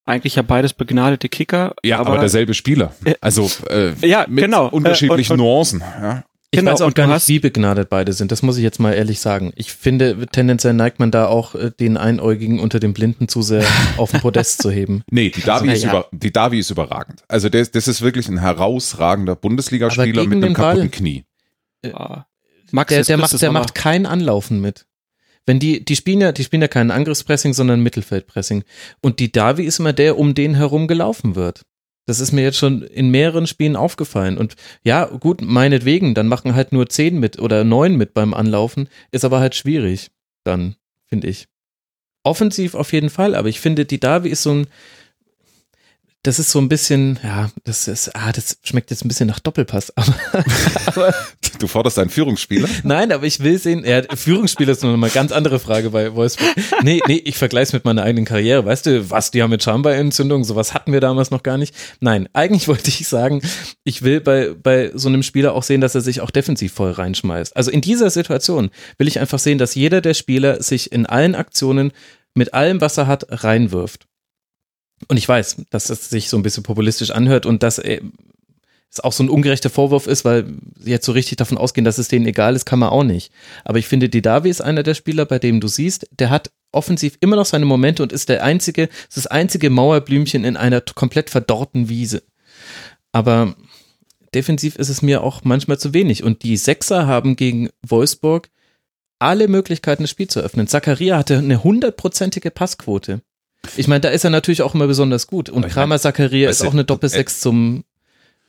[0.06, 1.74] eigentlich ja beides begnadete Kicker.
[1.84, 2.94] Ja, aber, derselbe Spieler.
[3.06, 4.68] Äh, Also äh, ja, mit genau.
[4.68, 5.80] unterschiedlichen Äh, und- und- Nuancen.
[5.82, 6.24] Ja.
[6.54, 8.30] Ich Genau, weiß auch und gar nicht, wie begnadet beide sind.
[8.30, 9.54] Das muss ich jetzt mal ehrlich sagen.
[9.56, 13.64] Ich finde, tendenziell neigt man da auch äh, den Einäugigen unter den Blinden zu sehr
[13.98, 15.02] auf den Podest zu heben.
[15.10, 15.90] Nee, die Davi, Also, ist, ja.
[15.92, 17.24] über, die Davi ist überragend.
[17.30, 21.24] Also der, das ist wirklich ein herausragender Bundesligaspieler Aber mit einem den Ball- kaputten Knie.
[21.94, 22.26] Ah.
[22.72, 23.60] Max, Der, der, macht, der aber.
[23.60, 24.86] macht kein Anlaufen mit.
[25.46, 28.64] Wenn die, die spielen ja, die spielen ja kein Angriffspressing, sondern Mittelfeldpressing.
[29.02, 31.64] Und die Davi ist immer der, um den herum gelaufen wird.
[32.06, 34.38] Das ist mir jetzt schon in mehreren Spielen aufgefallen.
[34.38, 38.90] Und ja, gut, meinetwegen, dann machen halt nur zehn mit oder neun mit beim Anlaufen,
[39.12, 40.12] ist aber halt schwierig,
[40.44, 40.76] dann,
[41.08, 41.48] finde ich.
[42.24, 44.68] Offensiv auf jeden Fall, aber ich finde, die Davi ist so ein,
[46.24, 49.40] das ist so ein bisschen, ja, das ist, ah, das schmeckt jetzt ein bisschen nach
[49.40, 49.92] Doppelpass.
[49.98, 50.14] Aber,
[50.86, 51.16] aber
[51.60, 52.68] du forderst einen Führungsspieler?
[52.84, 56.56] Nein, aber ich will sehen, ja, Führungsspieler ist noch eine ganz andere Frage bei Wolfsburg.
[56.84, 58.66] Nee, nee, ich vergleiche es mit meiner eigenen Karriere.
[58.66, 61.76] Weißt du, was, die haben mit Schambeientzündung, sowas hatten wir damals noch gar nicht.
[62.00, 63.42] Nein, eigentlich wollte ich sagen,
[63.84, 66.92] ich will bei, bei so einem Spieler auch sehen, dass er sich auch defensiv voll
[66.92, 67.56] reinschmeißt.
[67.56, 71.36] Also in dieser Situation will ich einfach sehen, dass jeder der Spieler sich in allen
[71.36, 71.92] Aktionen
[72.34, 74.08] mit allem, was er hat, reinwirft.
[75.08, 78.02] Und ich weiß, dass das sich so ein bisschen populistisch anhört und dass äh,
[78.92, 80.46] es auch so ein ungerechter Vorwurf ist, weil
[80.84, 83.32] jetzt so richtig davon ausgehen, dass es denen egal ist, kann man auch nicht.
[83.64, 87.18] Aber ich finde, Didavi ist einer der Spieler, bei dem du siehst, der hat offensiv
[87.22, 91.30] immer noch seine Momente und ist der einzige, ist das einzige Mauerblümchen in einer komplett
[91.30, 92.24] verdorrten Wiese.
[93.14, 93.56] Aber
[94.34, 96.24] defensiv ist es mir auch manchmal zu wenig.
[96.24, 98.50] Und die Sechser haben gegen Wolfsburg
[99.20, 100.68] alle Möglichkeiten, das Spiel zu öffnen.
[100.68, 103.22] Zakaria hatte eine hundertprozentige Passquote.
[103.76, 105.50] Ich meine, da ist er natürlich auch immer besonders gut.
[105.50, 107.84] Und Kramer Zakaria ist auch eine Doppelsechs zum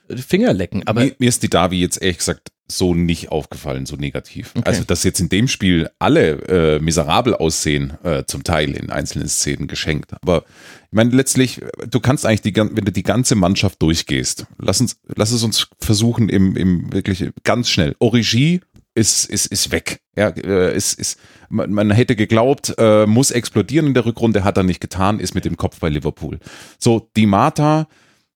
[0.09, 0.87] Fingerlecken.
[0.87, 4.53] Aber mir, mir ist die Davi jetzt ehrlich gesagt so nicht aufgefallen, so negativ.
[4.55, 4.67] Okay.
[4.67, 9.29] Also, dass jetzt in dem Spiel alle äh, miserabel aussehen, äh, zum Teil in einzelnen
[9.29, 10.13] Szenen geschenkt.
[10.23, 10.45] Aber
[10.87, 14.97] ich meine, letztlich, du kannst eigentlich, die, wenn du die ganze Mannschaft durchgehst, lass, uns,
[15.15, 17.95] lass es uns versuchen, im, im wirklich ganz schnell.
[17.99, 18.61] Origi
[18.95, 20.01] ist, ist, ist weg.
[20.17, 21.19] Ja, äh, ist, ist,
[21.49, 25.35] man, man hätte geglaubt, äh, muss explodieren in der Rückrunde, hat er nicht getan, ist
[25.35, 26.39] mit dem Kopf bei Liverpool.
[26.79, 27.89] So, die Mata,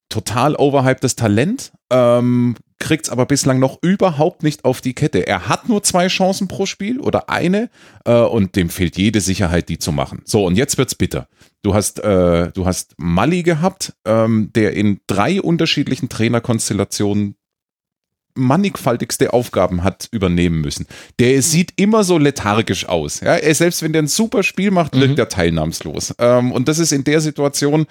[0.09, 5.27] total overhypedes Talent, ähm, kriegt es aber bislang noch überhaupt nicht auf die Kette.
[5.27, 7.71] Er hat nur zwei Chancen pro Spiel oder eine
[8.05, 10.23] äh, und dem fehlt jede Sicherheit, die zu machen.
[10.25, 11.29] So, und jetzt wird's bitter.
[11.63, 17.37] Du hast, äh, du hast Mali gehabt, ähm, der in drei unterschiedlichen Trainerkonstellationen
[18.37, 20.87] mannigfaltigste Aufgaben hat übernehmen müssen.
[21.19, 23.21] Der sieht immer so lethargisch aus.
[23.21, 25.19] Ja, er, selbst wenn der ein super Spiel macht, wirkt mhm.
[25.19, 26.15] er teilnahmslos.
[26.19, 27.87] Ähm, und das ist in der Situation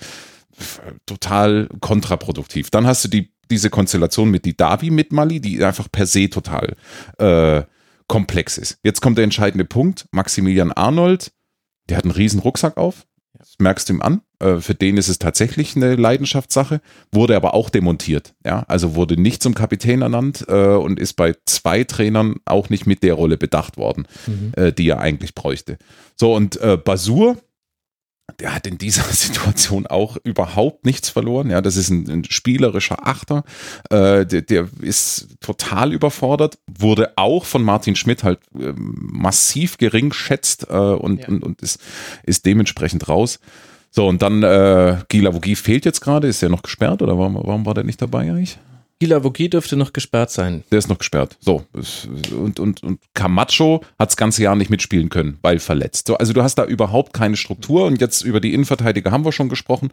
[1.05, 2.69] total kontraproduktiv.
[2.69, 6.29] Dann hast du die, diese Konstellation mit die Davi mit Mali, die einfach per se
[6.29, 6.75] total
[7.17, 7.63] äh,
[8.07, 8.79] komplex ist.
[8.83, 10.05] Jetzt kommt der entscheidende Punkt.
[10.11, 11.31] Maximilian Arnold,
[11.89, 13.05] der hat einen riesen Rucksack auf.
[13.45, 14.21] Das merkst du ihm an.
[14.39, 16.81] Äh, für den ist es tatsächlich eine Leidenschaftssache,
[17.11, 18.33] wurde aber auch demontiert.
[18.43, 22.87] Ja, also wurde nicht zum Kapitän ernannt äh, und ist bei zwei Trainern auch nicht
[22.87, 24.51] mit der Rolle bedacht worden, mhm.
[24.55, 25.77] äh, die er eigentlich bräuchte.
[26.15, 27.37] So und Basur,
[28.39, 31.49] der hat in dieser Situation auch überhaupt nichts verloren.
[31.49, 33.43] Ja, das ist ein, ein spielerischer Achter.
[33.89, 40.11] Äh, der, der, ist total überfordert, wurde auch von Martin Schmidt halt äh, massiv gering
[40.13, 41.27] schätzt äh, und, ja.
[41.27, 41.79] und, und ist,
[42.23, 43.39] ist dementsprechend raus.
[43.91, 46.27] So, und dann äh, Gila Vogie fehlt jetzt gerade.
[46.27, 48.57] Ist der noch gesperrt oder warum, warum war der nicht dabei eigentlich?
[48.99, 50.63] Gila Vogie dürfte noch gesperrt sein.
[50.71, 51.37] Der ist noch gesperrt.
[51.41, 51.65] So.
[52.31, 56.07] Und, und, und Camacho hat das ganze Jahr nicht mitspielen können, weil verletzt.
[56.07, 59.33] So, also du hast da überhaupt keine Struktur und jetzt über die Innenverteidiger haben wir
[59.33, 59.91] schon gesprochen.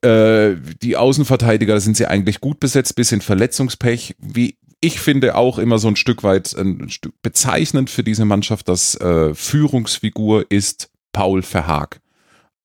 [0.00, 4.16] Äh, die Außenverteidiger, sind sie eigentlich gut besetzt, bisschen Verletzungspech.
[4.18, 8.68] Wie ich finde auch immer so ein Stück weit ein Stück bezeichnend für diese Mannschaft,
[8.68, 12.00] dass äh, Führungsfigur ist Paul Verhaag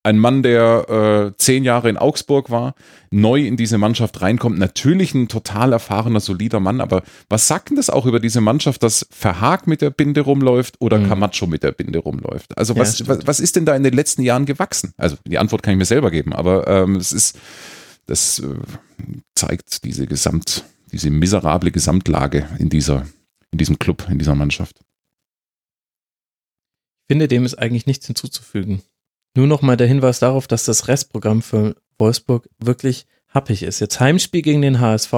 [0.03, 2.73] ein Mann, der äh, zehn Jahre in Augsburg war,
[3.11, 4.57] neu in diese Mannschaft reinkommt.
[4.57, 8.81] Natürlich ein total erfahrener, solider Mann, aber was sagt denn das auch über diese Mannschaft,
[8.83, 11.09] dass Verhaag mit der Binde rumläuft oder mhm.
[11.09, 12.57] Camacho mit der Binde rumläuft?
[12.57, 14.93] Also ja, was, was, was, ist denn da in den letzten Jahren gewachsen?
[14.97, 17.37] Also die Antwort kann ich mir selber geben, aber ähm, es ist,
[18.05, 18.55] das äh,
[19.35, 23.05] zeigt diese Gesamt, diese miserable Gesamtlage in dieser,
[23.51, 24.79] in diesem Club, in dieser Mannschaft.
[27.01, 28.81] Ich finde, dem ist eigentlich nichts hinzuzufügen.
[29.39, 33.79] Nur noch mal der Hinweis darauf, dass das Restprogramm für Wolfsburg wirklich happig ist.
[33.79, 35.13] Jetzt Heimspiel gegen den HSV,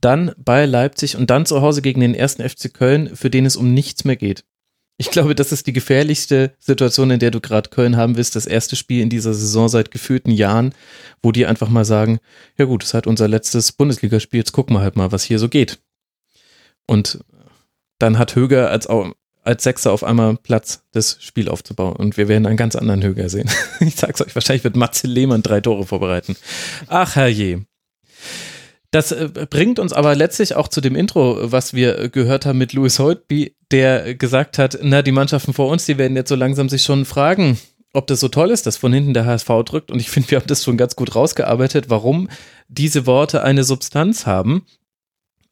[0.00, 3.56] dann bei Leipzig und dann zu Hause gegen den ersten FC Köln, für den es
[3.56, 4.44] um nichts mehr geht.
[4.98, 8.36] Ich glaube, das ist die gefährlichste Situation, in der du gerade Köln haben willst.
[8.36, 10.72] Das erste Spiel in dieser Saison seit gefühlten Jahren,
[11.20, 12.20] wo die einfach mal sagen,
[12.56, 15.48] ja gut, es halt unser letztes Bundesligaspiel, jetzt gucken wir halt mal, was hier so
[15.48, 15.80] geht.
[16.86, 17.24] Und
[17.98, 18.86] dann hat Höger als
[19.42, 21.96] als Sechser auf einmal Platz, das Spiel aufzubauen.
[21.96, 23.48] Und wir werden einen ganz anderen Höger sehen.
[23.80, 26.36] Ich sag's euch, wahrscheinlich wird Matze Lehmann drei Tore vorbereiten.
[26.86, 27.64] Ach herrje.
[28.90, 32.72] Das äh, bringt uns aber letztlich auch zu dem Intro, was wir gehört haben mit
[32.72, 36.68] Louis Holtby, der gesagt hat, na, die Mannschaften vor uns, die werden jetzt so langsam
[36.68, 37.58] sich schon fragen,
[37.92, 39.90] ob das so toll ist, dass von hinten der HSV drückt.
[39.90, 42.28] Und ich finde, wir haben das schon ganz gut rausgearbeitet, warum
[42.68, 44.66] diese Worte eine Substanz haben.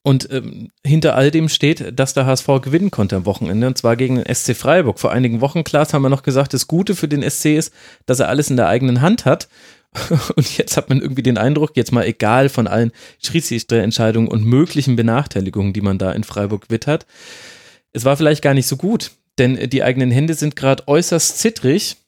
[0.09, 3.95] Und ähm, hinter all dem steht, dass der HSV gewinnen konnte am Wochenende, und zwar
[3.95, 4.99] gegen den SC Freiburg.
[4.99, 7.75] Vor einigen Wochen, Klaas, haben wir noch gesagt, das Gute für den SC ist,
[8.07, 9.51] dass er alles in der eigenen Hand hat.
[10.35, 14.97] Und jetzt hat man irgendwie den Eindruck, jetzt mal egal von allen Schiedsrichterentscheidungen und möglichen
[14.97, 17.05] Benachteiligungen, die man da in Freiburg wittert,
[17.93, 21.99] es war vielleicht gar nicht so gut, denn die eigenen Hände sind gerade äußerst zittrig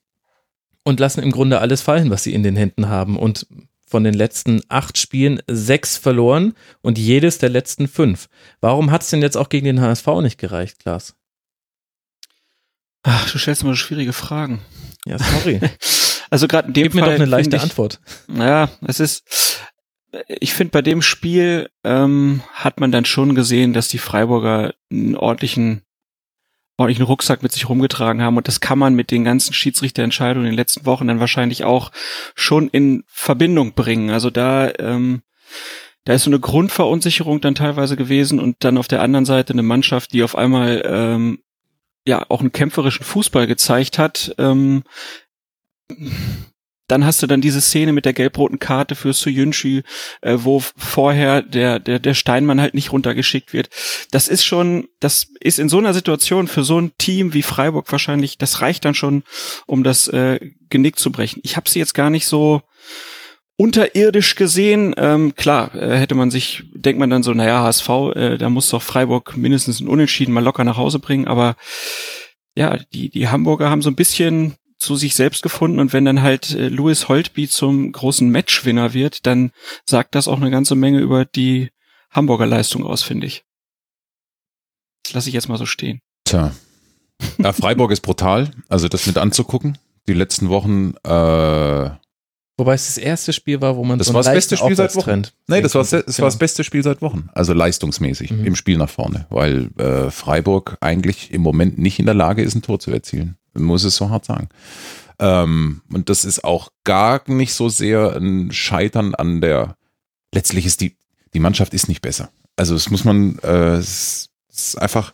[0.84, 3.18] und lassen im Grunde alles fallen, was sie in den Händen haben.
[3.18, 3.46] Und
[3.90, 8.28] von den letzten acht Spielen sechs verloren und jedes der letzten fünf.
[8.60, 11.16] Warum hat es denn jetzt auch gegen den HSV nicht gereicht, Klaas?
[13.02, 14.60] Ach, du stellst immer schwierige Fragen.
[15.06, 15.60] Ja, sorry.
[16.30, 18.00] also gerade in dem Gib Fall mir doch eine leichte ich, Antwort.
[18.28, 19.24] Ja, es ist,
[20.28, 25.16] ich finde, bei dem Spiel ähm, hat man dann schon gesehen, dass die Freiburger einen
[25.16, 25.82] ordentlichen,
[26.80, 28.38] ordentlichen Rucksack mit sich rumgetragen haben.
[28.38, 31.92] Und das kann man mit den ganzen Schiedsrichterentscheidungen in den letzten Wochen dann wahrscheinlich auch
[32.34, 34.10] schon in Verbindung bringen.
[34.10, 35.22] Also da, ähm,
[36.04, 39.62] da ist so eine Grundverunsicherung dann teilweise gewesen und dann auf der anderen Seite eine
[39.62, 41.40] Mannschaft, die auf einmal ähm,
[42.06, 44.34] ja auch einen kämpferischen Fußball gezeigt hat.
[44.38, 44.82] Ähm,
[46.90, 49.82] dann hast du dann diese Szene mit der gelb-roten Karte für Suyunchi,
[50.22, 53.68] äh, wo vorher der, der, der Steinmann halt nicht runtergeschickt wird.
[54.10, 57.90] Das ist schon, das ist in so einer Situation für so ein Team wie Freiburg
[57.92, 59.22] wahrscheinlich, das reicht dann schon,
[59.66, 61.40] um das äh, Genick zu brechen.
[61.44, 62.62] Ich habe sie jetzt gar nicht so
[63.56, 64.94] unterirdisch gesehen.
[64.96, 68.70] Ähm, klar, äh, hätte man sich, denkt man dann so, naja, HSV, äh, da muss
[68.70, 71.56] doch Freiburg mindestens ein Unentschieden mal locker nach Hause bringen, aber
[72.56, 76.22] ja, die, die Hamburger haben so ein bisschen zu sich selbst gefunden und wenn dann
[76.22, 79.52] halt äh, Louis Holtby zum großen Matchwinner wird, dann
[79.84, 81.70] sagt das auch eine ganze Menge über die
[82.10, 83.44] Hamburger Leistung aus, finde ich.
[85.04, 86.00] Das lasse ich jetzt mal so stehen.
[86.24, 86.52] Tja.
[87.38, 89.76] Ja, Freiburg ist brutal, also das mit anzugucken.
[90.08, 91.90] Die letzten Wochen, äh,
[92.56, 94.94] Wobei es das erste Spiel war, wo man das so war das beste Spiel seit
[94.94, 95.22] Wochen.
[95.46, 96.18] Nee, das war, das konnte.
[96.18, 97.28] war das beste Spiel seit Wochen.
[97.32, 98.44] Also leistungsmäßig Mhm.
[98.46, 102.54] im Spiel nach vorne, weil äh, Freiburg eigentlich im Moment nicht in der Lage ist,
[102.54, 103.36] ein Tor zu erzielen.
[103.54, 104.48] Muss es so hart sagen.
[105.18, 109.76] Ähm, und das ist auch gar nicht so sehr ein Scheitern an der.
[110.32, 110.96] Letztlich ist die,
[111.34, 112.30] die Mannschaft ist nicht besser.
[112.56, 115.12] Also das muss man, äh, es ist einfach.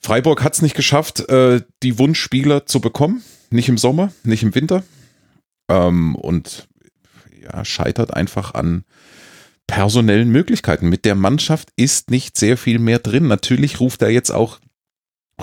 [0.00, 3.22] Freiburg hat es nicht geschafft, äh, die Wunschspieler zu bekommen.
[3.50, 4.82] Nicht im Sommer, nicht im Winter.
[5.68, 6.68] Ähm, und
[7.42, 8.84] ja, scheitert einfach an
[9.66, 10.88] personellen Möglichkeiten.
[10.88, 13.28] Mit der Mannschaft ist nicht sehr viel mehr drin.
[13.28, 14.58] Natürlich ruft er jetzt auch,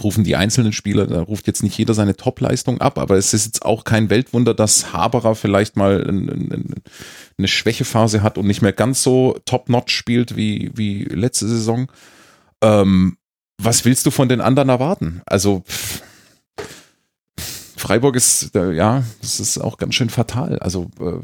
[0.01, 3.45] rufen die einzelnen Spieler, da ruft jetzt nicht jeder seine Topleistung ab, aber es ist
[3.45, 6.75] jetzt auch kein Weltwunder, dass Haberer vielleicht mal ein, ein,
[7.37, 11.91] eine Schwächephase hat und nicht mehr ganz so top-notch spielt wie, wie letzte Saison.
[12.61, 13.17] Ähm,
[13.57, 15.21] was willst du von den anderen erwarten?
[15.25, 16.01] Also pff,
[17.81, 20.59] Freiburg ist, äh, ja, das ist auch ganz schön fatal.
[20.59, 21.19] Also äh,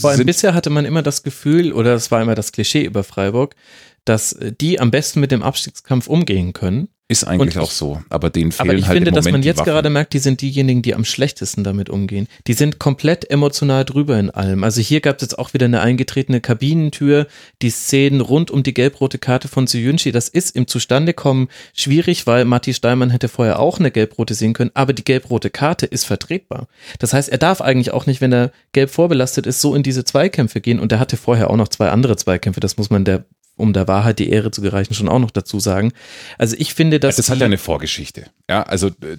[0.00, 3.02] Vor allem bisher hatte man immer das Gefühl, oder es war immer das Klischee über
[3.02, 3.56] Freiburg,
[4.04, 6.88] dass die am besten mit dem Abstiegskampf umgehen können.
[7.12, 9.42] Ist eigentlich Und auch so, aber denen fehlen Aber ich halt finde, im dass man
[9.42, 9.70] jetzt Waffen.
[9.70, 12.26] gerade merkt, die sind diejenigen, die am schlechtesten damit umgehen.
[12.46, 14.64] Die sind komplett emotional drüber in allem.
[14.64, 17.26] Also hier gab es jetzt auch wieder eine eingetretene Kabinentür,
[17.60, 22.46] die Szenen rund um die gelb-rote Karte von Suyunchi, das ist im Zustandekommen schwierig, weil
[22.46, 26.66] Matti Steinmann hätte vorher auch eine gelb-rote sehen können, aber die gelb-rote Karte ist vertretbar.
[26.98, 30.04] Das heißt, er darf eigentlich auch nicht, wenn er gelb vorbelastet ist, so in diese
[30.04, 33.24] Zweikämpfe gehen und er hatte vorher auch noch zwei andere Zweikämpfe, das muss man der
[33.56, 35.92] um der Wahrheit die Ehre zu gereichen, schon auch noch dazu sagen.
[36.38, 38.26] Also ich finde, dass das hat ja eine Vorgeschichte.
[38.48, 39.18] Ja, also äh,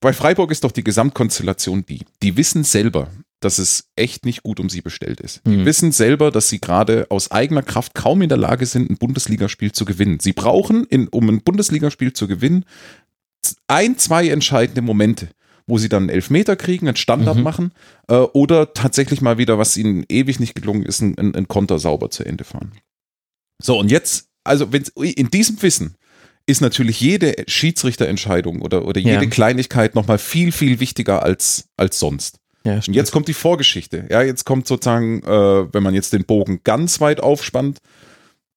[0.00, 2.00] bei Freiburg ist doch die Gesamtkonstellation die.
[2.22, 3.08] Die wissen selber,
[3.40, 5.40] dass es echt nicht gut um sie bestellt ist.
[5.46, 5.64] Die Mhm.
[5.64, 9.72] wissen selber, dass sie gerade aus eigener Kraft kaum in der Lage sind, ein Bundesligaspiel
[9.72, 10.18] zu gewinnen.
[10.20, 12.64] Sie brauchen, in, um ein Bundesligaspiel zu gewinnen,
[13.66, 15.28] ein, zwei entscheidende Momente,
[15.66, 17.42] wo sie dann einen Elfmeter kriegen, einen Standard Mhm.
[17.42, 17.72] machen
[18.08, 21.78] äh, oder tatsächlich mal wieder, was ihnen ewig nicht gelungen ist, ein, ein, ein Konter
[21.78, 22.72] sauber zu Ende fahren.
[23.62, 25.94] So, und jetzt, also wenn in diesem Wissen
[26.46, 29.30] ist natürlich jede Schiedsrichterentscheidung oder, oder jede Ja.
[29.30, 32.38] Kleinigkeit nochmal viel, viel wichtiger als, als sonst.
[32.66, 34.06] ja, Und jetzt kommt die Vorgeschichte.
[34.10, 37.78] Ja, jetzt kommt sozusagen, äh, wenn man jetzt den Bogen ganz weit aufspannt,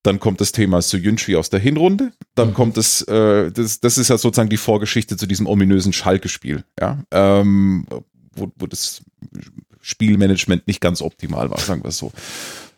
[0.04, 2.12] dann kommt das Thema Suyunchi aus der Hinrunde.
[2.36, 2.54] Dann Mhm.
[2.54, 7.00] kommt es, äh, das, das ist ja sozusagen die Vorgeschichte zu diesem ominösen Schalke-Spiel, ja,
[7.12, 7.86] ähm,
[8.36, 9.02] wo, wo das
[9.82, 12.12] Spielmanagement nicht ganz optimal war, sagen wir es so.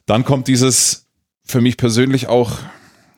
[0.06, 1.08] Dann kommt dieses
[1.50, 2.58] für mich persönlich auch,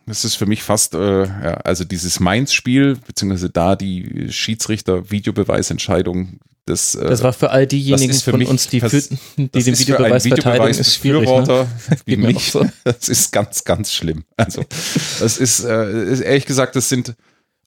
[0.06, 6.96] das ist für mich fast, äh, ja, also dieses Mainz-Spiel, beziehungsweise da die Schiedsrichter-Videobeweisentscheidung des
[6.96, 9.78] äh, Das war für all diejenigen für von uns, die, pers- für, die das den
[9.78, 11.28] Videobeweis verteidigen, ist schwierig.
[11.28, 11.68] Ne?
[12.06, 12.52] Wie mich.
[12.52, 12.66] so.
[12.84, 14.24] Das ist ganz, ganz schlimm.
[14.38, 14.64] Also,
[15.20, 17.16] das ist, äh, ist ehrlich gesagt, das sind.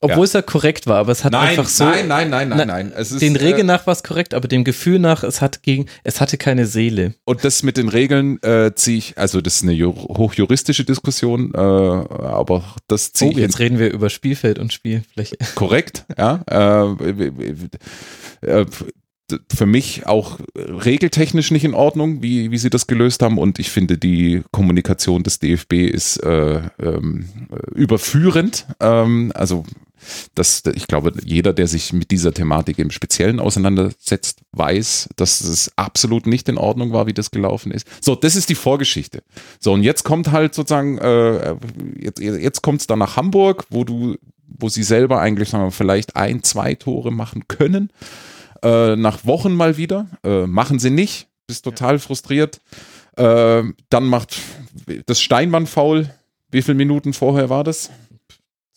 [0.01, 1.83] Obwohl es ja korrekt war, aber es hat einfach so.
[1.85, 2.93] nein, nein, nein, nein, nein.
[2.95, 5.63] Es ist, den Regeln äh, nach war es korrekt, aber dem Gefühl nach, es hat
[5.63, 7.15] gegen, es hatte keine Seele.
[7.23, 11.53] Und das mit den Regeln äh, ziehe ich, also das ist eine ju hochjuristische Diskussion,
[11.55, 15.37] äh, aber das ziehe Oh, ich jetzt reden wir über Spielfeld und Spielfläche.
[15.55, 16.41] korrekt, ja.
[19.53, 23.37] Für mich auch regeltechnisch nicht in Ordnung, wie, wie sie das gelöst haben.
[23.37, 27.25] Und ich finde, die Kommunikation des DFB ist äh, ähm,
[27.73, 28.67] überführend.
[28.79, 29.65] Ähm, also
[30.35, 35.71] Das, ich glaube, jeder, der sich mit dieser Thematik im Speziellen auseinandersetzt, weiß, dass es
[35.77, 37.87] absolut nicht in Ordnung war, wie das gelaufen ist.
[38.01, 39.23] So, das ist die Vorgeschichte.
[39.59, 41.55] So, und jetzt kommt halt sozusagen, äh,
[41.99, 45.71] jetzt, jetzt kommt es dann nach Hamburg, wo du, wo sie selber eigentlich, sagen wir,
[45.71, 47.89] vielleicht ein, zwei Tore machen können.
[48.63, 50.07] Äh, nach Wochen mal wieder.
[50.23, 51.27] Äh, machen sie nicht.
[51.47, 52.59] Bist total frustriert.
[53.17, 54.37] Äh, dann macht
[55.05, 56.09] das Steinmann faul.
[56.51, 57.89] Wie viele Minuten vorher war das?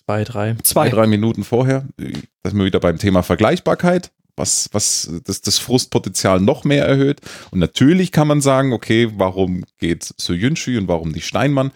[0.05, 0.57] Zwei, drei.
[0.63, 1.87] Zwei, drei Minuten vorher.
[1.97, 7.21] Da sind wir wieder beim Thema Vergleichbarkeit, was, was das, das Frustpotenzial noch mehr erhöht.
[7.51, 11.73] Und natürlich kann man sagen, okay, warum geht so Jünschi und warum nicht Steinmann?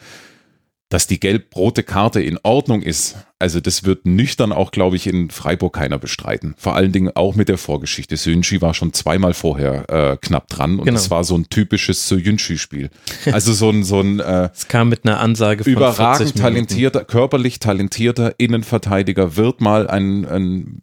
[0.92, 3.16] Dass die gelb-rote Karte in Ordnung ist.
[3.38, 6.54] Also das wird nüchtern auch, glaube ich, in Freiburg keiner bestreiten.
[6.58, 8.18] Vor allen Dingen auch mit der Vorgeschichte.
[8.18, 10.98] Sönchi war schon zweimal vorher äh, knapp dran und Genau.
[10.98, 12.90] es war so ein typisches Sönchi-Spiel.
[13.32, 17.04] Also so ein, so ein äh, Es kam mit einer Ansage von 40 überragend talentierter,
[17.06, 20.82] körperlich talentierter Innenverteidiger wird mal ein, ein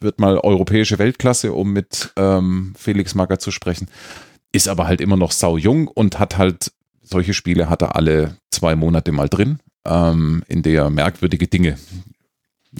[0.00, 3.88] wird mal europäische Weltklasse, um mit ähm, Felix Magath zu sprechen,
[4.52, 6.72] ist aber halt immer noch sau jung und hat halt
[7.08, 11.78] solche Spiele hat er alle zwei Monate mal drin, ähm, in der er merkwürdige Dinge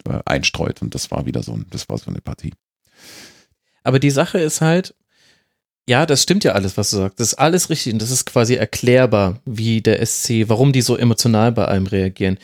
[0.08, 2.52] äh, einstreut und das war wieder so, ein, das war so eine Partie.
[3.82, 4.94] Aber die Sache ist halt,
[5.88, 7.18] ja, das stimmt ja alles, was du sagst.
[7.18, 10.96] Das ist alles richtig und das ist quasi erklärbar, wie der SC, warum die so
[10.96, 12.38] emotional bei allem reagieren.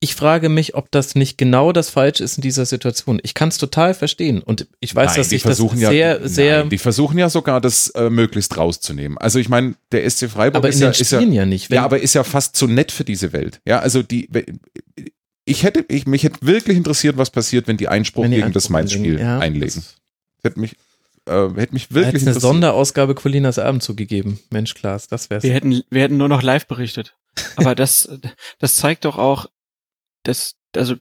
[0.00, 3.18] Ich frage mich, ob das nicht genau das Falsche ist in dieser Situation.
[3.24, 5.90] Ich kann es total verstehen und ich weiß, Nein, dass die sich das versuchen ja,
[5.90, 9.18] sehr, sehr, nein, die versuchen ja sogar das äh, möglichst rauszunehmen.
[9.18, 11.72] Also ich meine, der SC Freiburg aber ist in ja, ist ja ja, nicht.
[11.72, 13.60] Ja, aber ist ja fast zu nett für diese Welt.
[13.66, 14.28] Ja, also die,
[15.44, 18.52] ich hätte, ich, mich hätte wirklich interessiert, was passiert, wenn die Einspruch Wenn die gegen
[18.52, 19.38] das Mainz-Spiel einlegen, ja.
[19.40, 19.82] einlegen.
[20.44, 20.76] Hätte mich,
[21.26, 22.40] äh, hätte mich wirklich hätte eine.
[22.40, 24.38] Sonderausgabe Colinas Abend zugegeben.
[24.50, 25.42] Mensch, Klaas, das wär's.
[25.42, 27.16] Wir hätten, wir hätten nur noch live berichtet.
[27.56, 28.08] Aber das,
[28.58, 29.48] das zeigt doch auch,
[30.28, 30.96] dass, also,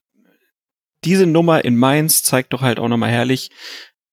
[1.03, 3.51] diese Nummer in Mainz zeigt doch halt auch nochmal herrlich,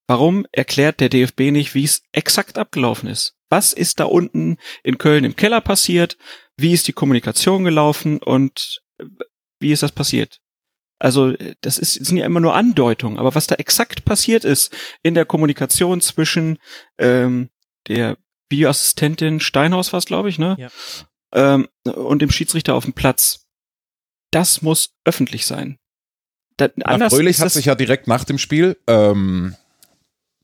[0.06, 3.36] warum erklärt der DFB nicht, wie es exakt abgelaufen ist?
[3.48, 6.18] Was ist da unten in Köln im Keller passiert?
[6.56, 9.04] Wie ist die Kommunikation gelaufen und äh,
[9.60, 10.40] wie ist das passiert?
[10.98, 14.74] Also, das ist, das sind ja immer nur Andeutungen, aber was da exakt passiert ist
[15.02, 16.58] in der Kommunikation zwischen
[16.98, 17.50] ähm,
[17.88, 18.16] der
[18.48, 20.56] Bioassistentin Steinhaus war es, glaube ich, ne?
[20.58, 20.68] Ja.
[21.32, 23.43] Ähm, und dem Schiedsrichter auf dem Platz.
[24.34, 25.78] Das muss öffentlich sein.
[26.56, 29.54] Da, Na, Fröhlich hat sich ja direkt nach dem Spiel ähm,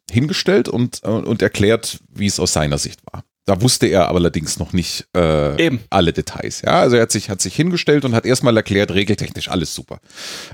[0.08, 3.24] hingestellt und, äh, und erklärt, wie es aus seiner Sicht war.
[3.50, 6.62] Da wusste er allerdings noch nicht äh, alle Details.
[6.62, 9.98] Ja, also er hat sich, hat sich hingestellt und hat erstmal erklärt, regeltechnisch alles super.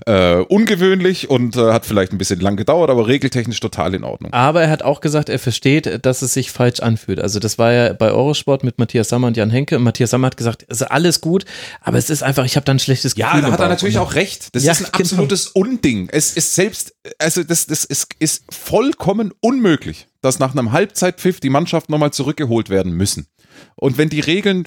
[0.06, 4.32] Äh, ungewöhnlich und äh, hat vielleicht ein bisschen lang gedauert, aber regeltechnisch total in Ordnung.
[4.32, 7.20] Aber er hat auch gesagt, er versteht, dass es sich falsch anfühlt.
[7.20, 9.76] Also das war ja bei Eurosport mit Matthias Sammer und Jan Henke.
[9.76, 11.44] Und Matthias Sammer hat gesagt, es ist alles gut,
[11.82, 13.40] aber es ist einfach, ich habe da ein schlechtes Gefühl.
[13.42, 14.54] Ja, da hat er natürlich auch recht.
[14.54, 15.00] Das Ja, ist ein genau.
[15.00, 16.08] absolutes Unding.
[16.10, 21.50] Es ist selbst, also das, das ist, ist vollkommen unmöglich, dass nach einem Halbzeitpfiff die
[21.50, 23.28] Mannschaft nochmal zurückgeholt werden müssen.
[23.76, 24.64] Und wenn die Regeln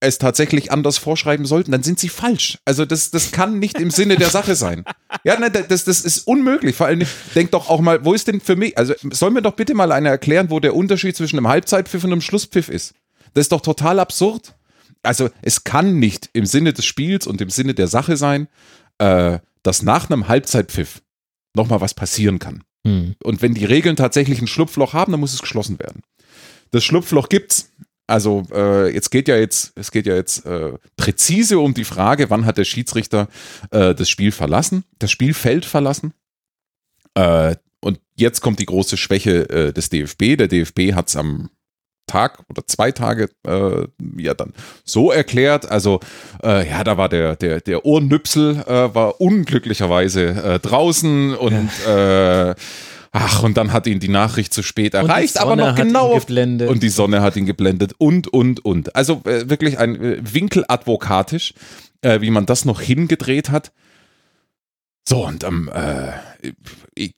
[0.00, 2.58] es tatsächlich anders vorschreiben sollten, dann sind sie falsch.
[2.64, 4.84] Also das, das kann nicht im Sinne der Sache sein.
[5.24, 6.74] Ja, nein, das, das ist unmöglich.
[6.74, 9.54] Vor allem, denk doch auch mal, wo ist denn für mich, also soll mir doch
[9.54, 12.94] bitte mal einer erklären, wo der Unterschied zwischen einem Halbzeitpfiff und einem Schlusspfiff ist.
[13.34, 14.54] Das ist doch total absurd.
[15.02, 18.48] Also es kann nicht im Sinne des Spiels und im Sinne der Sache sein,
[18.98, 21.02] äh, dass nach einem Halbzeitpfiff
[21.54, 22.64] nochmal was passieren kann.
[22.86, 23.14] Hm.
[23.22, 26.02] Und wenn die Regeln tatsächlich ein Schlupfloch haben, dann muss es geschlossen werden.
[26.70, 27.72] Das Schlupfloch gibt's.
[28.06, 32.28] Also äh, jetzt geht ja jetzt, es geht ja jetzt äh, präzise um die Frage,
[32.28, 33.28] wann hat der Schiedsrichter
[33.70, 36.12] äh, das Spiel verlassen, das Spielfeld verlassen.
[37.14, 40.36] Äh, und jetzt kommt die große Schwäche äh, des DFB.
[40.36, 41.50] Der DFB hat es am
[42.10, 43.86] Tag oder zwei Tage äh,
[44.18, 44.52] ja dann
[44.84, 45.70] so erklärt.
[45.70, 46.00] Also
[46.42, 52.54] äh, ja, da war der der der Ohrnüpsel äh, war unglücklicherweise äh, draußen und äh,
[53.12, 56.18] ach und dann hat ihn die Nachricht zu spät erreicht, aber noch genau
[56.68, 58.96] und die Sonne hat ihn geblendet und und und.
[58.96, 61.54] Also äh, wirklich ein Winkeladvokatisch,
[62.02, 63.72] wie man das noch hingedreht hat.
[65.06, 66.12] So und ähm, äh,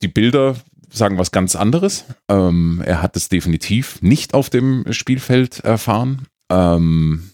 [0.03, 0.57] die Bilder
[0.93, 2.05] sagen was ganz anderes.
[2.29, 6.27] Ähm, er hat es definitiv nicht auf dem Spielfeld erfahren.
[6.51, 7.32] Ähm,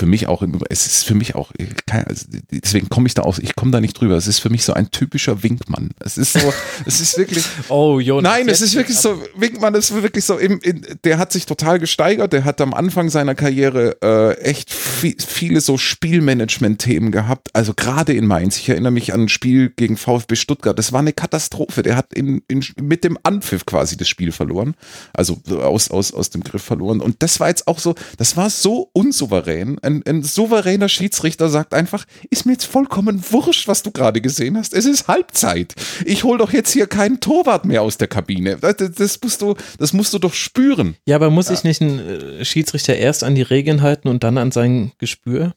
[0.00, 1.52] für mich auch, es ist für mich auch,
[1.84, 4.16] kein, also deswegen komme ich da aus, ich komme da nicht drüber.
[4.16, 5.90] Es ist für mich so ein typischer Winkmann.
[6.00, 6.52] Es ist so,
[6.86, 8.32] es ist wirklich, Oh, Jonas.
[8.32, 11.78] Nein, es ist wirklich so, Winkmann ist wirklich so, im, in, der hat sich total
[11.78, 17.74] gesteigert, der hat am Anfang seiner Karriere äh, echt vi- viele so Spielmanagement-Themen gehabt, also
[17.74, 21.12] gerade in Mainz, ich erinnere mich an ein Spiel gegen VfB Stuttgart, das war eine
[21.12, 24.74] Katastrophe, der hat in, in, mit dem Anpfiff quasi das Spiel verloren,
[25.12, 27.00] also aus, aus, aus dem Griff verloren.
[27.00, 31.74] Und das war jetzt auch so, das war so unsouverän, ein, ein souveräner Schiedsrichter sagt
[31.74, 34.74] einfach, ist mir jetzt vollkommen wurscht, was du gerade gesehen hast.
[34.74, 35.74] Es ist Halbzeit.
[36.04, 38.56] Ich hol doch jetzt hier keinen Torwart mehr aus der Kabine.
[38.56, 40.96] Das, das musst du, das musst du doch spüren.
[41.06, 44.38] Ja, aber muss ich nicht einen äh, Schiedsrichter erst an die Regeln halten und dann
[44.38, 45.54] an sein Gespür?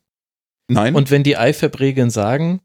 [0.67, 0.95] Nein.
[0.95, 2.61] Und wenn die IFAB-Regeln sagen,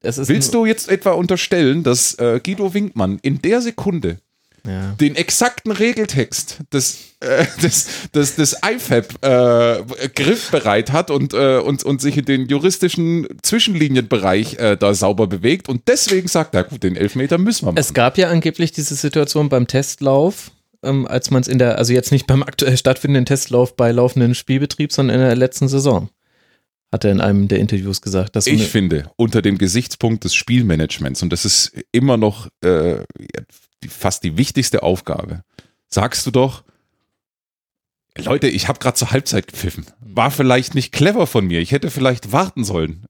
[0.00, 4.18] Willst du jetzt etwa unterstellen, dass äh, Guido Winkmann in der Sekunde
[4.68, 4.94] ja.
[5.00, 11.84] den exakten Regeltext des, äh, des, des, des IFAB äh, griffbereit hat und, äh, und,
[11.84, 16.82] und sich in den juristischen Zwischenlinienbereich äh, da sauber bewegt und deswegen sagt, na gut,
[16.82, 17.78] den Elfmeter müssen wir machen.
[17.78, 20.50] Es gab ja angeblich diese Situation beim Testlauf,
[20.82, 24.34] ähm, als man es in der, also jetzt nicht beim aktuell stattfindenden Testlauf bei laufendem
[24.34, 26.10] Spielbetrieb, sondern in der letzten Saison.
[26.90, 28.34] Hat er in einem der Interviews gesagt.
[28.34, 33.00] Dass ich finde, unter dem Gesichtspunkt des Spielmanagements, und das ist immer noch äh,
[33.82, 35.44] die, fast die wichtigste Aufgabe,
[35.88, 36.64] sagst du doch,
[38.16, 39.86] Leute, ich habe gerade zur Halbzeit gepfiffen.
[40.00, 41.60] War vielleicht nicht clever von mir.
[41.60, 43.06] Ich hätte vielleicht warten sollen.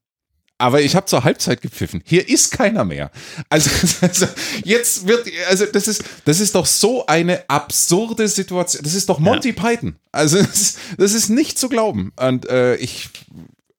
[0.61, 2.03] Aber ich habe zur Halbzeit gepfiffen.
[2.05, 3.11] Hier ist keiner mehr.
[3.49, 3.69] Also,
[4.01, 4.27] also
[4.63, 8.83] jetzt wird, also das ist, das ist doch so eine absurde Situation.
[8.83, 9.95] Das ist doch Monty Python.
[10.11, 12.11] Also das ist, das ist nicht zu glauben.
[12.17, 13.09] Und äh, ich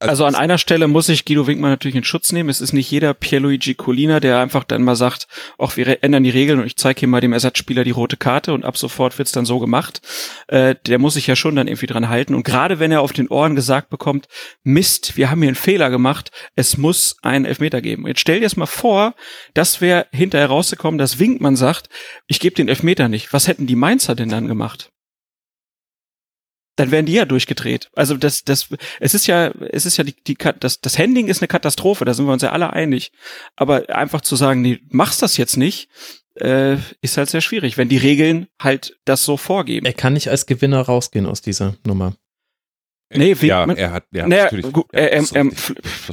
[0.02, 2.48] Also an einer Stelle muss ich Guido Winkmann natürlich in Schutz nehmen.
[2.48, 5.28] Es ist nicht jeder Pierluigi Colina, der einfach dann mal sagt,
[5.58, 8.54] ach, wir ändern die Regeln und ich zeige hier mal dem Ersatzspieler die rote Karte
[8.54, 10.00] und ab sofort wird's dann so gemacht.
[10.48, 12.34] Äh, der muss sich ja schon dann irgendwie dran halten.
[12.34, 14.26] Und gerade wenn er auf den Ohren gesagt bekommt,
[14.62, 18.06] Mist, wir haben hier einen Fehler gemacht, es muss einen Elfmeter geben.
[18.06, 19.14] Jetzt stell dir das mal vor,
[19.52, 21.90] das wäre hinterher rausgekommen, dass Winkmann sagt,
[22.26, 23.34] ich gebe den Elfmeter nicht.
[23.34, 24.90] Was hätten die Mainzer denn dann gemacht?
[26.80, 27.90] Dann wären die ja durchgedreht.
[27.94, 28.68] Also das, das,
[29.00, 32.14] es ist ja, es ist ja die, die, das, das Handling ist eine Katastrophe, da
[32.14, 33.12] sind wir uns ja alle einig.
[33.56, 35.88] Aber einfach zu sagen, nee, machst das jetzt nicht,
[36.36, 39.84] äh, ist halt sehr schwierig, wenn die Regeln halt das so vorgeben.
[39.86, 42.14] er kann nicht als Gewinner rausgehen aus dieser Nummer.
[43.12, 44.72] Nee, ja, Winkmann- er hat, ja, naja, natürlich.
[44.72, 45.50] gut, Ja, er, er, er,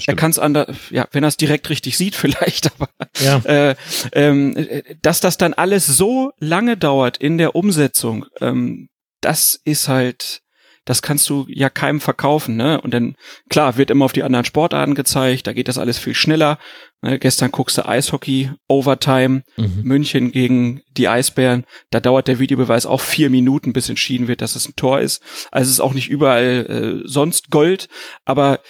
[0.07, 2.89] er kann es anders, ja, wenn er es direkt richtig sieht, vielleicht, aber
[3.19, 3.37] Ja.
[3.45, 3.75] äh,
[4.13, 8.89] ähm, äh, dass das dann alles so lange dauert in der Umsetzung, ähm,
[9.21, 10.41] das ist halt,
[10.87, 12.79] das kannst du ja keinem verkaufen, ne?
[12.79, 13.15] Und dann,
[13.49, 16.57] klar, wird immer auf die anderen Sportarten gezeigt, da geht das alles viel schneller.
[17.01, 17.19] Ne?
[17.19, 19.81] Gestern guckst du Eishockey, Overtime, Mhm.
[19.83, 24.55] München gegen die Eisbären, da dauert der Videobeweis auch vier Minuten, bis entschieden wird, dass
[24.55, 25.21] es ein Tor ist.
[25.51, 27.89] Also es ist auch nicht überall äh, sonst Gold,
[28.23, 28.61] aber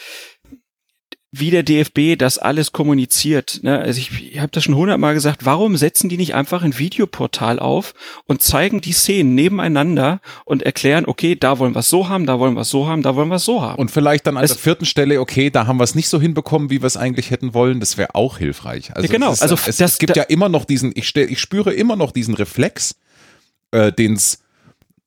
[1.32, 3.60] wie der DFB das alles kommuniziert.
[3.62, 3.78] Ne?
[3.80, 7.60] Also ich, ich habe das schon hundertmal gesagt, warum setzen die nicht einfach ein Videoportal
[7.60, 7.94] auf
[8.28, 12.40] und zeigen die Szenen nebeneinander und erklären, okay, da wollen wir es so haben, da
[12.40, 13.78] wollen wir es so haben, da wollen wir es so haben.
[13.78, 16.20] Und vielleicht dann an Es- der vierten Stelle, okay, da haben wir es nicht so
[16.22, 17.82] hinbekommen, wie wir es eigentlich hätten wollen.
[17.82, 18.96] Das wäre auch hilfreich.
[18.96, 19.34] Also Ja, genau.
[19.34, 21.74] Ist, Also es, das- es gibt da- ja immer noch diesen, ich, stell, ich spüre
[21.74, 22.96] immer noch diesen Reflex,
[23.72, 24.40] äh, den es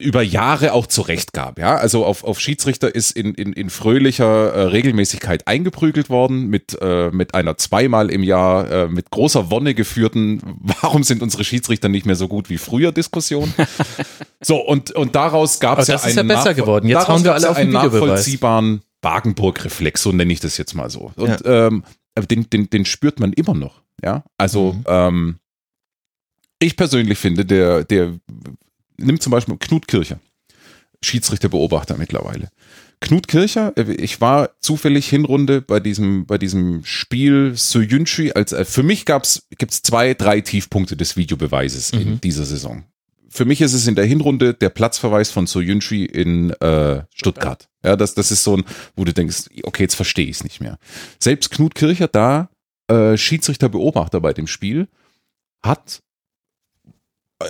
[0.01, 1.59] über Jahre auch zurecht gab.
[1.59, 1.77] Ja?
[1.77, 7.11] Also auf, auf Schiedsrichter ist in, in, in fröhlicher äh, Regelmäßigkeit eingeprügelt worden, mit, äh,
[7.11, 12.07] mit einer zweimal im Jahr äh, mit großer Wonne geführten, warum sind unsere Schiedsrichter nicht
[12.07, 13.53] mehr so gut wie früher Diskussion.
[14.41, 16.89] so, und, und daraus gab es ja das ist ja einen besser geworden.
[16.89, 20.57] Jetzt daraus hauen wir alle ja auf den einen nachvollziehbaren Wagenburg-Reflex, so nenne ich das
[20.57, 21.13] jetzt mal so.
[21.17, 23.83] Und ähm, aber den, den, den spürt man immer noch.
[24.03, 24.85] Ja, also Mhm.
[24.87, 25.37] ähm,
[26.59, 28.19] ich persönlich finde, der, der
[29.01, 30.21] nimmt zum Beispiel Knut Kircher,
[31.03, 32.51] Schiedsrichterbeobachter mittlerweile.
[33.01, 38.65] Knut Kircher, äh, ich war zufällig Hinrunde bei diesem, bei diesem Spiel Soyunchi, als äh,
[38.65, 42.21] für mich gab's, gibt's zwei, drei Tiefpunkte des Videobeweises in Mhm.
[42.21, 42.85] dieser Saison.
[43.33, 47.69] Für mich ist es in der Hinrunde der Platzverweis von Soyunchi in äh, Stuttgart.
[47.85, 48.65] Ja, das, das ist so ein,
[48.97, 50.79] wo du denkst, okay, jetzt verstehe ich es nicht mehr.
[51.21, 52.51] Selbst Knut Kircher, da
[52.89, 54.89] äh, Schiedsrichterbeobachter bei dem Spiel,
[55.63, 56.03] hat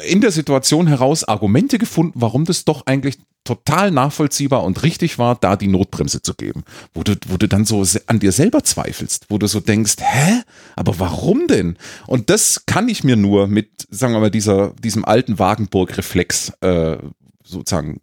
[0.06, 5.34] in der Situation heraus Argumente gefunden, warum das doch eigentlich total nachvollziehbar und richtig war,
[5.34, 6.62] da die Notbremse zu geben.
[6.94, 10.42] Wo du, wo du dann so an dir selber zweifelst, wo du so denkst, hä?
[10.76, 11.76] Aber warum denn?
[12.06, 16.98] Und das kann ich mir nur mit, sagen wir mal, dieser, diesem alten Wagenburg-Reflex äh,
[17.42, 17.98] sozusagen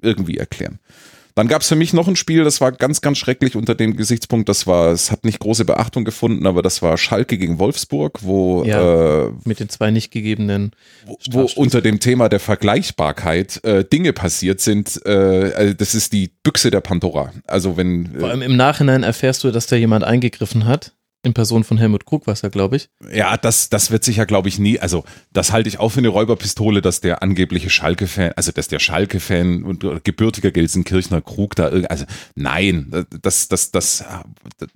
[0.00, 0.78] irgendwie erklären.
[1.36, 3.96] Dann gab es für mich noch ein Spiel, das war ganz, ganz schrecklich unter dem
[3.96, 8.20] Gesichtspunkt, das war, es hat nicht große Beachtung gefunden, aber das war Schalke gegen Wolfsburg,
[8.22, 9.24] wo Ja.
[9.26, 10.72] äh, Mit den zwei nicht gegebenen.
[11.06, 11.54] wo Strafstoß.
[11.56, 15.10] unter dem Thema der Vergleichbarkeit äh, Dinge passiert sind, äh,
[15.56, 17.32] also das ist die Büchse der Pandora.
[17.46, 20.92] Also wenn Vor äh, allem im Nachhinein erfährst du, dass da jemand eingegriffen hat.
[21.24, 22.88] In Person von Helmut Krugwasser, glaube ich.
[23.12, 25.98] ja, das das wird sich ja glaube ich nie, also das halte ich auch für
[25.98, 31.68] eine Räuberpistole, dass der angebliche Schalke-Fan, also dass der Schalke-Fan und gebürtiger Gelsenkirchener Krug da
[31.68, 34.04] irg- also nein, das das das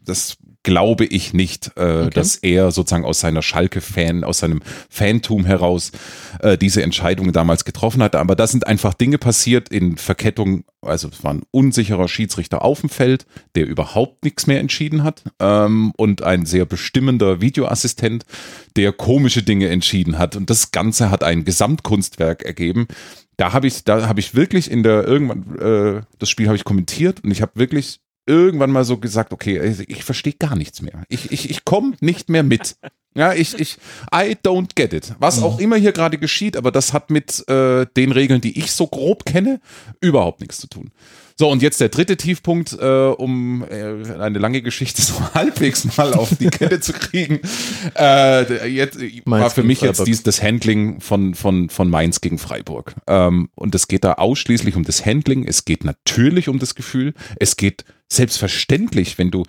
[0.05, 0.37] das
[0.69, 2.11] glaube ich nicht, äh, okay.
[2.11, 5.93] dass er sozusagen aus seiner Schalke-Fan, aus seinem Fantum heraus
[6.41, 8.15] äh, diese Entscheidungen damals getroffen hat.
[8.15, 10.65] Aber da sind einfach Dinge passiert in Verkettung.
[10.83, 13.25] Also es war ein unsicherer Schiedsrichter auf dem Feld,
[13.55, 18.27] der überhaupt nichts mehr entschieden hat ähm, und ein sehr bestimmender Videoassistent,
[18.77, 20.37] der komische Dinge entschieden hat.
[20.37, 22.89] Und das Ganze hat ein Gesamtkunstwerk ergeben,
[23.39, 26.65] da habe ich, da habe ich wirklich in der irgendwann äh, das Spiel habe ich
[26.65, 31.03] kommentiert und ich habe wirklich irgendwann mal so gesagt, okay, ich verstehe gar nichts mehr.
[31.09, 32.77] Ich, ich, ich komme nicht mehr mit.
[33.15, 33.79] Ja, ich, ich,
[34.15, 35.15] I don't get it.
[35.19, 38.71] Was auch immer hier gerade geschieht, aber das hat mit äh, den Regeln, die ich
[38.71, 39.61] so grob kenne,
[40.01, 40.93] überhaupt nichts zu tun.
[41.41, 46.13] So, und jetzt der dritte Tiefpunkt, äh, um äh, eine lange Geschichte so halbwegs mal
[46.15, 47.41] auf die Kette zu kriegen.
[47.97, 52.39] Äh, jetzt Mainz war für mich jetzt dies, das Handling von, von, von Mainz gegen
[52.39, 52.95] Freiburg.
[53.07, 55.47] Ähm, und es geht da ausschließlich um das Handling.
[55.47, 57.15] Es geht natürlich um das Gefühl.
[57.39, 59.45] Es geht selbstverständlich, wenn du,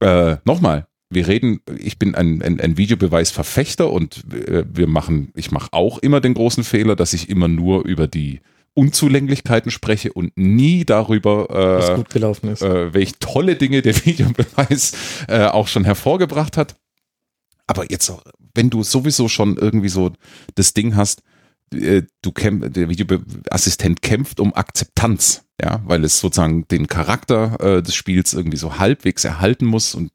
[0.00, 5.50] äh, nochmal, wir reden, ich bin ein, ein, ein Videobeweisverfechter und äh, wir machen, ich
[5.50, 8.40] mache auch immer den großen Fehler, dass ich immer nur über die
[8.74, 12.62] Unzulänglichkeiten spreche und nie darüber, äh, gut gelaufen ist.
[12.62, 14.92] Äh, welche tolle Dinge der Videobeweis
[15.28, 16.76] äh, auch schon hervorgebracht hat.
[17.66, 18.12] Aber jetzt,
[18.54, 20.12] wenn du sowieso schon irgendwie so
[20.54, 21.22] das Ding hast,
[21.74, 27.82] äh, du kämpf, der Videoassistent kämpft um Akzeptanz, ja, weil es sozusagen den Charakter äh,
[27.82, 30.12] des Spiels irgendwie so halbwegs erhalten muss und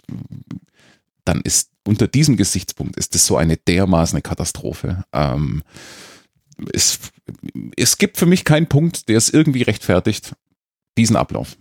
[1.26, 5.03] dann ist unter diesem Gesichtspunkt ist das so eine dermaßen Katastrophe.
[5.14, 5.64] Ähm,
[6.73, 6.99] es,
[7.76, 10.35] es gibt für mich keinen Punkt, der es irgendwie rechtfertigt,
[10.97, 11.57] diesen Ablauf.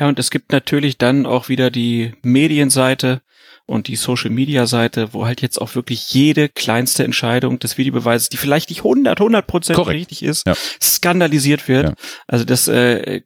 [0.00, 3.22] Ja, und es gibt natürlich dann auch wieder die Medienseite
[3.66, 8.28] und die Social Media Seite, wo halt jetzt auch wirklich jede kleinste Entscheidung des Videobeweises,
[8.28, 10.54] die vielleicht nicht 100, 100 Prozent richtig ist, ja.
[10.82, 11.90] skandalisiert wird.
[11.90, 11.94] Ja.
[12.26, 13.22] Also das äh,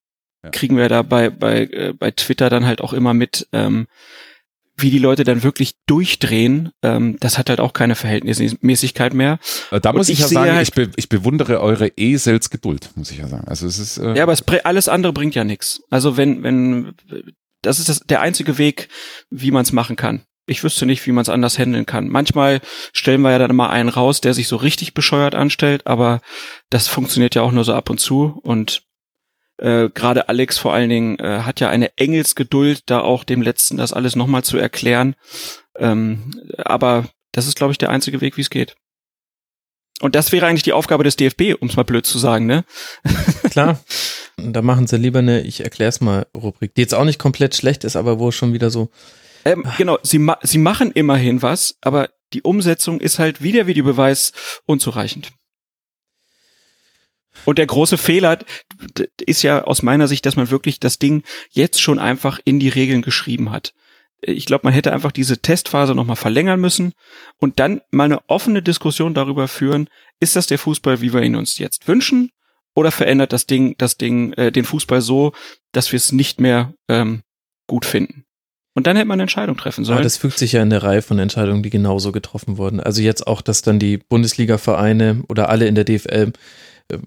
[0.53, 3.87] kriegen wir da bei, bei, äh, bei Twitter dann halt auch immer mit, ähm,
[4.77, 9.39] wie die Leute dann wirklich durchdrehen, ähm, das hat halt auch keine Verhältnismäßigkeit mehr.
[9.71, 13.11] Äh, da muss ich, ich ja sagen, halt, ich, be ich, bewundere eure Eselsgeduld, muss
[13.11, 13.47] ich ja sagen.
[13.47, 15.83] Also es ist äh ja, aber es, alles andere bringt ja nichts.
[15.91, 16.95] Also wenn wenn
[17.63, 18.89] das ist das, der einzige Weg,
[19.31, 20.23] wie man es machen kann.
[20.47, 22.09] Ich wüsste nicht, wie man es anders handeln kann.
[22.09, 22.61] Manchmal
[22.93, 26.21] stellen wir ja dann mal einen raus, der sich so richtig bescheuert anstellt, aber
[26.69, 28.83] das funktioniert ja auch nur so ab und zu und
[29.59, 33.77] äh, Gerade Alex vor allen Dingen äh, hat ja eine Engelsgeduld, da auch dem Letzten
[33.77, 35.15] das alles nochmal zu erklären.
[35.77, 38.77] Ähm, aber das ist, glaube ich, der einzige Weg, wie es geht.
[40.01, 42.65] Und das wäre eigentlich die Aufgabe des DFB, um es mal blöd zu sagen, ne?
[43.51, 43.81] Klar.
[44.37, 47.85] Da machen sie lieber eine, ich erklär's mal, Rubrik, die jetzt auch nicht komplett schlecht
[47.85, 48.91] ist, aber wo schon wieder so.
[49.45, 53.69] Ähm, genau, sie, ma sie machen immerhin was, aber die Umsetzung ist halt wie der
[53.69, 54.33] Videobeweis
[54.67, 55.33] unzureichend.
[57.45, 58.39] Und der große Fehler
[59.25, 62.69] ist ja aus meiner Sicht, dass man wirklich das Ding jetzt schon einfach in die
[62.69, 63.75] Regeln geschrieben hat.
[64.21, 66.93] Ich glaube, man hätte einfach diese Testphase nochmal verlängern müssen
[67.39, 69.89] und dann mal eine offene Diskussion darüber führen,
[70.21, 72.31] ist das der Fußball, wie wir ihn uns jetzt wünschen?
[72.75, 75.33] Oder verändert das Ding, das Ding, äh, den Fußball so,
[75.73, 77.23] dass wir es nicht mehr ähm,
[77.69, 78.25] gut finden?
[78.75, 79.99] Und dann hätte man eine Entscheidung treffen sollen.
[79.99, 82.81] Aber das fügt sich ja in der Reihe von Entscheidungen, die genauso getroffen wurden.
[82.81, 86.33] Also jetzt auch, dass dann die Bundesliga-Vereine oder alle in der DFL
[86.91, 86.99] äh,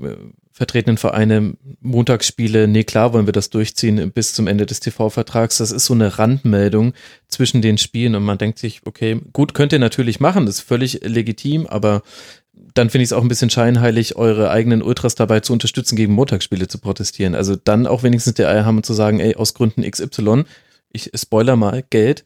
[0.51, 5.59] vertretenen Vereine Montagsspiele, nee, klar wollen wir das durchziehen bis zum Ende des TV-Vertrags.
[5.59, 6.93] Das ist so eine Randmeldung
[7.27, 10.61] zwischen den Spielen und man denkt sich, okay, gut, könnt ihr natürlich machen, das ist
[10.61, 12.01] völlig legitim, aber
[12.73, 16.13] dann finde ich es auch ein bisschen scheinheilig, eure eigenen Ultras dabei zu unterstützen, gegen
[16.13, 17.35] Montagsspiele zu protestieren.
[17.35, 20.45] Also dann auch wenigstens der Eier haben und zu sagen, ey, aus Gründen XY,
[20.91, 22.25] ich spoiler mal, Geld,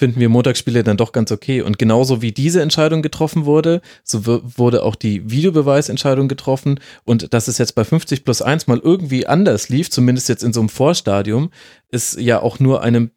[0.00, 1.60] finden wir Montagsspiele dann doch ganz okay.
[1.60, 6.80] Und genauso wie diese Entscheidung getroffen wurde, so wurde auch die Videobeweisentscheidung getroffen.
[7.04, 10.54] Und dass es jetzt bei 50 plus 1 mal irgendwie anders lief, zumindest jetzt in
[10.54, 11.50] so einem Vorstadium,
[11.90, 13.10] ist ja auch nur einem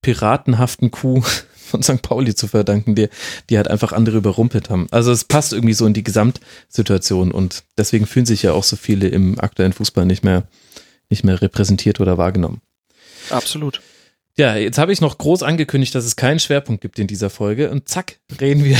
[0.00, 1.24] piratenhaften Coup
[1.56, 2.02] von St.
[2.02, 3.08] Pauli zu verdanken, die,
[3.50, 4.86] die halt einfach andere überrumpelt haben.
[4.92, 8.76] Also es passt irgendwie so in die Gesamtsituation und deswegen fühlen sich ja auch so
[8.76, 10.44] viele im aktuellen Fußball nicht mehr,
[11.10, 12.60] nicht mehr repräsentiert oder wahrgenommen.
[13.28, 13.80] Absolut.
[14.38, 17.70] Ja, jetzt habe ich noch groß angekündigt, dass es keinen Schwerpunkt gibt in dieser Folge
[17.70, 18.78] und zack, reden wir.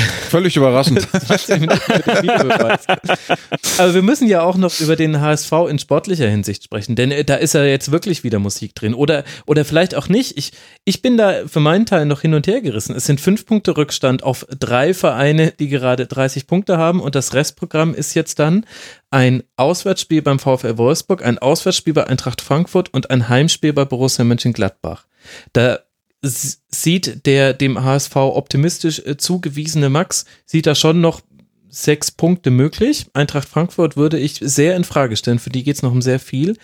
[1.98, 2.96] Völlig überraschend.
[3.78, 7.22] Aber wir müssen ja auch noch über den HSV in sportlicher Hinsicht sprechen, denn äh,
[7.22, 8.94] da ist ja jetzt wirklich wieder Musik drin.
[8.94, 10.38] Oder, oder vielleicht auch nicht.
[10.38, 10.52] Ich,
[10.86, 12.96] ich bin da für meinen Teil noch hin und her gerissen.
[12.96, 17.34] Es sind fünf Punkte Rückstand auf drei Vereine, die gerade 30 Punkte haben und das
[17.34, 18.64] Restprogramm ist jetzt dann
[19.10, 24.24] ein Auswärtsspiel beim VfL Wolfsburg, ein Auswärtsspiel bei Eintracht Frankfurt und ein Heimspiel bei Borussia
[24.24, 25.04] Mönchengladbach.
[25.52, 25.80] Da
[26.22, 31.20] sieht der dem HSV optimistisch äh, zugewiesene Max, sieht da schon noch
[31.68, 33.06] sechs Punkte möglich.
[33.14, 36.20] Eintracht Frankfurt würde ich sehr in Frage stellen, für die geht es noch um sehr
[36.20, 36.56] viel.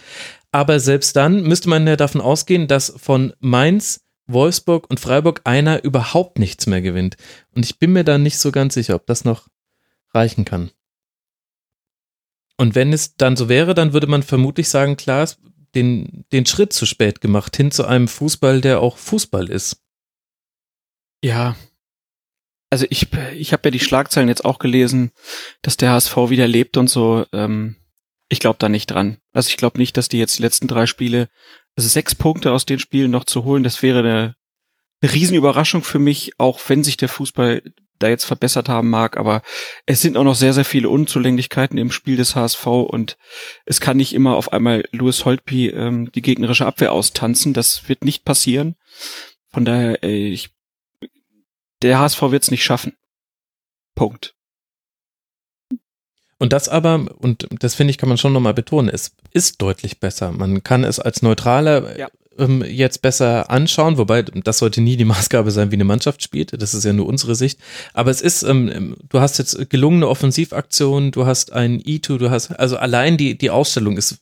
[0.53, 5.83] Aber selbst dann müsste man ja davon ausgehen, dass von Mainz Wolfsburg und Freiburg einer
[5.85, 7.17] überhaupt nichts mehr gewinnt.
[7.55, 9.49] Und ich bin mir da nicht so ganz sicher, ob das noch
[10.13, 10.71] reichen kann.
[12.59, 15.29] Und wenn es dann so wäre, dann würde man vermutlich sagen, klar,
[15.75, 19.83] den, den Schritt zu spät gemacht hin zu einem Fußball, der auch Fußball ist.
[21.23, 21.57] Ja.
[22.71, 25.13] Also ich, ich habe ja die Schlagzeilen jetzt auch gelesen,
[25.63, 27.25] dass der HSV wieder lebt und so.
[27.33, 27.77] Ähm,
[28.29, 29.19] ich glaube da nicht dran.
[29.33, 31.29] Also ich glaube nicht, dass die jetzt die letzten drei Spiele,
[31.77, 34.37] also sechs Punkte aus den Spielen noch zu holen, das wäre eine,
[35.01, 37.63] eine Riesenüberraschung für mich, auch wenn sich der Fußball
[37.99, 39.43] da jetzt verbessert haben mag, aber
[39.87, 43.17] es sind auch noch sehr, sehr viele Unzulänglichkeiten im Spiel des HSV und
[43.65, 47.55] es kann nicht immer auf einmal Louis Holtby ähm, die gegnerische Abwehr austanzen.
[47.55, 48.77] Das wird nicht passieren.
[49.51, 50.51] Von daher, ey, ich,
[51.83, 52.95] der HSV wird es nicht schaffen.
[53.95, 54.35] Punkt.
[56.39, 59.99] Und das aber, und das finde ich, kann man schon nochmal betonen, es ist deutlich
[59.99, 60.31] besser.
[60.31, 62.09] Man kann es als neutraler ja.
[62.39, 66.61] Ähm, jetzt besser anschauen, wobei das sollte nie die Maßgabe sein, wie eine Mannschaft spielt.
[66.61, 67.59] Das ist ja nur unsere Sicht.
[67.95, 72.51] Aber es ist, ähm, du hast jetzt gelungene Offensivaktionen, du hast ein E2, du hast,
[72.53, 74.19] also allein die, die Ausstellung ist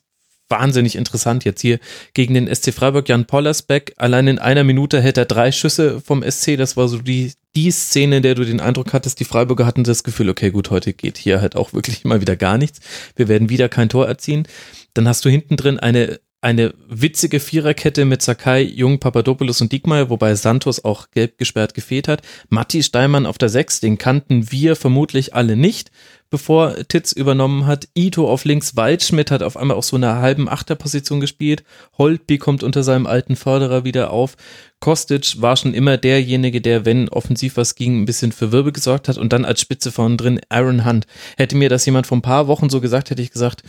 [0.49, 1.79] wahnsinnig interessant jetzt hier
[2.13, 3.09] gegen den SC Freiburg.
[3.09, 6.57] Jan Pollersbeck, allein in einer Minute hält er drei Schüsse vom SC.
[6.57, 9.83] Das war so die, die Szene, in der du den Eindruck hattest, die Freiburger hatten
[9.83, 12.79] das Gefühl, okay, gut, heute geht hier halt auch wirklich mal wieder gar nichts.
[13.15, 14.47] Wir werden wieder kein Tor erzielen.
[14.93, 20.09] Dann hast du hinten drin eine eine witzige Viererkette mit Sakai, Jung, Papadopoulos und Diekmeyer,
[20.09, 22.21] wobei Santos auch gelb gesperrt gefehlt hat.
[22.49, 25.91] Matti Steinmann auf der Sechs, den kannten wir vermutlich alle nicht
[26.29, 27.87] bevor Titz übernommen hat.
[27.95, 31.63] Ito auf links, Waldschmidt hat auf einmal auch so eine halben Achterposition gespielt.
[31.97, 34.35] Holtby kommt unter seinem alten Förderer wieder auf.
[34.79, 39.07] Kostic war schon immer derjenige, der, wenn offensiv was ging, ein bisschen für Wirbel gesorgt
[39.07, 39.17] hat.
[39.17, 41.07] Und dann als Spitze vorne drin Aaron Hunt.
[41.37, 43.63] Hätte mir das jemand vor ein paar Wochen so gesagt, hätte ich gesagt,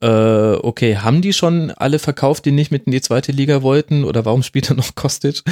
[0.00, 4.04] äh, okay, haben die schon alle verkauft, die nicht mit in die zweite Liga wollten?
[4.04, 5.42] Oder warum spielt er noch Kostic?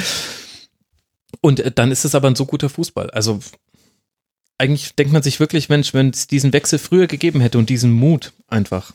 [1.41, 3.09] Und äh, dann ist es aber ein so guter Fußball.
[3.11, 3.39] Also
[4.57, 7.91] eigentlich denkt man sich wirklich, Mensch, wenn es diesen Wechsel früher gegeben hätte und diesen
[7.91, 8.93] Mut einfach.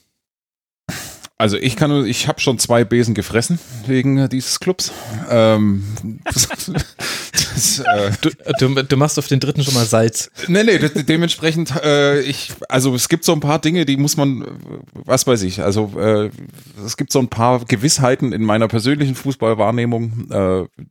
[1.37, 4.93] Also ich kann nur, ich habe schon zwei Besen gefressen wegen dieses Clubs.
[5.29, 5.83] Ähm,
[6.25, 8.31] das, äh, du,
[8.61, 10.31] du, du, machst auf den dritten schon mal Salz.
[10.47, 14.17] Nee, nee, de dementsprechend, äh, ich, also es gibt so ein paar Dinge, die muss
[14.17, 14.47] man,
[14.93, 16.31] was weiß ich, also äh,
[16.87, 20.31] es gibt so ein paar Gewissheiten in meiner persönlichen Fußballwahrnehmung.
[20.31, 20.85] Äh,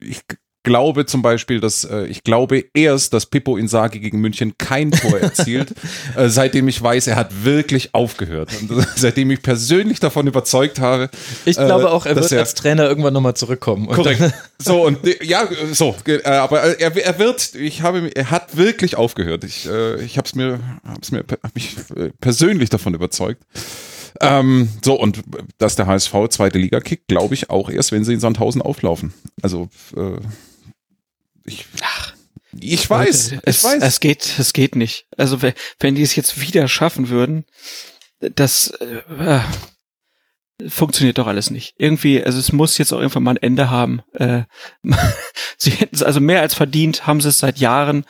[0.00, 0.20] ich
[0.64, 5.20] glaube zum Beispiel, dass äh, ich glaube erst, dass Pippo Insagi gegen München kein Tor
[5.20, 5.72] erzielt,
[6.16, 8.50] äh, seitdem ich weiß, er hat wirklich aufgehört.
[8.60, 11.10] Und seitdem ich persönlich davon überzeugt habe.
[11.44, 13.86] Ich glaube auch, er wird er, als Trainer irgendwann nochmal zurückkommen.
[13.86, 14.22] korrekt.
[14.58, 19.44] so und ja, so, äh, aber er, er wird, ich habe, er hat wirklich aufgehört.
[19.44, 23.42] Ich, äh, ich habe es mir, hab's mir, hab mich äh, persönlich davon überzeugt.
[24.20, 25.22] Ähm, so, und
[25.58, 29.12] dass der HSV zweite Liga kickt, glaube ich auch erst, wenn sie in Sandhausen auflaufen.
[29.42, 30.18] Also äh,
[31.44, 32.14] ich, Ach,
[32.60, 33.82] ich weiß, Leute, es, weiß.
[33.82, 35.06] Es geht, es geht nicht.
[35.16, 35.40] Also
[35.78, 37.44] wenn die es jetzt wieder schaffen würden,
[38.20, 39.40] das äh,
[40.68, 41.74] funktioniert doch alles nicht.
[41.78, 44.02] Irgendwie, also es muss jetzt auch irgendwann mal ein Ende haben.
[44.12, 44.44] Äh,
[45.56, 48.04] sie hätten es also mehr als verdient, haben sie es seit Jahren.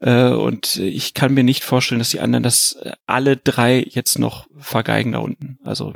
[0.00, 4.46] Äh, und ich kann mir nicht vorstellen, dass die anderen das alle drei jetzt noch
[4.58, 5.58] vergeigen da unten.
[5.64, 5.94] Also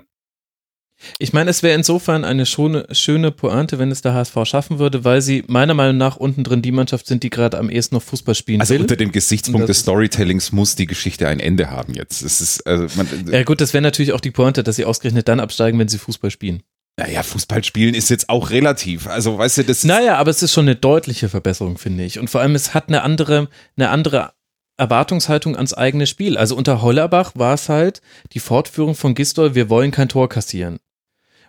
[1.19, 5.05] ich meine, es wäre insofern eine schöne, schöne Pointe, wenn es der HSV schaffen würde,
[5.05, 8.03] weil sie meiner Meinung nach unten drin die Mannschaft sind, die gerade am ehesten noch
[8.03, 8.83] Fußball spielen also will.
[8.83, 12.23] unter dem Gesichtspunkt des Storytellings muss die Geschichte ein Ende haben jetzt.
[12.23, 15.29] Es ist, also man, ja gut, das wäre natürlich auch die Pointe, dass sie ausgerechnet
[15.29, 16.63] dann absteigen, wenn sie Fußball spielen.
[16.99, 19.07] Naja, Fußball spielen ist jetzt auch relativ.
[19.07, 19.83] Also, weißt du, das.
[19.85, 22.19] Naja, aber es ist schon eine deutliche Verbesserung, finde ich.
[22.19, 24.35] Und vor allem, es hat eine andere, eine andere
[24.77, 26.37] Erwartungshaltung ans eigene Spiel.
[26.37, 28.01] Also unter Hollerbach war es halt
[28.33, 30.79] die Fortführung von Gistol, wir wollen kein Tor kassieren.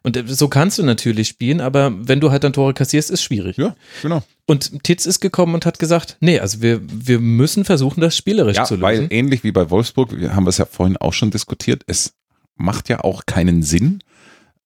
[0.04, 3.24] Und äh, so kannst du natürlich spielen, aber wenn du halt dann Tore kassierst, ist
[3.24, 3.58] schwierig.
[3.58, 4.22] Ja, genau.
[4.46, 8.58] Und Titz ist gekommen und hat gesagt, nee, also wir, wir müssen versuchen, das spielerisch
[8.58, 8.84] ja, zu lösen.
[8.84, 12.14] Weil ähnlich wie bei Wolfsburg, wir haben es ja vorhin auch schon diskutiert, es
[12.56, 14.00] macht ja auch keinen Sinn,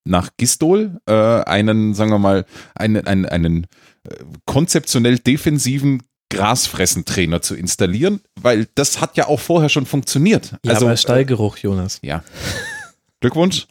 [0.08, 2.46] nach Gistol äh, einen, sagen wir mal,
[2.76, 3.64] einen, einen, einen
[4.04, 4.16] äh,
[4.46, 10.56] konzeptionell defensiven Grasfressentrainer zu installieren, weil das hat ja auch vorher schon funktioniert.
[10.64, 12.00] Ja, also aber Stallgeruch, Jonas.
[12.02, 12.24] Ja.
[13.20, 13.68] Glückwunsch.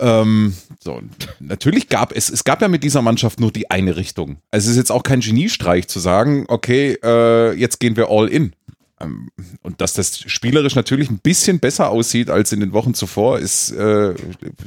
[0.00, 1.00] Ähm, so,
[1.40, 4.38] natürlich gab es, es gab ja mit dieser Mannschaft nur die eine Richtung.
[4.50, 8.28] Also es ist jetzt auch kein Geniestreich zu sagen, okay, äh, jetzt gehen wir all
[8.28, 8.52] in.
[9.00, 9.30] Ähm,
[9.62, 13.70] und dass das spielerisch natürlich ein bisschen besser aussieht als in den Wochen zuvor, ist,
[13.70, 14.14] äh,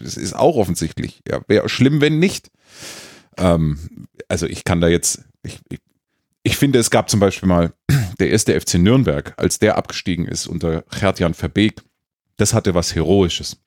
[0.03, 1.21] ist auch offensichtlich.
[1.27, 2.51] Ja, wäre schlimm, wenn nicht.
[3.37, 5.79] Ähm, also ich kann da jetzt, ich, ich,
[6.43, 7.73] ich finde, es gab zum Beispiel mal
[8.19, 11.81] der erste FC Nürnberg, als der abgestiegen ist unter Gerd-Jan Verbeek,
[12.37, 13.57] das hatte was Heroisches.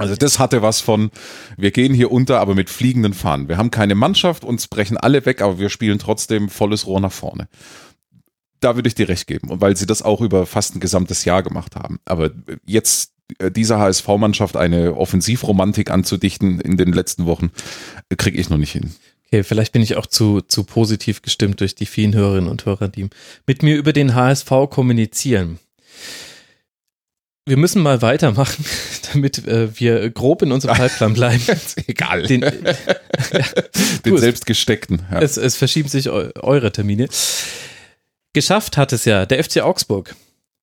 [0.00, 1.10] Also das hatte was von,
[1.58, 3.48] wir gehen hier unter, aber mit fliegenden Fahnen.
[3.50, 7.12] Wir haben keine Mannschaft, uns brechen alle weg, aber wir spielen trotzdem volles Rohr nach
[7.12, 7.48] vorne.
[8.60, 9.50] Da würde ich dir recht geben.
[9.50, 12.00] Und weil sie das auch über fast ein gesamtes Jahr gemacht haben.
[12.06, 12.30] Aber
[12.64, 17.50] jetzt äh, dieser HSV-Mannschaft eine Offensivromantik anzudichten in den letzten Wochen,
[18.08, 18.94] äh, kriege ich noch nicht hin.
[19.26, 22.88] Okay, vielleicht bin ich auch zu, zu positiv gestimmt durch die vielen Hörerinnen und Hörer,
[22.88, 23.10] die
[23.46, 25.58] mit mir über den HSV kommunizieren.
[27.50, 28.64] Wir müssen mal weitermachen,
[29.12, 31.42] damit äh, wir grob in unserem Zeitplan bleiben.
[31.88, 32.22] Egal.
[32.22, 32.42] Den,
[33.32, 33.44] ja,
[34.04, 35.02] den selbstgesteckten.
[35.10, 35.20] Ja.
[35.20, 37.08] Es, es verschieben sich eu eure Termine.
[38.34, 40.14] Geschafft hat es ja der FC Augsburg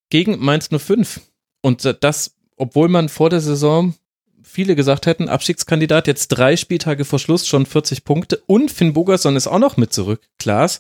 [0.10, 1.20] gegen Mainz 05.
[1.62, 3.94] Und das, obwohl man vor der Saison
[4.42, 9.36] viele gesagt hätten, Abstiegskandidat, jetzt drei Spieltage vor Schluss schon 40 Punkte und Finn Bogerson
[9.36, 10.80] ist auch noch mit zurück, Klaas.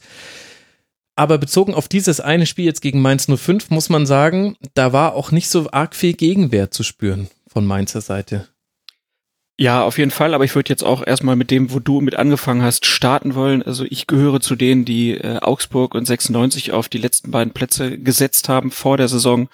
[1.17, 5.15] Aber bezogen auf dieses eine Spiel jetzt gegen Mainz 05 muss man sagen, da war
[5.15, 8.47] auch nicht so arg viel Gegenwehr zu spüren von Mainzer Seite.
[9.59, 12.15] Ja, auf jeden Fall, aber ich würde jetzt auch erstmal mit dem, wo du mit
[12.15, 13.63] angefangen hast, starten wollen.
[13.63, 17.97] Also ich gehöre zu denen, die äh, Augsburg und 96 auf die letzten beiden Plätze
[17.97, 19.49] gesetzt haben vor der Saison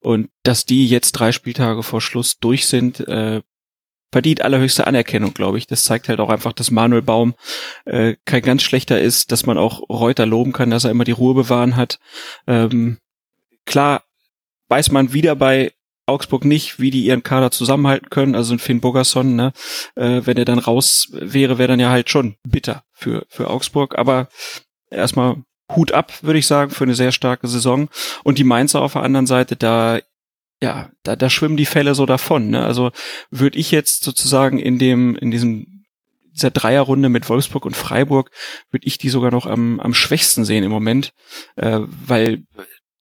[0.00, 3.42] und dass die jetzt drei Spieltage vor Schluss durch sind, äh,
[4.12, 5.66] verdient allerhöchste Anerkennung, glaube ich.
[5.66, 7.34] Das zeigt halt auch einfach, dass Manuel Baum
[7.86, 11.12] äh, kein ganz schlechter ist, dass man auch Reuter loben kann, dass er immer die
[11.12, 11.98] Ruhe bewahren hat.
[12.46, 12.98] Ähm,
[13.64, 14.04] klar
[14.68, 15.72] weiß man wieder bei
[16.06, 18.34] Augsburg nicht, wie die ihren Kader zusammenhalten können.
[18.34, 19.52] Also ein Finn Bogerson, ne,
[19.94, 23.98] äh, wenn er dann raus wäre, wäre dann ja halt schon bitter für, für Augsburg.
[23.98, 24.28] Aber
[24.90, 25.36] erstmal
[25.74, 27.88] Hut ab, würde ich sagen, für eine sehr starke Saison.
[28.24, 30.00] Und die Mainzer auf der anderen Seite, da
[30.62, 32.48] ja, da, da schwimmen die Fälle so davon.
[32.50, 32.64] Ne?
[32.64, 32.92] Also
[33.30, 35.84] würde ich jetzt sozusagen in dem, in diesem
[36.32, 38.30] dieser Dreierrunde mit Wolfsburg und Freiburg,
[38.70, 41.12] würde ich die sogar noch am, am schwächsten sehen im Moment,
[41.56, 42.44] äh, weil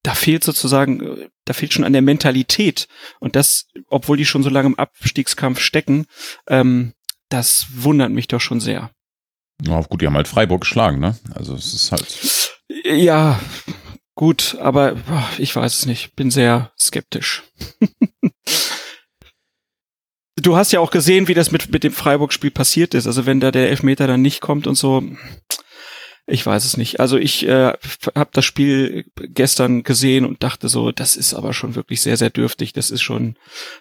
[0.04, 2.88] da fehlt sozusagen, da fehlt schon an der Mentalität
[3.20, 6.08] und das, obwohl die schon so lange im Abstiegskampf stecken,
[6.48, 6.94] ähm,
[7.30, 8.92] das wundert mich doch schon sehr.
[9.62, 11.18] Ja, gut, die haben halt Freiburg geschlagen, ne?
[11.34, 12.58] Also es ist halt.
[12.84, 13.40] Ja,
[14.16, 14.96] gut, aber
[15.38, 16.16] ich weiß es nicht.
[16.16, 17.44] Bin sehr skeptisch.
[20.36, 23.08] du hast ja auch gesehen, wie das mit, mit dem Freiburg-Spiel passiert ist.
[23.08, 25.04] Also wenn da der Elfmeter dann nicht kommt und so,
[26.28, 27.00] ich weiß es nicht.
[27.00, 27.74] Also ich äh,
[28.16, 32.30] habe das Spiel gestern gesehen und dachte so, das ist aber schon wirklich sehr, sehr
[32.30, 32.74] dürftig.
[32.74, 33.38] Das ist schon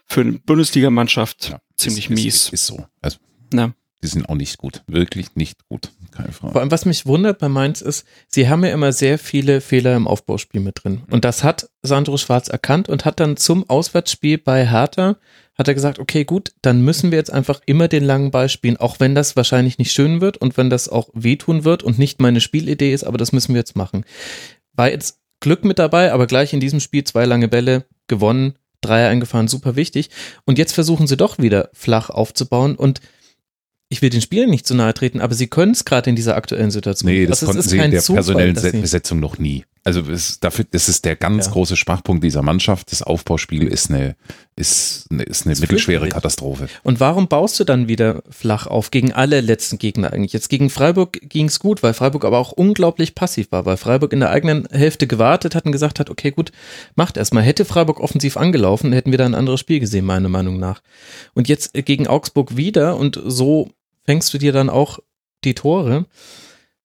[0.07, 2.35] für eine Bundesligamannschaft ja, ziemlich ist, mies.
[2.35, 2.87] Ist, ist so.
[3.01, 3.19] Also,
[3.53, 3.75] Na?
[4.03, 4.83] Die sind auch nicht gut.
[4.87, 5.91] Wirklich nicht gut.
[6.11, 6.53] Keine Frage.
[6.53, 9.95] Vor allem, was mich wundert bei Mainz ist, sie haben ja immer sehr viele Fehler
[9.95, 11.03] im Aufbauspiel mit drin.
[11.11, 15.17] Und das hat Sandro Schwarz erkannt und hat dann zum Auswärtsspiel bei Hertha
[15.61, 18.79] hat er gesagt, okay, gut, dann müssen wir jetzt einfach immer den langen Ball spielen,
[18.79, 22.19] auch wenn das wahrscheinlich nicht schön wird und wenn das auch wehtun wird und nicht
[22.19, 24.07] meine Spielidee ist, aber das müssen wir jetzt machen.
[24.73, 29.11] War jetzt Glück mit dabei, aber gleich in diesem Spiel zwei lange Bälle gewonnen, Dreier
[29.11, 30.09] eingefahren, super wichtig.
[30.47, 33.03] Und jetzt versuchen sie doch wieder flach aufzubauen und
[33.93, 36.37] ich will den Spielern nicht zu nahe treten, aber sie können es gerade in dieser
[36.37, 37.11] aktuellen Situation.
[37.11, 39.65] Nee, das also konnten sie in der Zufall, personellen Besetzung noch nie.
[39.83, 41.53] Also es, dafür, das ist der ganz ja.
[41.53, 42.93] große Schwachpunkt dieser Mannschaft.
[42.93, 44.15] Das Aufbauspiel ist eine,
[44.55, 46.69] ist eine, ist eine mittelschwere Katastrophe.
[46.85, 50.35] Und warum baust du dann wieder flach auf gegen alle letzten Gegner eigentlich?
[50.35, 54.13] Jetzt gegen Freiburg ging es gut, weil Freiburg aber auch unglaublich passiv war, weil Freiburg
[54.13, 56.53] in der eigenen Hälfte gewartet hat und gesagt hat, okay, gut,
[56.95, 57.43] macht erstmal.
[57.43, 60.81] Hätte Freiburg offensiv angelaufen, hätten wir da ein anderes Spiel gesehen, meiner Meinung nach.
[61.35, 63.71] Und jetzt gegen Augsburg wieder und so
[64.11, 64.99] fängst du dir dann auch
[65.45, 66.05] die Tore.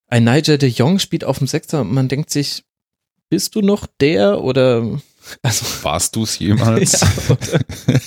[0.06, 2.62] Ein Niger de Jong spielt auf dem Sechser und man denkt sich,
[3.28, 5.00] bist du noch der oder
[5.42, 7.00] also warst du es jemals?
[7.00, 7.36] ja,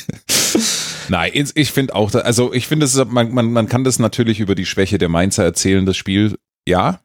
[1.09, 4.65] Nein, ich finde auch, also ich finde, man, man, man kann das natürlich über die
[4.65, 6.37] Schwäche der Mainzer erzählen, das Spiel.
[6.65, 7.01] Ja,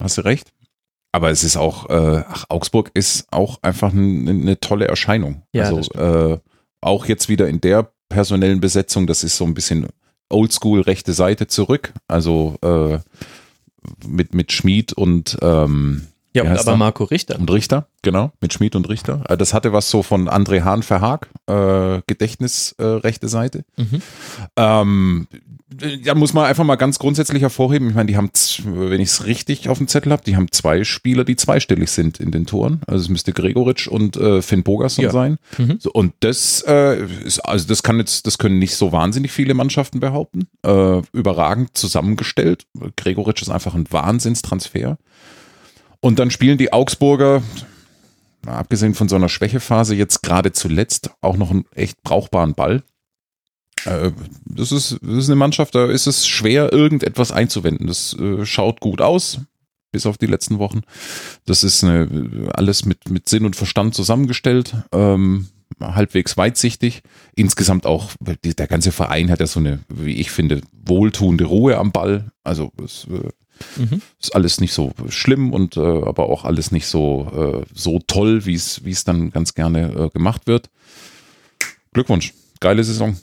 [0.00, 0.48] hast du recht.
[1.12, 5.42] Aber es ist auch, äh, ach, Augsburg ist auch einfach eine, eine tolle Erscheinung.
[5.52, 6.38] Ja, also äh,
[6.80, 9.88] auch jetzt wieder in der personellen Besetzung, das ist so ein bisschen
[10.28, 11.92] oldschool rechte Seite zurück.
[12.06, 12.98] Also äh,
[14.06, 17.38] mit, mit Schmied und ähm, ja, und aber Marco Richter.
[17.38, 19.24] Und Richter, genau, mit Schmied und Richter.
[19.28, 23.64] Äh, das hatte was so von André Hahn Verhaag, äh, Gedächtnis äh, rechte Seite.
[23.76, 24.02] Mhm.
[24.56, 25.28] Ähm,
[26.04, 27.88] da muss man einfach mal ganz grundsätzlich hervorheben.
[27.88, 28.30] Ich meine, die haben,
[28.64, 32.20] wenn ich es richtig auf dem Zettel habe, die haben zwei Spieler, die zweistellig sind
[32.20, 32.80] in den Toren.
[32.86, 35.10] Also es müsste Gregoritsch und äh, Finn Bogerson ja.
[35.10, 35.38] sein.
[35.56, 35.76] Mhm.
[35.78, 39.54] So, und das äh, ist, also das kann jetzt, das können nicht so wahnsinnig viele
[39.54, 40.48] Mannschaften behaupten.
[40.64, 42.66] Äh, überragend zusammengestellt.
[42.96, 44.98] Gregoritsch ist einfach ein Wahnsinnstransfer.
[46.00, 47.42] Und dann spielen die Augsburger,
[48.46, 52.82] abgesehen von so einer Schwächephase, jetzt gerade zuletzt auch noch einen echt brauchbaren Ball.
[53.88, 54.12] Äh,
[54.44, 57.86] das ist, das ist eine Mannschaft, da ist es schwer, irgendetwas einzuwenden.
[57.86, 59.40] Das äh, schaut gut aus,
[59.92, 60.82] bis auf die letzten Wochen.
[61.46, 64.74] Das ist eine, alles mit, mit Sinn und Verstand zusammengestellt.
[64.92, 65.48] Ähm,
[65.80, 67.02] halbwegs weitsichtig.
[67.34, 68.10] Insgesamt auch,
[68.44, 72.32] die, der ganze Verein hat ja so eine, wie ich finde, wohltuende Ruhe am Ball.
[72.42, 74.02] Also es äh, mhm.
[74.20, 78.44] ist alles nicht so schlimm und äh, aber auch alles nicht so, äh, so toll,
[78.44, 80.68] wie es wie es dann ganz gerne gemacht wird.
[81.92, 83.16] Glückwunsch, geile Saison.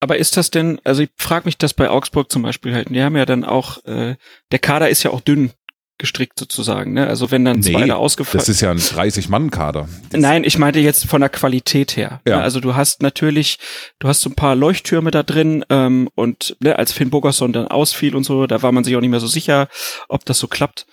[0.00, 3.02] Aber ist das denn, also ich frage mich das bei Augsburg zum Beispiel halt, die
[3.02, 4.16] haben ja dann auch, äh,
[4.52, 5.52] der Kader ist ja auch dünn
[5.98, 7.08] gestrickt sozusagen, ne?
[7.08, 9.88] Also wenn dann nee, zwei da ausgefallen Das ist ja ein 30-Mann-Kader.
[10.12, 12.20] Nein, ich meinte jetzt von der Qualität her.
[12.26, 12.36] Ja.
[12.36, 12.42] Ne?
[12.42, 13.58] Also du hast natürlich,
[13.98, 17.66] du hast so ein paar Leuchttürme da drin ähm, und ne, als Finn Bogerson dann
[17.66, 19.68] ausfiel und so, da war man sich auch nicht mehr so sicher,
[20.08, 20.86] ob das so klappt.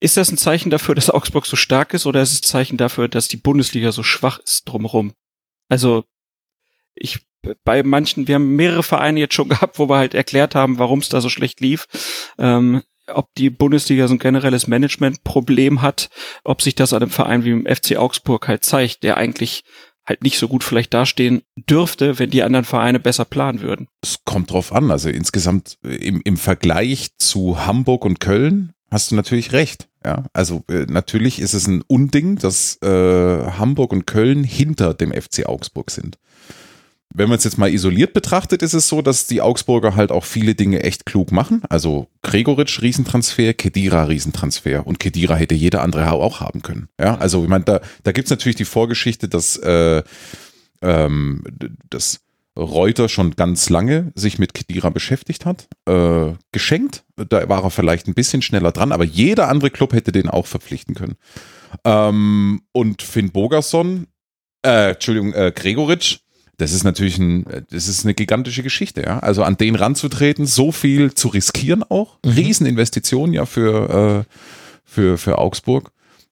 [0.00, 2.76] Ist das ein Zeichen dafür, dass Augsburg so stark ist oder ist es ein Zeichen
[2.76, 5.14] dafür, dass die Bundesliga so schwach ist drumherum?
[5.70, 6.04] Also
[6.94, 7.20] ich
[7.64, 11.00] bei manchen, wir haben mehrere Vereine jetzt schon gehabt, wo wir halt erklärt haben, warum
[11.00, 11.86] es da so schlecht lief.
[12.38, 16.10] Ähm, ob die Bundesliga so ein generelles Managementproblem hat,
[16.44, 19.64] ob sich das an einem Verein wie dem FC Augsburg halt zeigt, der eigentlich
[20.04, 23.88] halt nicht so gut vielleicht dastehen dürfte, wenn die anderen Vereine besser planen würden.
[24.02, 24.90] Es kommt drauf an.
[24.90, 29.88] Also insgesamt im, im Vergleich zu Hamburg und Köln hast du natürlich recht.
[30.04, 35.12] Ja, also äh, natürlich ist es ein Unding, dass äh, Hamburg und Köln hinter dem
[35.12, 36.18] FC Augsburg sind
[37.16, 40.24] wenn man es jetzt mal isoliert betrachtet, ist es so, dass die Augsburger halt auch
[40.24, 41.62] viele Dinge echt klug machen.
[41.70, 46.88] Also Gregoritsch Riesentransfer, Kedira Riesentransfer und Kedira hätte jeder andere auch haben können.
[47.00, 50.02] Ja, also ich meine, da, da gibt es natürlich die Vorgeschichte, dass, äh,
[50.82, 51.42] ähm,
[51.88, 52.20] dass
[52.56, 55.68] Reuter schon ganz lange sich mit Kedira beschäftigt hat.
[55.86, 60.12] Äh, geschenkt, da war er vielleicht ein bisschen schneller dran, aber jeder andere Club hätte
[60.12, 61.16] den auch verpflichten können.
[61.84, 64.06] Ähm, und Finn Bogerson,
[64.64, 66.20] äh, Entschuldigung, äh, Gregoritsch,
[66.58, 69.18] das ist natürlich ein, das ist eine gigantische Geschichte, ja.
[69.18, 72.32] Also an den ranzutreten, so viel zu riskieren auch, mhm.
[72.32, 74.34] Rieseninvestitionen ja für, äh,
[74.84, 75.90] für, für Augsburg.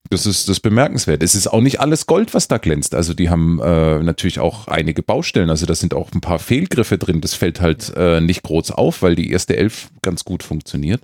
[0.09, 1.23] Das ist das bemerkenswert.
[1.23, 2.93] Es ist auch nicht alles Gold, was da glänzt.
[2.93, 5.49] Also die haben äh, natürlich auch einige Baustellen.
[5.49, 7.21] Also da sind auch ein paar Fehlgriffe drin.
[7.21, 11.01] Das fällt halt äh, nicht groß auf, weil die erste Elf ganz gut funktioniert.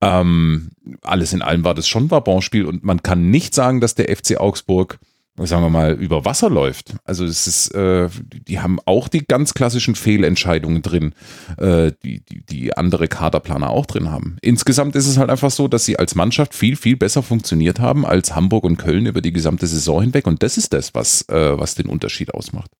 [0.00, 0.70] Ähm,
[1.02, 4.14] alles in allem war das schon ein Wabonspiel und man kann nicht sagen, dass der
[4.14, 4.98] FC Augsburg
[5.36, 6.94] sagen wir mal, über Wasser läuft.
[7.04, 11.14] Also es ist, äh, die haben auch die ganz klassischen Fehlentscheidungen drin,
[11.58, 14.36] äh, die, die, die andere Kaderplaner auch drin haben.
[14.42, 18.06] Insgesamt ist es halt einfach so, dass sie als Mannschaft viel, viel besser funktioniert haben
[18.06, 20.26] als Hamburg und Köln über die gesamte Saison hinweg.
[20.26, 22.70] Und das ist das, was, äh, was den Unterschied ausmacht.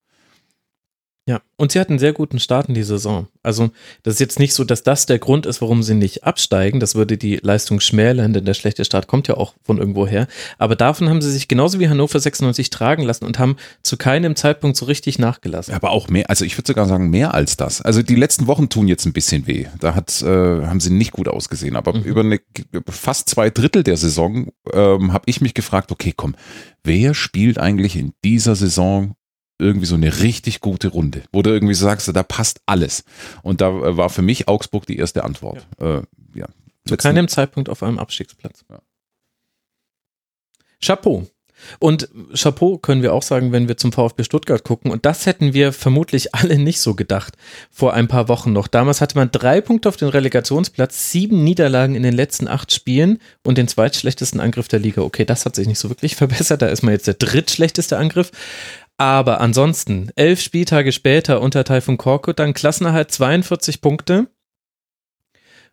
[1.27, 3.27] Ja, und sie hatten einen sehr guten Start in die Saison.
[3.41, 3.71] Also,
[4.03, 6.79] das ist jetzt nicht so, dass das der Grund ist, warum sie nicht absteigen.
[6.79, 10.27] Das würde die Leistung schmälern, denn der schlechte Start kommt ja auch von irgendwo her.
[10.59, 14.35] Aber davon haben sie sich genauso wie Hannover 96 tragen lassen und haben zu keinem
[14.35, 15.73] Zeitpunkt so richtig nachgelassen.
[15.73, 17.81] Aber auch mehr, also ich würde sogar sagen, mehr als das.
[17.81, 19.65] Also die letzten Wochen tun jetzt ein bisschen weh.
[19.79, 21.75] Da hat, äh, haben sie nicht gut ausgesehen.
[21.75, 22.03] Aber mhm.
[22.03, 22.39] über eine,
[22.87, 26.35] fast zwei Drittel der Saison ähm, habe ich mich gefragt, okay, komm,
[26.83, 29.15] wer spielt eigentlich in dieser Saison
[29.57, 33.03] irgendwie so eine richtig gute Runde, wo du irgendwie sagst, da passt alles.
[33.41, 35.65] Und da äh, war für mich Augsburg die erste Antwort.
[35.79, 35.99] Ja.
[35.99, 36.01] Äh,
[36.35, 36.47] ja.
[36.85, 38.63] Zu keinem Zeitpunkt auf einem Abstiegsplatz.
[38.69, 38.79] Ja.
[40.81, 41.27] Chapeau.
[41.79, 44.91] Und Chapeau können wir auch sagen, wenn wir zum VfB Stuttgart gucken.
[44.91, 47.35] Und das hätten wir vermutlich alle nicht so gedacht
[47.71, 48.67] vor ein paar Wochen noch.
[48.67, 53.19] Damals hatte man drei Punkte auf den Relegationsplatz, sieben Niederlagen in den letzten acht Spielen
[53.43, 55.01] und den zweitschlechtesten Angriff der Liga.
[55.01, 56.61] Okay, das hat sich nicht so wirklich verbessert.
[56.61, 58.31] Da ist man jetzt der drittschlechteste Angriff.
[58.97, 64.27] Aber ansonsten, elf Spieltage später unter Taifun Korkut, dann Klassenerhalt 42 Punkte.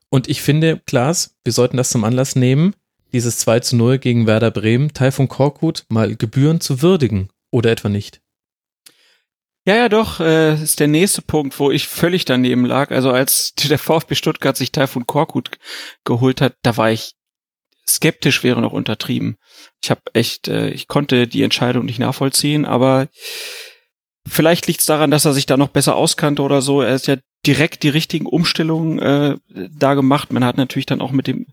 [0.09, 2.75] Und ich finde, Klaas, wir sollten das zum Anlass nehmen,
[3.13, 7.29] dieses 2 zu 0 gegen Werder Bremen, Taifun Korkut mal gebührend zu würdigen.
[7.51, 8.21] Oder etwa nicht?
[9.65, 12.91] Ja, ja, doch, äh, ist der nächste Punkt, wo ich völlig daneben lag.
[12.91, 15.51] Also als der VfB Stuttgart sich Taifun Korkut
[16.05, 17.15] geholt hat, da war ich
[17.93, 19.37] skeptisch wäre noch untertrieben.
[19.83, 23.09] Ich habe echt, äh, ich konnte die Entscheidung nicht nachvollziehen, aber
[24.27, 26.83] vielleicht liegt es daran, dass er sich da noch besser auskannte oder so.
[26.83, 27.17] Er ist ja
[27.47, 30.33] direkt die richtigen Umstellungen äh, da gemacht.
[30.33, 31.47] Man hat natürlich dann auch mit dem,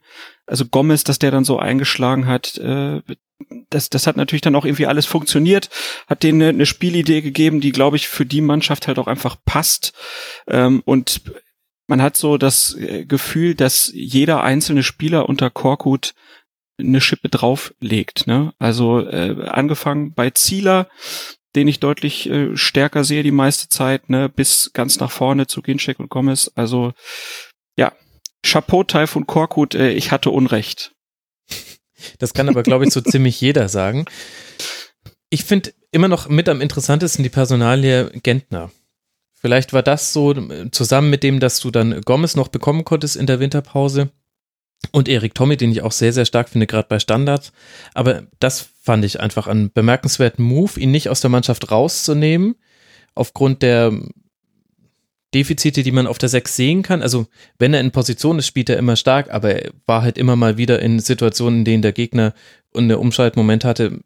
[0.45, 3.02] also Gomez, dass der dann so eingeschlagen hat, äh,
[3.70, 5.70] das, das hat natürlich dann auch irgendwie alles funktioniert,
[6.07, 9.38] hat denen eine, eine Spielidee gegeben, die, glaube ich, für die Mannschaft halt auch einfach
[9.45, 9.94] passt.
[10.48, 11.22] Ähm, und
[11.90, 16.14] man hat so das äh, Gefühl, dass jeder einzelne Spieler unter Korkut
[16.80, 18.28] eine Schippe drauflegt.
[18.28, 18.53] Ne?
[18.60, 20.88] Also äh, angefangen bei Zieler,
[21.56, 25.64] den ich deutlich äh, stärker sehe die meiste Zeit, ne, bis ganz nach vorne zu
[25.64, 26.52] Ginczek und Gomez.
[26.53, 26.94] Also
[27.76, 27.91] ja,
[28.45, 30.94] Chapeau Taifun Korkut, äh, ich hatte Unrecht.
[32.20, 34.06] Das kann aber, glaube ich, so ziemlich jeder sagen.
[35.32, 38.72] Ich finde immer noch mit am interessantesten die Personalie Gentner.
[39.40, 40.34] Vielleicht war das so
[40.72, 44.11] zusammen mit dem, dass du dann Gomez noch bekommen konntest in der Winterpause.
[44.91, 47.52] Und Erik Tommy, den ich auch sehr, sehr stark finde, gerade bei Standards.
[47.94, 52.56] Aber das fand ich einfach einen bemerkenswerten Move, ihn nicht aus der Mannschaft rauszunehmen,
[53.16, 53.94] aufgrund der
[55.34, 57.02] Defizite, die man auf der 6 sehen kann.
[57.02, 57.28] Also,
[57.60, 60.57] wenn er in Position ist, spielt er immer stark, aber er war halt immer mal
[60.57, 62.34] wieder in Situationen, in denen der Gegner
[62.74, 63.99] einen Umschaltmoment hatte,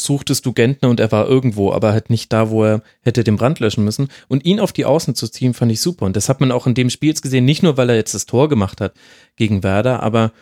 [0.00, 3.36] suchtest du Gentner und er war irgendwo, aber halt nicht da, wo er hätte den
[3.36, 4.08] Brand löschen müssen.
[4.28, 6.06] Und ihn auf die Außen zu ziehen, fand ich super.
[6.06, 8.14] Und das hat man auch in dem Spiel jetzt gesehen, nicht nur, weil er jetzt
[8.14, 8.94] das Tor gemacht hat
[9.36, 10.32] gegen Werder, aber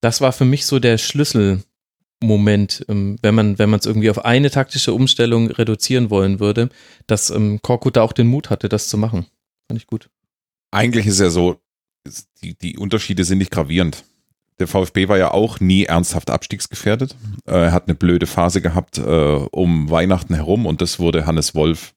[0.00, 4.24] das war für mich so der Schlüsselmoment, ähm, wenn man wenn man es irgendwie auf
[4.24, 6.70] eine taktische Umstellung reduzieren wollen würde,
[7.06, 9.26] dass ähm, Korkut da auch den Mut hatte, das zu machen.
[9.68, 10.10] Fand ich gut.
[10.72, 11.60] Eigentlich ist ja so,
[12.42, 14.04] die, die Unterschiede sind nicht gravierend.
[14.62, 17.16] Der VfB war ja auch nie ernsthaft abstiegsgefährdet.
[17.46, 21.56] Äh, er hat eine blöde Phase gehabt äh, um Weihnachten herum und das wurde Hannes
[21.56, 21.94] Wolf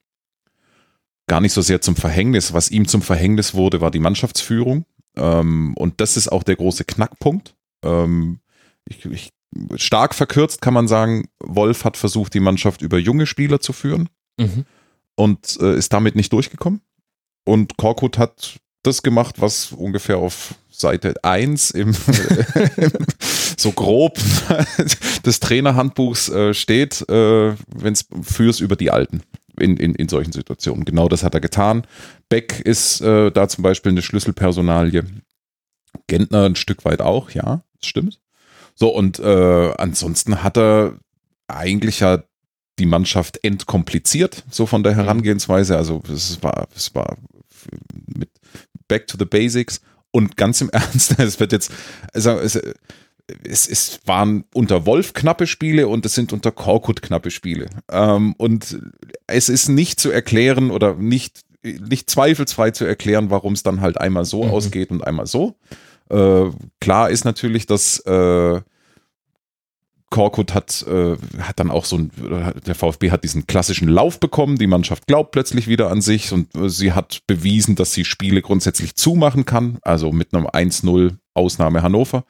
[1.28, 2.54] gar nicht so sehr zum Verhängnis.
[2.54, 4.86] Was ihm zum Verhängnis wurde, war die Mannschaftsführung.
[5.16, 7.56] Ähm, und das ist auch der große Knackpunkt.
[7.84, 8.40] Ähm,
[8.86, 9.30] ich, ich,
[9.76, 14.10] stark verkürzt kann man sagen, Wolf hat versucht, die Mannschaft über junge Spieler zu führen
[14.40, 14.66] mhm.
[15.14, 16.82] und äh, ist damit nicht durchgekommen.
[17.44, 21.96] Und Korkut hat das gemacht, was ungefähr auf Seite 1 im,
[23.58, 24.20] so grob
[25.26, 29.22] des Trainerhandbuchs äh, steht, äh, wenn es fürs über die Alten
[29.60, 30.86] in, in, in solchen Situationen.
[30.86, 31.88] Genau das hat er getan.
[32.30, 35.06] Beck ist äh, da zum Beispiel eine Schlüsselpersonalie.
[36.08, 38.20] Gentner ein Stück weit auch, ja, das stimmt.
[38.76, 40.98] So, und äh, ansonsten hat er
[41.48, 42.24] eigentlich ja
[42.78, 44.98] die Mannschaft entkompliziert, so von der mhm.
[44.98, 45.78] Herangehensweise.
[45.78, 47.18] Also es war, es war
[48.06, 48.30] mit
[48.88, 49.82] Back to the Basics
[50.12, 51.72] und ganz im Ernst, es wird jetzt,
[52.14, 52.60] also es,
[53.44, 57.68] es, es waren unter Wolf knappe Spiele und es sind unter Korkut knappe Spiele.
[57.92, 58.80] Ähm, und
[59.28, 64.00] es ist nicht zu erklären oder nicht, nicht zweifelsfrei zu erklären, warum es dann halt
[64.00, 64.52] einmal so mhm.
[64.52, 65.56] ausgeht und einmal so.
[66.10, 66.46] Äh,
[66.80, 68.62] klar ist natürlich, dass äh,
[70.16, 72.12] Korkut hat, äh, hat dann auch so ein,
[72.66, 74.58] der VfB hat diesen klassischen Lauf bekommen.
[74.58, 78.42] Die Mannschaft glaubt plötzlich wieder an sich und äh, sie hat bewiesen, dass sie Spiele
[78.42, 79.78] grundsätzlich zumachen kann.
[79.82, 82.24] Also mit einem 1-0 Ausnahme Hannover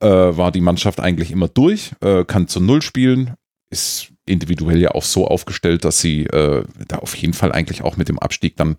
[0.00, 3.34] äh, war die Mannschaft eigentlich immer durch, äh, kann zu Null spielen,
[3.70, 7.96] ist individuell ja auch so aufgestellt, dass sie äh, da auf jeden Fall eigentlich auch
[7.96, 8.76] mit dem Abstieg dann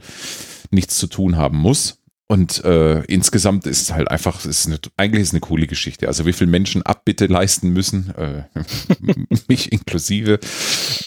[0.71, 1.96] nichts zu tun haben muss.
[2.27, 6.07] Und äh, insgesamt ist es halt einfach, ist eine, eigentlich ist es eine coole Geschichte.
[6.07, 8.43] Also wie viele Menschen Abbitte leisten müssen, äh,
[9.47, 10.39] mich inklusive.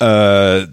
[0.01, 0.67] Äh,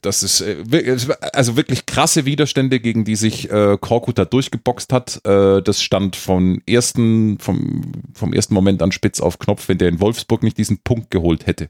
[0.00, 0.96] das ist äh,
[1.32, 5.20] also wirklich krasse Widerstände, gegen die sich äh, Korkut da durchgeboxt hat.
[5.26, 7.82] Äh, das stand vom ersten, vom,
[8.14, 11.46] vom ersten Moment an spitz auf Knopf, wenn der in Wolfsburg nicht diesen Punkt geholt
[11.46, 11.68] hätte.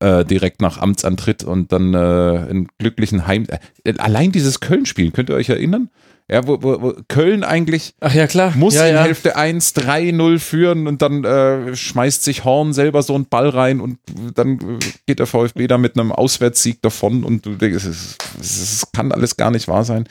[0.00, 3.46] Äh, direkt nach Amtsantritt und dann äh, einen glücklichen Heim.
[3.84, 5.88] Äh, allein dieses Köln-Spiel, könnt ihr euch erinnern?
[6.30, 8.54] Ja, wo, wo, wo Köln eigentlich Ach ja, klar.
[8.56, 9.02] muss ja, in ja.
[9.02, 13.80] Hälfte 1 3-0 führen und dann äh, schmeißt sich Horn selber so einen Ball rein
[13.80, 13.98] und
[14.34, 18.86] dann äh, geht der VfB da mit einem Auswärtssieg davon und du denkst, es, es
[18.92, 20.08] kann alles gar nicht wahr sein.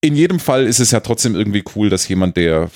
[0.00, 2.70] In jedem Fall ist es ja trotzdem irgendwie cool, dass jemand, der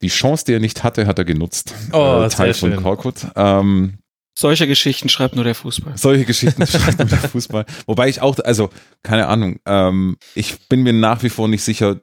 [0.00, 1.74] die Chance, die er nicht hatte, hat er genutzt.
[1.92, 2.82] Oh, äh, Teil von schön.
[2.82, 3.26] Korkut.
[3.34, 3.94] Ähm,
[4.36, 5.96] Solche Geschichten schreibt nur der Fußball.
[5.96, 7.64] solche Geschichten schreibt nur der Fußball.
[7.86, 8.70] Wobei ich auch, also,
[9.02, 12.00] keine Ahnung, ähm, ich bin mir nach wie vor nicht sicher.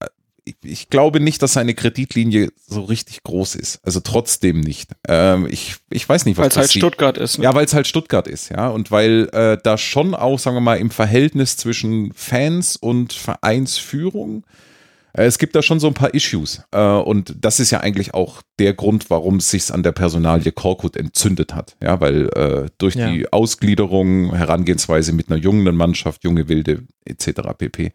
[0.00, 0.06] äh,
[0.44, 3.78] Ich, ich glaube nicht, dass seine Kreditlinie so richtig groß ist.
[3.84, 4.90] Also trotzdem nicht.
[5.06, 6.72] Ähm, ich, ich weiß nicht, was Weil es halt.
[6.72, 7.38] Stuttgart ist.
[7.38, 7.44] Ne?
[7.44, 8.68] Ja, weil es halt Stuttgart ist, ja.
[8.68, 14.44] Und weil äh, da schon auch, sagen wir mal, im Verhältnis zwischen Fans und Vereinsführung,
[15.14, 16.62] es gibt da schon so ein paar Issues.
[16.70, 20.52] Äh, und das ist ja eigentlich auch der Grund, warum es sich an der Personalie
[20.52, 21.76] Korkut entzündet hat.
[21.82, 23.10] Ja, weil äh, durch Ja.
[23.10, 27.40] die Ausgliederung, Herangehensweise mit einer jungen Mannschaft, junge Wilde etc.
[27.58, 27.92] pp.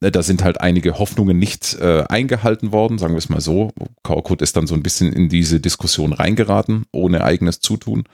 [0.00, 3.72] äh, Da sind halt einige Hoffnungen nicht äh, eingehalten worden, sagen wir es mal so.
[4.02, 8.04] Korkut ist dann so ein bisschen in diese Diskussion reingeraten, ohne eigenes Zutun.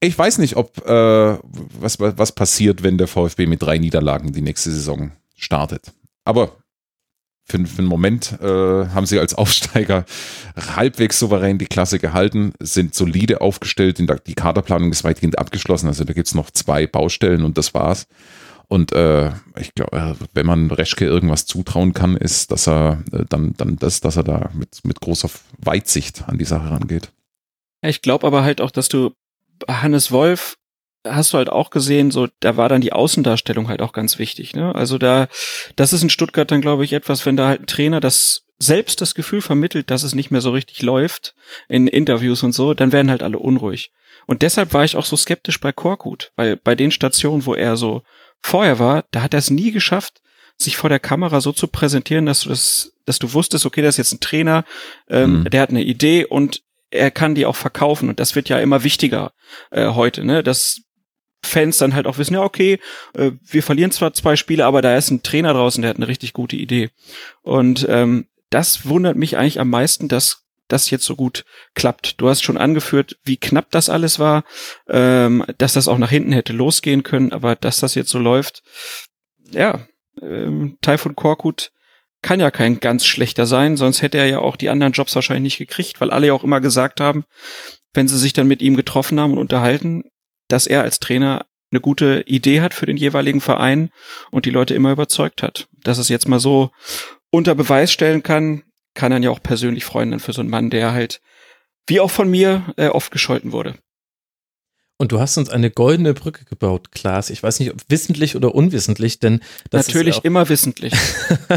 [0.00, 1.38] Ich weiß nicht, ob äh,
[1.78, 5.92] was, was passiert, wenn der VfB mit drei Niederlagen die nächste Saison startet.
[6.24, 6.56] Aber
[7.52, 10.04] für, für einen Moment äh, haben sie als Aufsteiger
[10.56, 16.12] halbwegs souverän die Klasse gehalten, sind solide aufgestellt, die Kaderplanung ist weitgehend abgeschlossen, also da
[16.12, 18.06] gibt's noch zwei Baustellen und das war's.
[18.68, 23.52] Und äh, ich glaube, wenn man Reschke irgendwas zutrauen kann, ist, dass er äh, dann,
[23.58, 27.12] dann das, dass er da mit, mit großer Weitsicht an die Sache rangeht.
[27.82, 29.12] Ich glaube aber halt auch, dass du
[29.68, 30.56] Hannes Wolf
[31.06, 34.54] hast du halt auch gesehen, so da war dann die Außendarstellung halt auch ganz wichtig.
[34.54, 34.74] Ne?
[34.74, 35.28] Also da,
[35.76, 39.00] das ist in Stuttgart dann glaube ich etwas, wenn da halt ein Trainer das selbst
[39.00, 41.34] das Gefühl vermittelt, dass es nicht mehr so richtig läuft
[41.68, 43.90] in Interviews und so, dann werden halt alle unruhig.
[44.26, 47.76] Und deshalb war ich auch so skeptisch bei Korkut, weil bei den Stationen, wo er
[47.76, 48.02] so
[48.40, 50.20] vorher war, da hat er es nie geschafft,
[50.56, 53.94] sich vor der Kamera so zu präsentieren, dass du das, dass du wusstest, okay, das
[53.94, 54.64] ist jetzt ein Trainer,
[55.08, 55.50] ähm, mhm.
[55.50, 58.84] der hat eine Idee und er kann die auch verkaufen und das wird ja immer
[58.84, 59.32] wichtiger
[59.70, 60.42] äh, heute, ne?
[60.42, 60.82] Dass
[61.44, 62.78] Fans dann halt auch wissen, ja, okay,
[63.14, 66.08] äh, wir verlieren zwar zwei Spiele, aber da ist ein Trainer draußen, der hat eine
[66.08, 66.90] richtig gute Idee.
[67.42, 71.44] Und ähm, das wundert mich eigentlich am meisten, dass das jetzt so gut
[71.74, 72.20] klappt.
[72.20, 74.44] Du hast schon angeführt, wie knapp das alles war,
[74.88, 78.62] ähm, dass das auch nach hinten hätte losgehen können, aber dass das jetzt so läuft,
[79.50, 79.86] ja,
[80.20, 81.72] ähm, Taifun Korkut
[82.22, 85.58] kann ja kein ganz schlechter sein, sonst hätte er ja auch die anderen Jobs wahrscheinlich
[85.58, 87.24] nicht gekriegt, weil alle ja auch immer gesagt haben,
[87.94, 90.04] wenn sie sich dann mit ihm getroffen haben und unterhalten,
[90.52, 93.90] dass er als Trainer eine gute Idee hat für den jeweiligen Verein
[94.30, 95.68] und die Leute immer überzeugt hat.
[95.82, 96.70] Dass es jetzt mal so
[97.30, 98.62] unter Beweis stellen kann,
[98.94, 101.22] kann dann ja auch persönlich freuen dann für so einen Mann, der halt,
[101.86, 103.74] wie auch von mir, äh, oft gescholten wurde.
[104.98, 107.30] Und du hast uns eine goldene Brücke gebaut, Klaas.
[107.30, 110.92] Ich weiß nicht, ob wissentlich oder unwissentlich, denn das Natürlich ist immer wissentlich.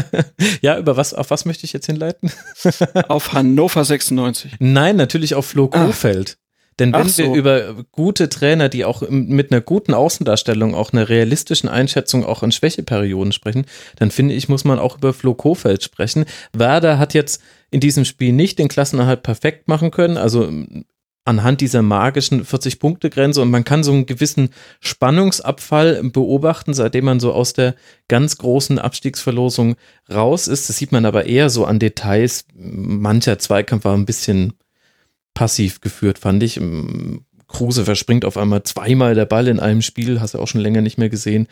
[0.62, 2.32] ja, über was, auf was möchte ich jetzt hinleiten?
[3.08, 4.54] auf Hannover 96.
[4.58, 5.84] Nein, natürlich auf Flo ah.
[6.78, 7.22] Denn wenn so.
[7.22, 12.42] wir über gute Trainer, die auch mit einer guten Außendarstellung, auch einer realistischen Einschätzung auch
[12.42, 13.64] in Schwächeperioden sprechen,
[13.96, 16.26] dann finde ich, muss man auch über Flo Kofeld sprechen.
[16.52, 20.50] Werder hat jetzt in diesem Spiel nicht den Klassenerhalt perfekt machen können, also
[21.26, 24.50] anhand dieser magischen 40-Punkte-Grenze und man kann so einen gewissen
[24.80, 27.74] Spannungsabfall beobachten, seitdem man so aus der
[28.06, 29.74] ganz großen Abstiegsverlosung
[30.10, 30.68] raus ist.
[30.68, 32.46] Das sieht man aber eher so an Details.
[32.54, 34.52] Mancher Zweikampf war ein bisschen
[35.36, 36.60] passiv geführt, fand ich.
[37.46, 40.80] Kruse verspringt auf einmal zweimal der Ball in einem Spiel, hast du auch schon länger
[40.80, 41.46] nicht mehr gesehen.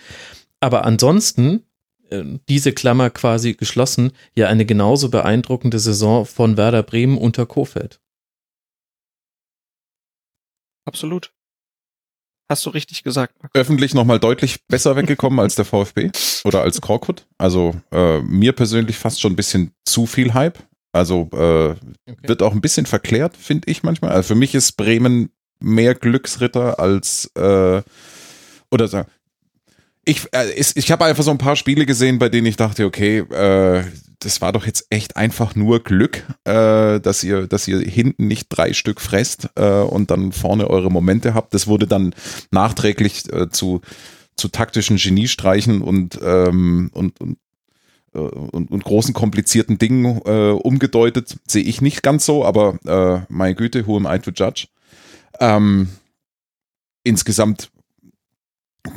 [0.58, 1.62] Aber ansonsten,
[2.10, 8.00] äh, diese Klammer quasi geschlossen, ja eine genauso beeindruckende Saison von Werder Bremen unter Kofeld.
[10.86, 11.32] Absolut.
[12.50, 13.42] Hast du richtig gesagt.
[13.42, 13.54] Max.
[13.54, 16.10] Öffentlich nochmal deutlich besser weggekommen als der VfB
[16.44, 17.26] oder als Korkut.
[17.38, 20.58] Also äh, mir persönlich fast schon ein bisschen zu viel Hype.
[20.94, 21.76] Also äh, okay.
[22.22, 24.12] wird auch ein bisschen verklärt, finde ich manchmal.
[24.12, 27.82] Also für mich ist Bremen mehr Glücksritter als äh,
[28.70, 29.08] oder sagen.
[30.04, 33.18] Ich, äh, ich habe einfach so ein paar Spiele gesehen, bei denen ich dachte, okay,
[33.18, 33.84] äh,
[34.20, 38.46] das war doch jetzt echt einfach nur Glück, äh, dass ihr, dass ihr hinten nicht
[38.48, 41.54] drei Stück fresst äh, und dann vorne eure Momente habt.
[41.54, 42.14] Das wurde dann
[42.50, 43.80] nachträglich äh, zu
[44.36, 47.38] zu taktischen Geniestreichen und, ähm, und, und
[48.18, 53.54] und, und, großen komplizierten Dingen äh, umgedeutet, sehe ich nicht ganz so, aber äh, meine
[53.54, 54.68] Güte, who am I to judge?
[55.40, 55.88] Ähm,
[57.02, 57.70] insgesamt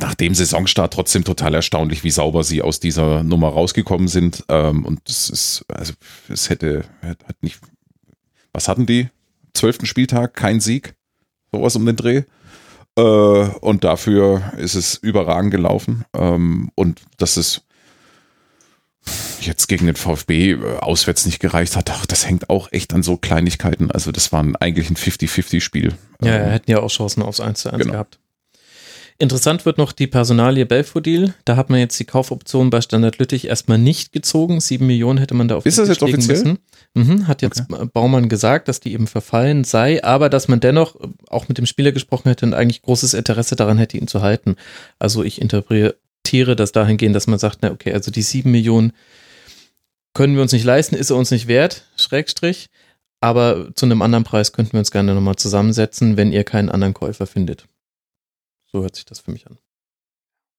[0.00, 4.44] nach dem Saisonstart trotzdem total erstaunlich, wie sauber sie aus dieser Nummer rausgekommen sind.
[4.48, 5.94] Ähm, und es ist, also
[6.28, 7.58] es hätte, hat nicht,
[8.52, 9.08] was hatten die?
[9.54, 10.94] Zwölften Spieltag, kein Sieg,
[11.50, 12.22] sowas um den Dreh.
[12.96, 16.04] Äh, und dafür ist es überragend gelaufen.
[16.12, 17.64] Ähm, und das ist
[19.40, 23.02] jetzt gegen den VfB äh, auswärts nicht gereicht hat, ach, das hängt auch echt an
[23.02, 23.90] so Kleinigkeiten.
[23.90, 25.94] Also das war eigentlich ein 50-50-Spiel.
[26.22, 27.92] Ja, ähm, hätten ja auch Chancen aufs 1 zu 1 genau.
[27.92, 28.18] gehabt.
[29.20, 31.34] Interessant wird noch die Personalie Belfodil.
[31.44, 34.60] Da hat man jetzt die Kaufoption bei Standard Lüttich erstmal nicht gezogen.
[34.60, 36.56] Sieben Millionen hätte man da auf Ist das jetzt offiziell?
[36.94, 37.88] Mhm, hat jetzt okay.
[37.92, 40.96] Baumann gesagt, dass die eben verfallen sei, aber dass man dennoch
[41.28, 44.54] auch mit dem Spieler gesprochen hätte und eigentlich großes Interesse daran hätte, ihn zu halten.
[45.00, 45.96] Also ich interpretiere
[46.32, 48.92] das dahingehend, dass man sagt, na okay, also die sieben Millionen
[50.14, 52.68] können wir uns nicht leisten, ist er uns nicht wert, Schrägstrich.
[53.20, 56.94] Aber zu einem anderen Preis könnten wir uns gerne nochmal zusammensetzen, wenn ihr keinen anderen
[56.94, 57.66] Käufer findet.
[58.70, 59.58] So hört sich das für mich an.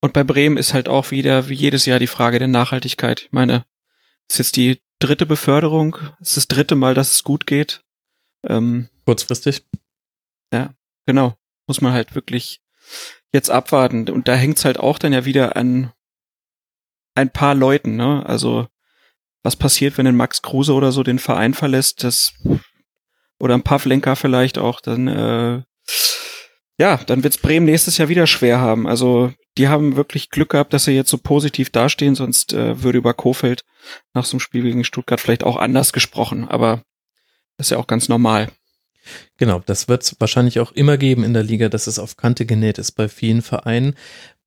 [0.02, 3.24] Und bei Bremen ist halt auch wieder wie jedes Jahr die Frage der Nachhaltigkeit.
[3.24, 3.66] Ich meine,
[4.28, 7.84] es ist jetzt die dritte Beförderung, es ist das dritte Mal, dass es gut geht.
[8.44, 9.64] Ähm, Kurzfristig.
[10.54, 10.74] Ja,
[11.06, 11.36] genau.
[11.68, 12.62] Muss man halt wirklich
[13.34, 14.10] jetzt abwarten.
[14.10, 15.92] Und da hängt's halt auch dann ja wieder an
[17.16, 18.26] ein paar Leuten, ne?
[18.26, 18.68] Also,
[19.44, 22.34] was passiert, wenn ein Max Kruse oder so den Verein verlässt, das
[23.40, 25.64] oder ein Pavlenka vielleicht auch, dann äh,
[26.80, 28.88] ja, dann wird's Bremen nächstes Jahr wieder schwer haben.
[28.88, 32.98] Also die haben wirklich Glück gehabt, dass sie jetzt so positiv dastehen, sonst äh, würde
[32.98, 33.66] über Kofeld
[34.14, 36.48] nach so einem Spiel gegen Stuttgart vielleicht auch anders gesprochen.
[36.48, 36.84] Aber
[37.58, 38.50] das ist ja auch ganz normal.
[39.38, 42.46] Genau, das wird es wahrscheinlich auch immer geben in der Liga, dass es auf Kante
[42.46, 43.96] genäht ist bei vielen Vereinen.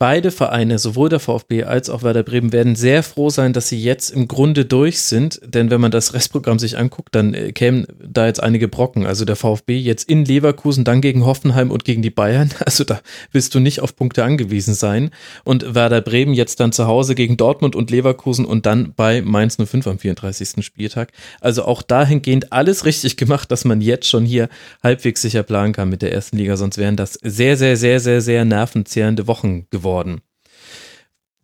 [0.02, 3.80] Beide Vereine, sowohl der VfB als auch Werder Bremen, werden sehr froh sein, dass sie
[3.80, 5.40] jetzt im Grunde durch sind.
[5.44, 9.06] Denn wenn man das Restprogramm sich anguckt, dann äh, kämen da jetzt einige Brocken.
[9.06, 12.50] Also der VfB jetzt in Leverkusen, dann gegen Hoffenheim und gegen die Bayern.
[12.64, 13.00] Also da
[13.32, 15.10] willst du nicht auf Punkte angewiesen sein.
[15.44, 19.56] Und Werder Bremen jetzt dann zu Hause gegen Dortmund und Leverkusen und dann bei Mainz
[19.56, 20.64] 05 am 34.
[20.64, 21.12] Spieltag.
[21.40, 24.48] Also auch dahingehend alles richtig gemacht, dass man jetzt schon hier
[24.82, 26.56] halbwegs sicher planen kann mit der ersten Liga.
[26.56, 30.22] Sonst wären das sehr, sehr, sehr, sehr, sehr nervenzehrende Wochen geworden geworden.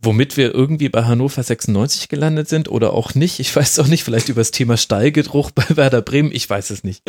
[0.00, 3.40] womit wir irgendwie bei Hannover 96 gelandet sind oder auch nicht.
[3.40, 6.84] Ich weiß auch nicht, vielleicht über das Thema Stallgedruck bei Werder Bremen, ich weiß es
[6.84, 7.02] nicht.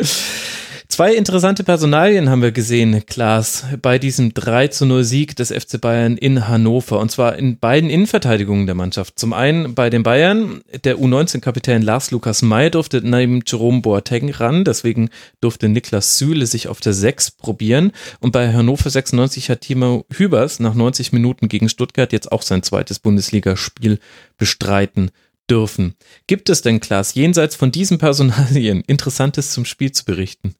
[0.90, 5.80] Zwei interessante Personalien haben wir gesehen, Klaas, bei diesem 3 zu 0 Sieg des FC
[5.80, 6.98] Bayern in Hannover.
[6.98, 9.16] Und zwar in beiden Innenverteidigungen der Mannschaft.
[9.16, 14.64] Zum einen bei den Bayern, der U19-Kapitän Lars Lukas May durfte neben Jerome Boateng ran,
[14.64, 15.10] deswegen
[15.40, 17.92] durfte Niklas Süle sich auf der 6 probieren.
[18.18, 22.64] Und bei Hannover 96 hat Timo Hübers nach 90 Minuten gegen Stuttgart jetzt auch sein
[22.64, 24.00] zweites Bundesligaspiel
[24.38, 25.12] bestreiten
[25.48, 25.94] dürfen.
[26.26, 30.56] Gibt es denn, Klaas, jenseits von diesen Personalien Interessantes zum Spiel zu berichten?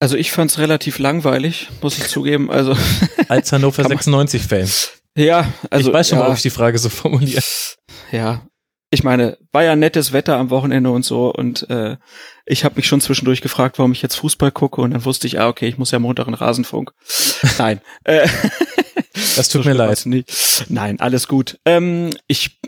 [0.00, 2.50] Also ich fand es relativ langweilig, muss ich zugeben.
[2.50, 2.74] Also
[3.28, 4.68] als Hannover 96 Fan.
[5.16, 7.42] Ja, also ich weiß schon, ja, warum ich die Frage so formuliere.
[8.10, 8.42] Ja,
[8.90, 11.96] ich meine, war ja nettes Wetter am Wochenende und so und äh,
[12.44, 15.38] ich habe mich schon zwischendurch gefragt, warum ich jetzt Fußball gucke und dann wusste ich,
[15.38, 16.92] ah okay, ich muss ja Montag in Rasenfunk.
[17.58, 18.26] Nein, äh,
[19.36, 20.06] das tut mir leid.
[20.06, 20.66] Nicht.
[20.68, 21.58] Nein, alles gut.
[21.64, 22.58] Ähm, ich,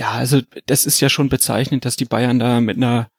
[0.00, 3.10] ja, also das ist ja schon bezeichnend, dass die Bayern da mit einer,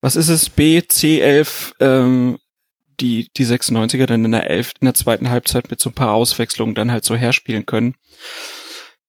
[0.00, 2.38] was ist es, B, C11 ähm,
[3.02, 4.74] die, die 96er dann in der 11.
[4.80, 7.96] in der zweiten Halbzeit mit so ein paar Auswechslungen dann halt so herspielen können.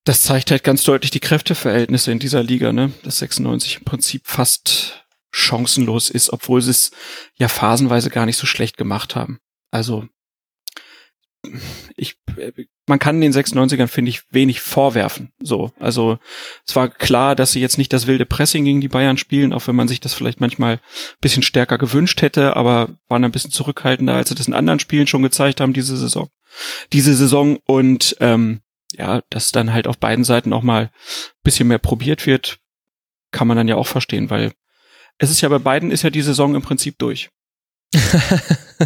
[0.03, 2.91] Das zeigt halt ganz deutlich die Kräfteverhältnisse in dieser Liga, ne?
[3.03, 6.91] Dass 96 im Prinzip fast chancenlos ist, obwohl sie es
[7.37, 9.39] ja phasenweise gar nicht so schlecht gemacht haben.
[9.71, 10.07] Also
[11.97, 12.17] ich,
[12.87, 15.31] man kann den 96ern, finde ich, wenig vorwerfen.
[15.41, 16.17] So, also
[16.65, 19.67] es war klar, dass sie jetzt nicht das wilde Pressing gegen die Bayern spielen, auch
[19.67, 20.79] wenn man sich das vielleicht manchmal
[21.21, 25.07] bisschen stärker gewünscht hätte, aber waren ein bisschen zurückhaltender, als sie das in anderen Spielen
[25.07, 26.29] schon gezeigt haben diese Saison.
[26.93, 28.61] Diese Saison und ähm,
[28.93, 30.91] ja, dass dann halt auf beiden Seiten auch mal
[31.43, 32.59] bisschen mehr probiert wird,
[33.31, 34.53] kann man dann ja auch verstehen, weil
[35.17, 37.29] es ist ja bei beiden ist ja die Saison im Prinzip durch.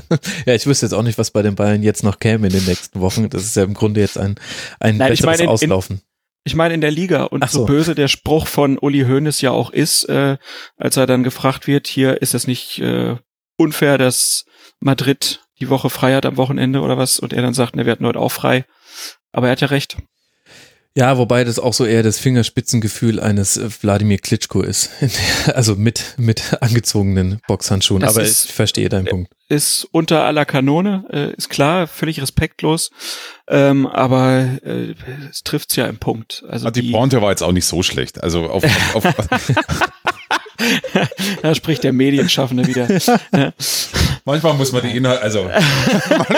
[0.46, 2.66] ja, ich wüsste jetzt auch nicht, was bei den Bayern jetzt noch käme in den
[2.66, 3.30] nächsten Wochen.
[3.30, 4.36] Das ist ja im Grunde jetzt ein,
[4.80, 6.02] ein Nein, besseres ich meine, in, Auslaufen.
[6.44, 7.60] Ich meine in der Liga und so.
[7.60, 10.38] so böse der Spruch von Uli Hoeneß ja auch ist, äh,
[10.78, 13.18] als er dann gefragt wird, hier ist es nicht äh,
[13.58, 14.46] unfair, dass
[14.80, 17.92] Madrid die Woche frei hat am Wochenende oder was und er dann sagt, ne, wir
[17.92, 18.66] hatten heute auch frei.
[19.32, 19.98] Aber er hat ja recht.
[20.98, 24.90] Ja, wobei das auch so eher das Fingerspitzengefühl eines äh, Wladimir Klitschko ist.
[25.54, 28.02] Also mit, mit angezogenen Boxhandschuhen.
[28.02, 29.32] Das Aber ist- ich verstehe deinen Punkt.
[29.50, 32.90] Ist unter aller Kanone, äh, ist klar, völlig respektlos,
[33.48, 34.94] ähm, aber äh,
[35.30, 36.44] es trifft's ja im Punkt.
[36.50, 38.22] Also Ah, die die, Pointe war jetzt auch nicht so schlecht.
[38.22, 38.64] Also auf,
[38.94, 39.16] auf, auf
[41.42, 42.88] da spricht der Medienschaffende wieder.
[44.26, 45.50] manchmal muss man die Inhalte, also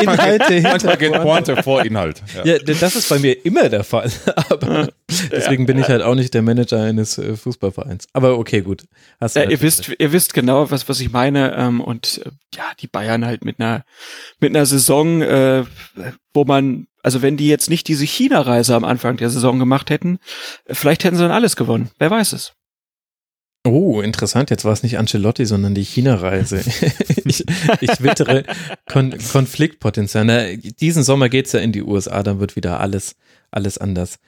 [0.01, 2.21] Inhalte manchmal geht Pointe vor Inhalt.
[2.35, 2.45] Ja.
[2.45, 4.11] Ja, das ist bei mir immer der Fall.
[4.49, 4.89] Aber
[5.31, 8.07] deswegen bin ich halt auch nicht der Manager eines äh, Fußballvereins.
[8.13, 8.83] Aber okay, gut.
[9.19, 11.55] Hast du Ja, halt ihr wisst, ihr wisst genau, was was ich meine.
[11.55, 13.83] Ähm, und äh, ja, die Bayern halt mit einer
[14.39, 15.63] mit einer Saison, äh,
[16.33, 20.19] wo man, also wenn die jetzt nicht diese China-Reise am Anfang der Saison gemacht hätten,
[20.67, 21.89] vielleicht hätten sie dann alles gewonnen.
[21.99, 22.53] Wer weiß es?
[23.65, 24.49] Oh, interessant.
[24.49, 26.59] Jetzt war es nicht Ancelotti, sondern die China-Reise.
[27.25, 27.43] ich,
[27.81, 28.43] ich wittere
[28.89, 30.25] Kon Konfliktpotenzial.
[30.25, 33.15] Na, diesen Sommer geht's ja in die USA, dann wird wieder alles,
[33.51, 34.19] alles anders.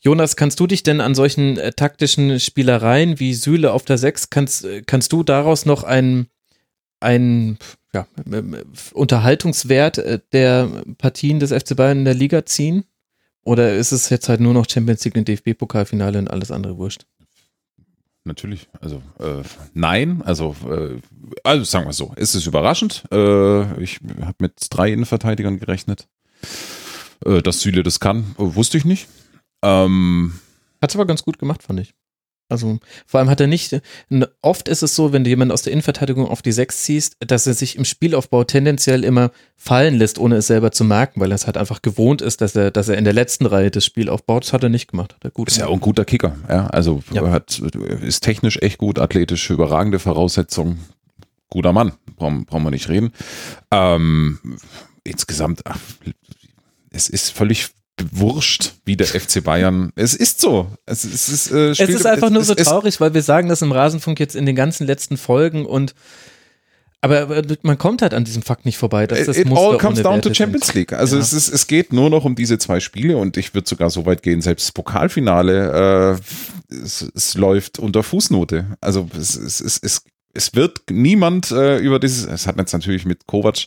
[0.00, 4.28] Jonas, kannst du dich denn an solchen äh, taktischen Spielereien wie Süle auf der Sechs,
[4.30, 6.28] kannst, äh, kannst du daraus noch einen
[7.00, 7.58] ein
[7.92, 8.56] ja, ähm,
[8.92, 12.84] Unterhaltungswert äh, der Partien des FC Bayern in der Liga ziehen?
[13.42, 17.06] Oder ist es jetzt halt nur noch Champions League und DFB-Pokalfinale und alles andere wurscht?
[18.24, 19.42] Natürlich, also äh,
[19.72, 21.00] nein, also, äh,
[21.42, 23.04] also sagen wir so, ist es überraschend.
[23.10, 26.06] Äh, ich habe mit drei Innenverteidigern gerechnet.
[27.24, 29.08] Äh, dass Süle das kann, äh, wusste ich nicht.
[29.62, 30.38] Ähm,
[30.80, 31.94] Hat's aber ganz gut gemacht, fand ich.
[32.50, 33.80] Also vor allem hat er nicht,
[34.42, 37.46] oft ist es so, wenn du jemanden aus der Innenverteidigung auf die Sechs ziehst, dass
[37.46, 41.36] er sich im Spielaufbau tendenziell immer fallen lässt, ohne es selber zu merken, weil er
[41.36, 44.08] es halt einfach gewohnt ist, dass er, dass er in der letzten Reihe das Spiel
[44.08, 44.44] aufbaut.
[44.44, 45.16] Das hat er nicht gemacht.
[45.22, 46.36] Hat ist ja auch ein guter Kicker.
[46.48, 47.22] Ja, also Ja.
[47.22, 47.58] er hat,
[48.02, 50.80] ist technisch echt gut, athletisch überragende Voraussetzungen.
[51.48, 53.12] Guter Mann, brauchen, brauchen wir nicht reden.
[53.72, 54.38] Ähm,
[55.04, 55.78] insgesamt, ach,
[56.90, 57.68] es ist völlig
[58.10, 59.92] wurscht, wie der FC Bayern.
[59.96, 60.68] Es ist so.
[60.86, 63.62] Es, es ist, äh, Es ist einfach nur es so traurig, weil wir sagen das
[63.62, 65.94] im Rasenfunk jetzt in den ganzen letzten Folgen und
[67.02, 70.02] aber man kommt halt an diesem Fakt nicht vorbei, dass das It Muster all comes
[70.02, 70.74] down Werte to Champions sind.
[70.74, 70.92] League.
[70.92, 71.22] Also Ja.
[71.22, 74.04] es, ist, es geht nur noch um diese zwei Spiele und ich würde sogar so
[74.04, 76.18] weit gehen, selbst das Pokalfinale,
[76.70, 78.76] äh, es, es läuft unter Fußnote.
[78.82, 80.02] Also es, es, es, es,
[80.34, 83.64] es wird niemand äh, über dieses, es hat jetzt natürlich mit Kovac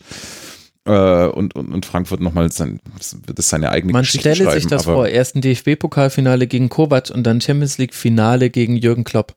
[0.86, 2.80] äh, und, und, und Frankfurt nochmal sein,
[3.26, 4.62] wird es seine eigene Man Geschichte stelle schreiben.
[4.62, 9.36] sich das vor, erst ein DFB-Pokalfinale gegen Kovac und dann Champions League-Finale gegen Jürgen Klopp.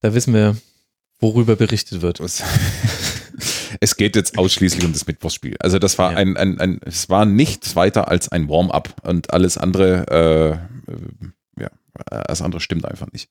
[0.00, 0.56] Da wissen wir,
[1.20, 2.20] worüber berichtet wird.
[3.80, 5.56] Es, geht jetzt ausschließlich um das Mittwochsspiel.
[5.60, 6.16] Also das war ja.
[6.16, 10.60] ein, ein, ein, es war nichts weiter als ein Warm-up und alles andere,
[11.58, 11.70] äh, ja,
[12.26, 13.28] das andere stimmt einfach nicht.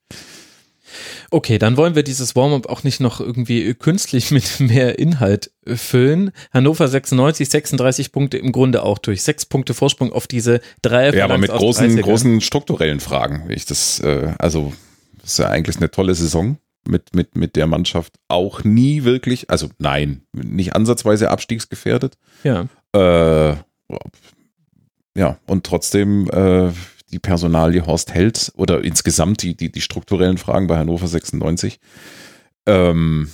[1.32, 6.32] Okay, dann wollen wir dieses Warm-up auch nicht noch irgendwie künstlich mit mehr Inhalt füllen.
[6.54, 9.24] Hannover 96, 36 Punkte im Grunde auch durch.
[9.24, 11.10] Sechs Punkte Vorsprung auf diese drei.
[11.12, 13.50] Ja, aber mit großen, großen strukturellen Fragen.
[13.50, 14.74] Ich das, äh, also,
[15.22, 16.58] das ist ja eigentlich eine tolle Saison
[16.88, 18.14] mit, mit, mit der Mannschaft.
[18.28, 22.18] Auch nie wirklich, also nein, nicht ansatzweise abstiegsgefährdet.
[22.44, 22.68] Ja.
[22.94, 23.56] Äh,
[25.18, 26.72] ja, und trotzdem, äh,
[27.12, 31.80] die Personalie Horst Held oder insgesamt die, die, die strukturellen Fragen bei Hannover 96.
[32.66, 33.30] Ähm,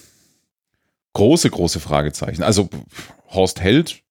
[1.14, 2.43] große, große Fragezeichen.
[2.43, 2.69] Also
[3.30, 4.02] Horst Held,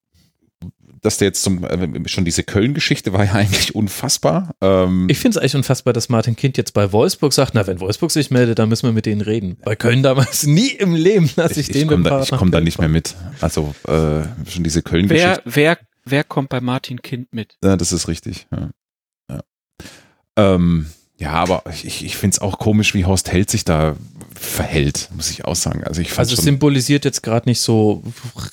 [1.02, 4.54] dass der jetzt zum, äh, schon diese Köln-Geschichte war ja eigentlich unfassbar.
[4.60, 7.80] Ähm, ich finde es eigentlich unfassbar, dass Martin Kind jetzt bei Wolfsburg sagt, na, wenn
[7.80, 9.56] Wolfsburg sich meldet, dann müssen wir mit denen reden.
[9.64, 12.60] Bei Köln damals nie im Leben lasse ich, ich, den komm da, Ich komme da
[12.60, 13.14] nicht mehr mit.
[13.40, 15.42] Also äh, schon diese Köln-Geschichte.
[15.44, 17.56] Wer, wer, wer kommt bei Martin Kind mit?
[17.62, 18.46] Ja, das ist richtig.
[18.50, 18.70] Ja.
[20.40, 20.86] Ähm,
[21.18, 23.94] ja, aber ich, ich finde es auch komisch, wie Horst Held sich da
[24.34, 25.84] verhält, muss ich auch sagen.
[25.84, 28.02] Also, ich also es symbolisiert jetzt gerade nicht so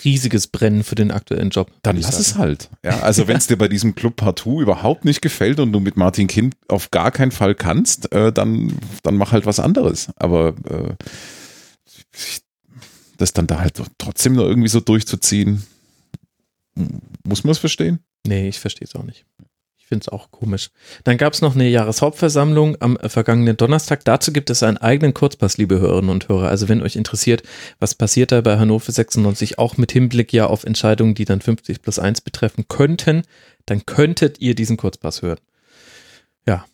[0.03, 1.71] riesiges Brennen für den aktuellen Job.
[1.81, 2.69] Dann lass es halt.
[2.83, 5.95] Ja, also wenn es dir bei diesem Club partout überhaupt nicht gefällt und du mit
[5.95, 10.09] Martin Kind auf gar keinen Fall kannst, äh, dann, dann mach halt was anderes.
[10.17, 10.93] Aber äh,
[13.17, 15.63] das dann da halt trotzdem noch irgendwie so durchzuziehen,
[17.23, 17.99] muss man es verstehen?
[18.25, 19.25] Nee, ich verstehe es auch nicht.
[19.87, 20.69] Ich finde es auch komisch.
[21.05, 24.03] Dann gab es noch eine Jahreshauptversammlung am äh, vergangenen Donnerstag.
[24.03, 26.49] Dazu gibt es einen eigenen Kurzpass, liebe Hörerinnen und Hörer.
[26.49, 27.41] Also wenn euch interessiert,
[27.79, 31.81] was passiert da bei Hannover 96, auch mit Hinblick ja auf Entscheidungen, die dann 50
[31.81, 33.23] plus 1 betreffen könnten,
[33.65, 35.39] dann könntet ihr diesen Kurzpass hören.
[36.45, 36.65] Ja.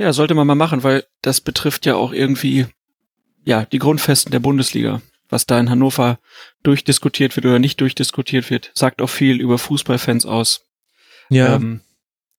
[0.00, 2.66] Ja, sollte man mal machen, weil das betrifft ja auch irgendwie,
[3.44, 5.02] ja, die Grundfesten der Bundesliga.
[5.28, 6.18] Was da in Hannover
[6.64, 10.64] durchdiskutiert wird oder nicht durchdiskutiert wird, sagt auch viel über Fußballfans aus.
[11.30, 11.54] Ja.
[11.54, 11.80] Ähm,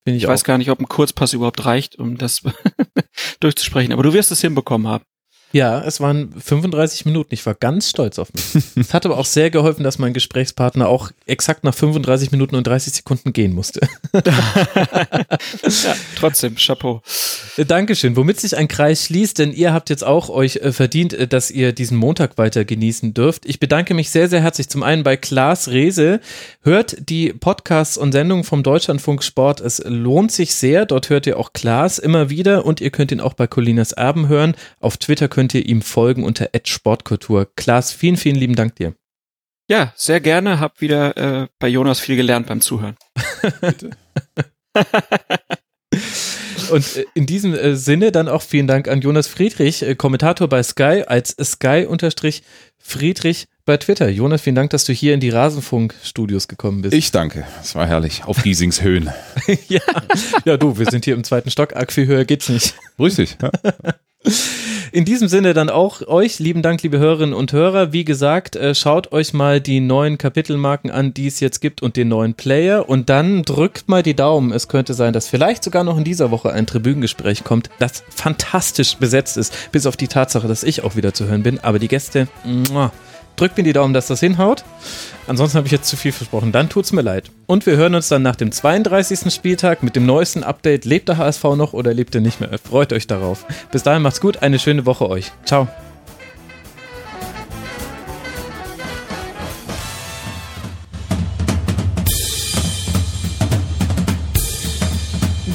[0.06, 2.44] ich, ich weiß gar nicht, ob ein Kurzpass überhaupt reicht, um das
[3.40, 5.04] durchzusprechen, aber du wirst es hinbekommen haben.
[5.52, 7.34] Ja, es waren 35 Minuten.
[7.34, 8.64] Ich war ganz stolz auf mich.
[8.76, 12.68] es hat aber auch sehr geholfen, dass mein Gesprächspartner auch exakt nach 35 Minuten und
[12.68, 13.80] 30 Sekunden gehen musste.
[14.14, 17.02] ja, trotzdem, Chapeau.
[17.68, 18.18] Dankeschön.
[18.18, 21.52] Womit sich ein Kreis schließt, denn ihr habt jetzt auch euch äh, verdient, äh, dass
[21.52, 23.46] ihr diesen Montag weiter genießen dürft.
[23.46, 26.20] Ich bedanke mich sehr, sehr herzlich zum einen bei Klaas Rehse.
[26.64, 29.62] Hört die Podcasts und Sendungen vom Deutschlandfunk Sport.
[29.62, 30.86] Es lohnt sich sehr.
[30.86, 34.28] Dort hört ihr auch Klaas immer wieder und ihr könnt ihn auch bei Colinas Erben
[34.28, 34.56] hören.
[34.82, 37.52] Auf Twitter könnt ihr ihm folgen unter Sportkultur.
[37.58, 38.96] Klaas, vielen, vielen lieben Dank dir.
[39.70, 40.62] Ja, sehr gerne.
[40.62, 42.96] Hab wieder äh, bei Jonas viel gelernt beim Zuhören.
[43.60, 43.90] Bitte.
[46.72, 50.48] Und äh, in diesem äh, Sinne dann auch vielen Dank an Jonas Friedrich, äh, Kommentator
[50.48, 52.44] bei Sky, als Sky-Friedrich
[53.66, 54.08] bei Twitter.
[54.08, 56.94] Jonas, vielen Dank, dass du hier in die Rasenfunk-Studios gekommen bist.
[56.94, 57.46] Ich danke.
[57.62, 58.24] Es war herrlich.
[58.24, 59.10] Auf Giesings Höhen.
[59.68, 59.82] ja.
[60.46, 61.76] ja, du, wir sind hier im zweiten Stock.
[61.76, 62.76] Arg viel höher geht's nicht.
[62.98, 63.38] Richtig.
[63.42, 63.52] Ja.
[64.92, 67.92] In diesem Sinne dann auch euch, lieben Dank, liebe Hörerinnen und Hörer.
[67.94, 71.98] Wie gesagt, äh, schaut euch mal die neuen Kapitelmarken an, die es jetzt gibt und
[71.98, 74.52] den neuen Player und dann drückt mal die Daumen.
[74.52, 78.96] Es könnte sein, dass vielleicht sogar noch in dieser Woche ein Tribünengespräch kommt, das fantastisch
[78.98, 81.60] besetzt ist, bis auf die Tatsache, dass ich auch wieder zu hören bin.
[81.60, 82.92] Aber die Gäste, muah,
[83.36, 84.64] drückt mir die Daumen, dass das hinhaut.
[85.28, 86.52] Ansonsten habe ich jetzt zu viel versprochen.
[86.52, 87.32] Dann tut's mir leid.
[87.48, 89.34] Und wir hören uns dann nach dem 32.
[89.34, 90.86] Spieltag mit dem neuesten Update.
[90.86, 92.52] Lebt der HSV noch oder lebt er nicht mehr?
[92.64, 93.46] Freut euch darauf.
[93.72, 94.44] Bis dahin macht's gut.
[94.44, 95.32] Eine schöne Woche euch.
[95.46, 95.68] Ciao.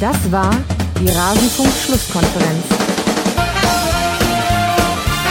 [0.00, 0.56] Das war
[0.98, 2.79] die Rasenfunk-Schlusskonferenz.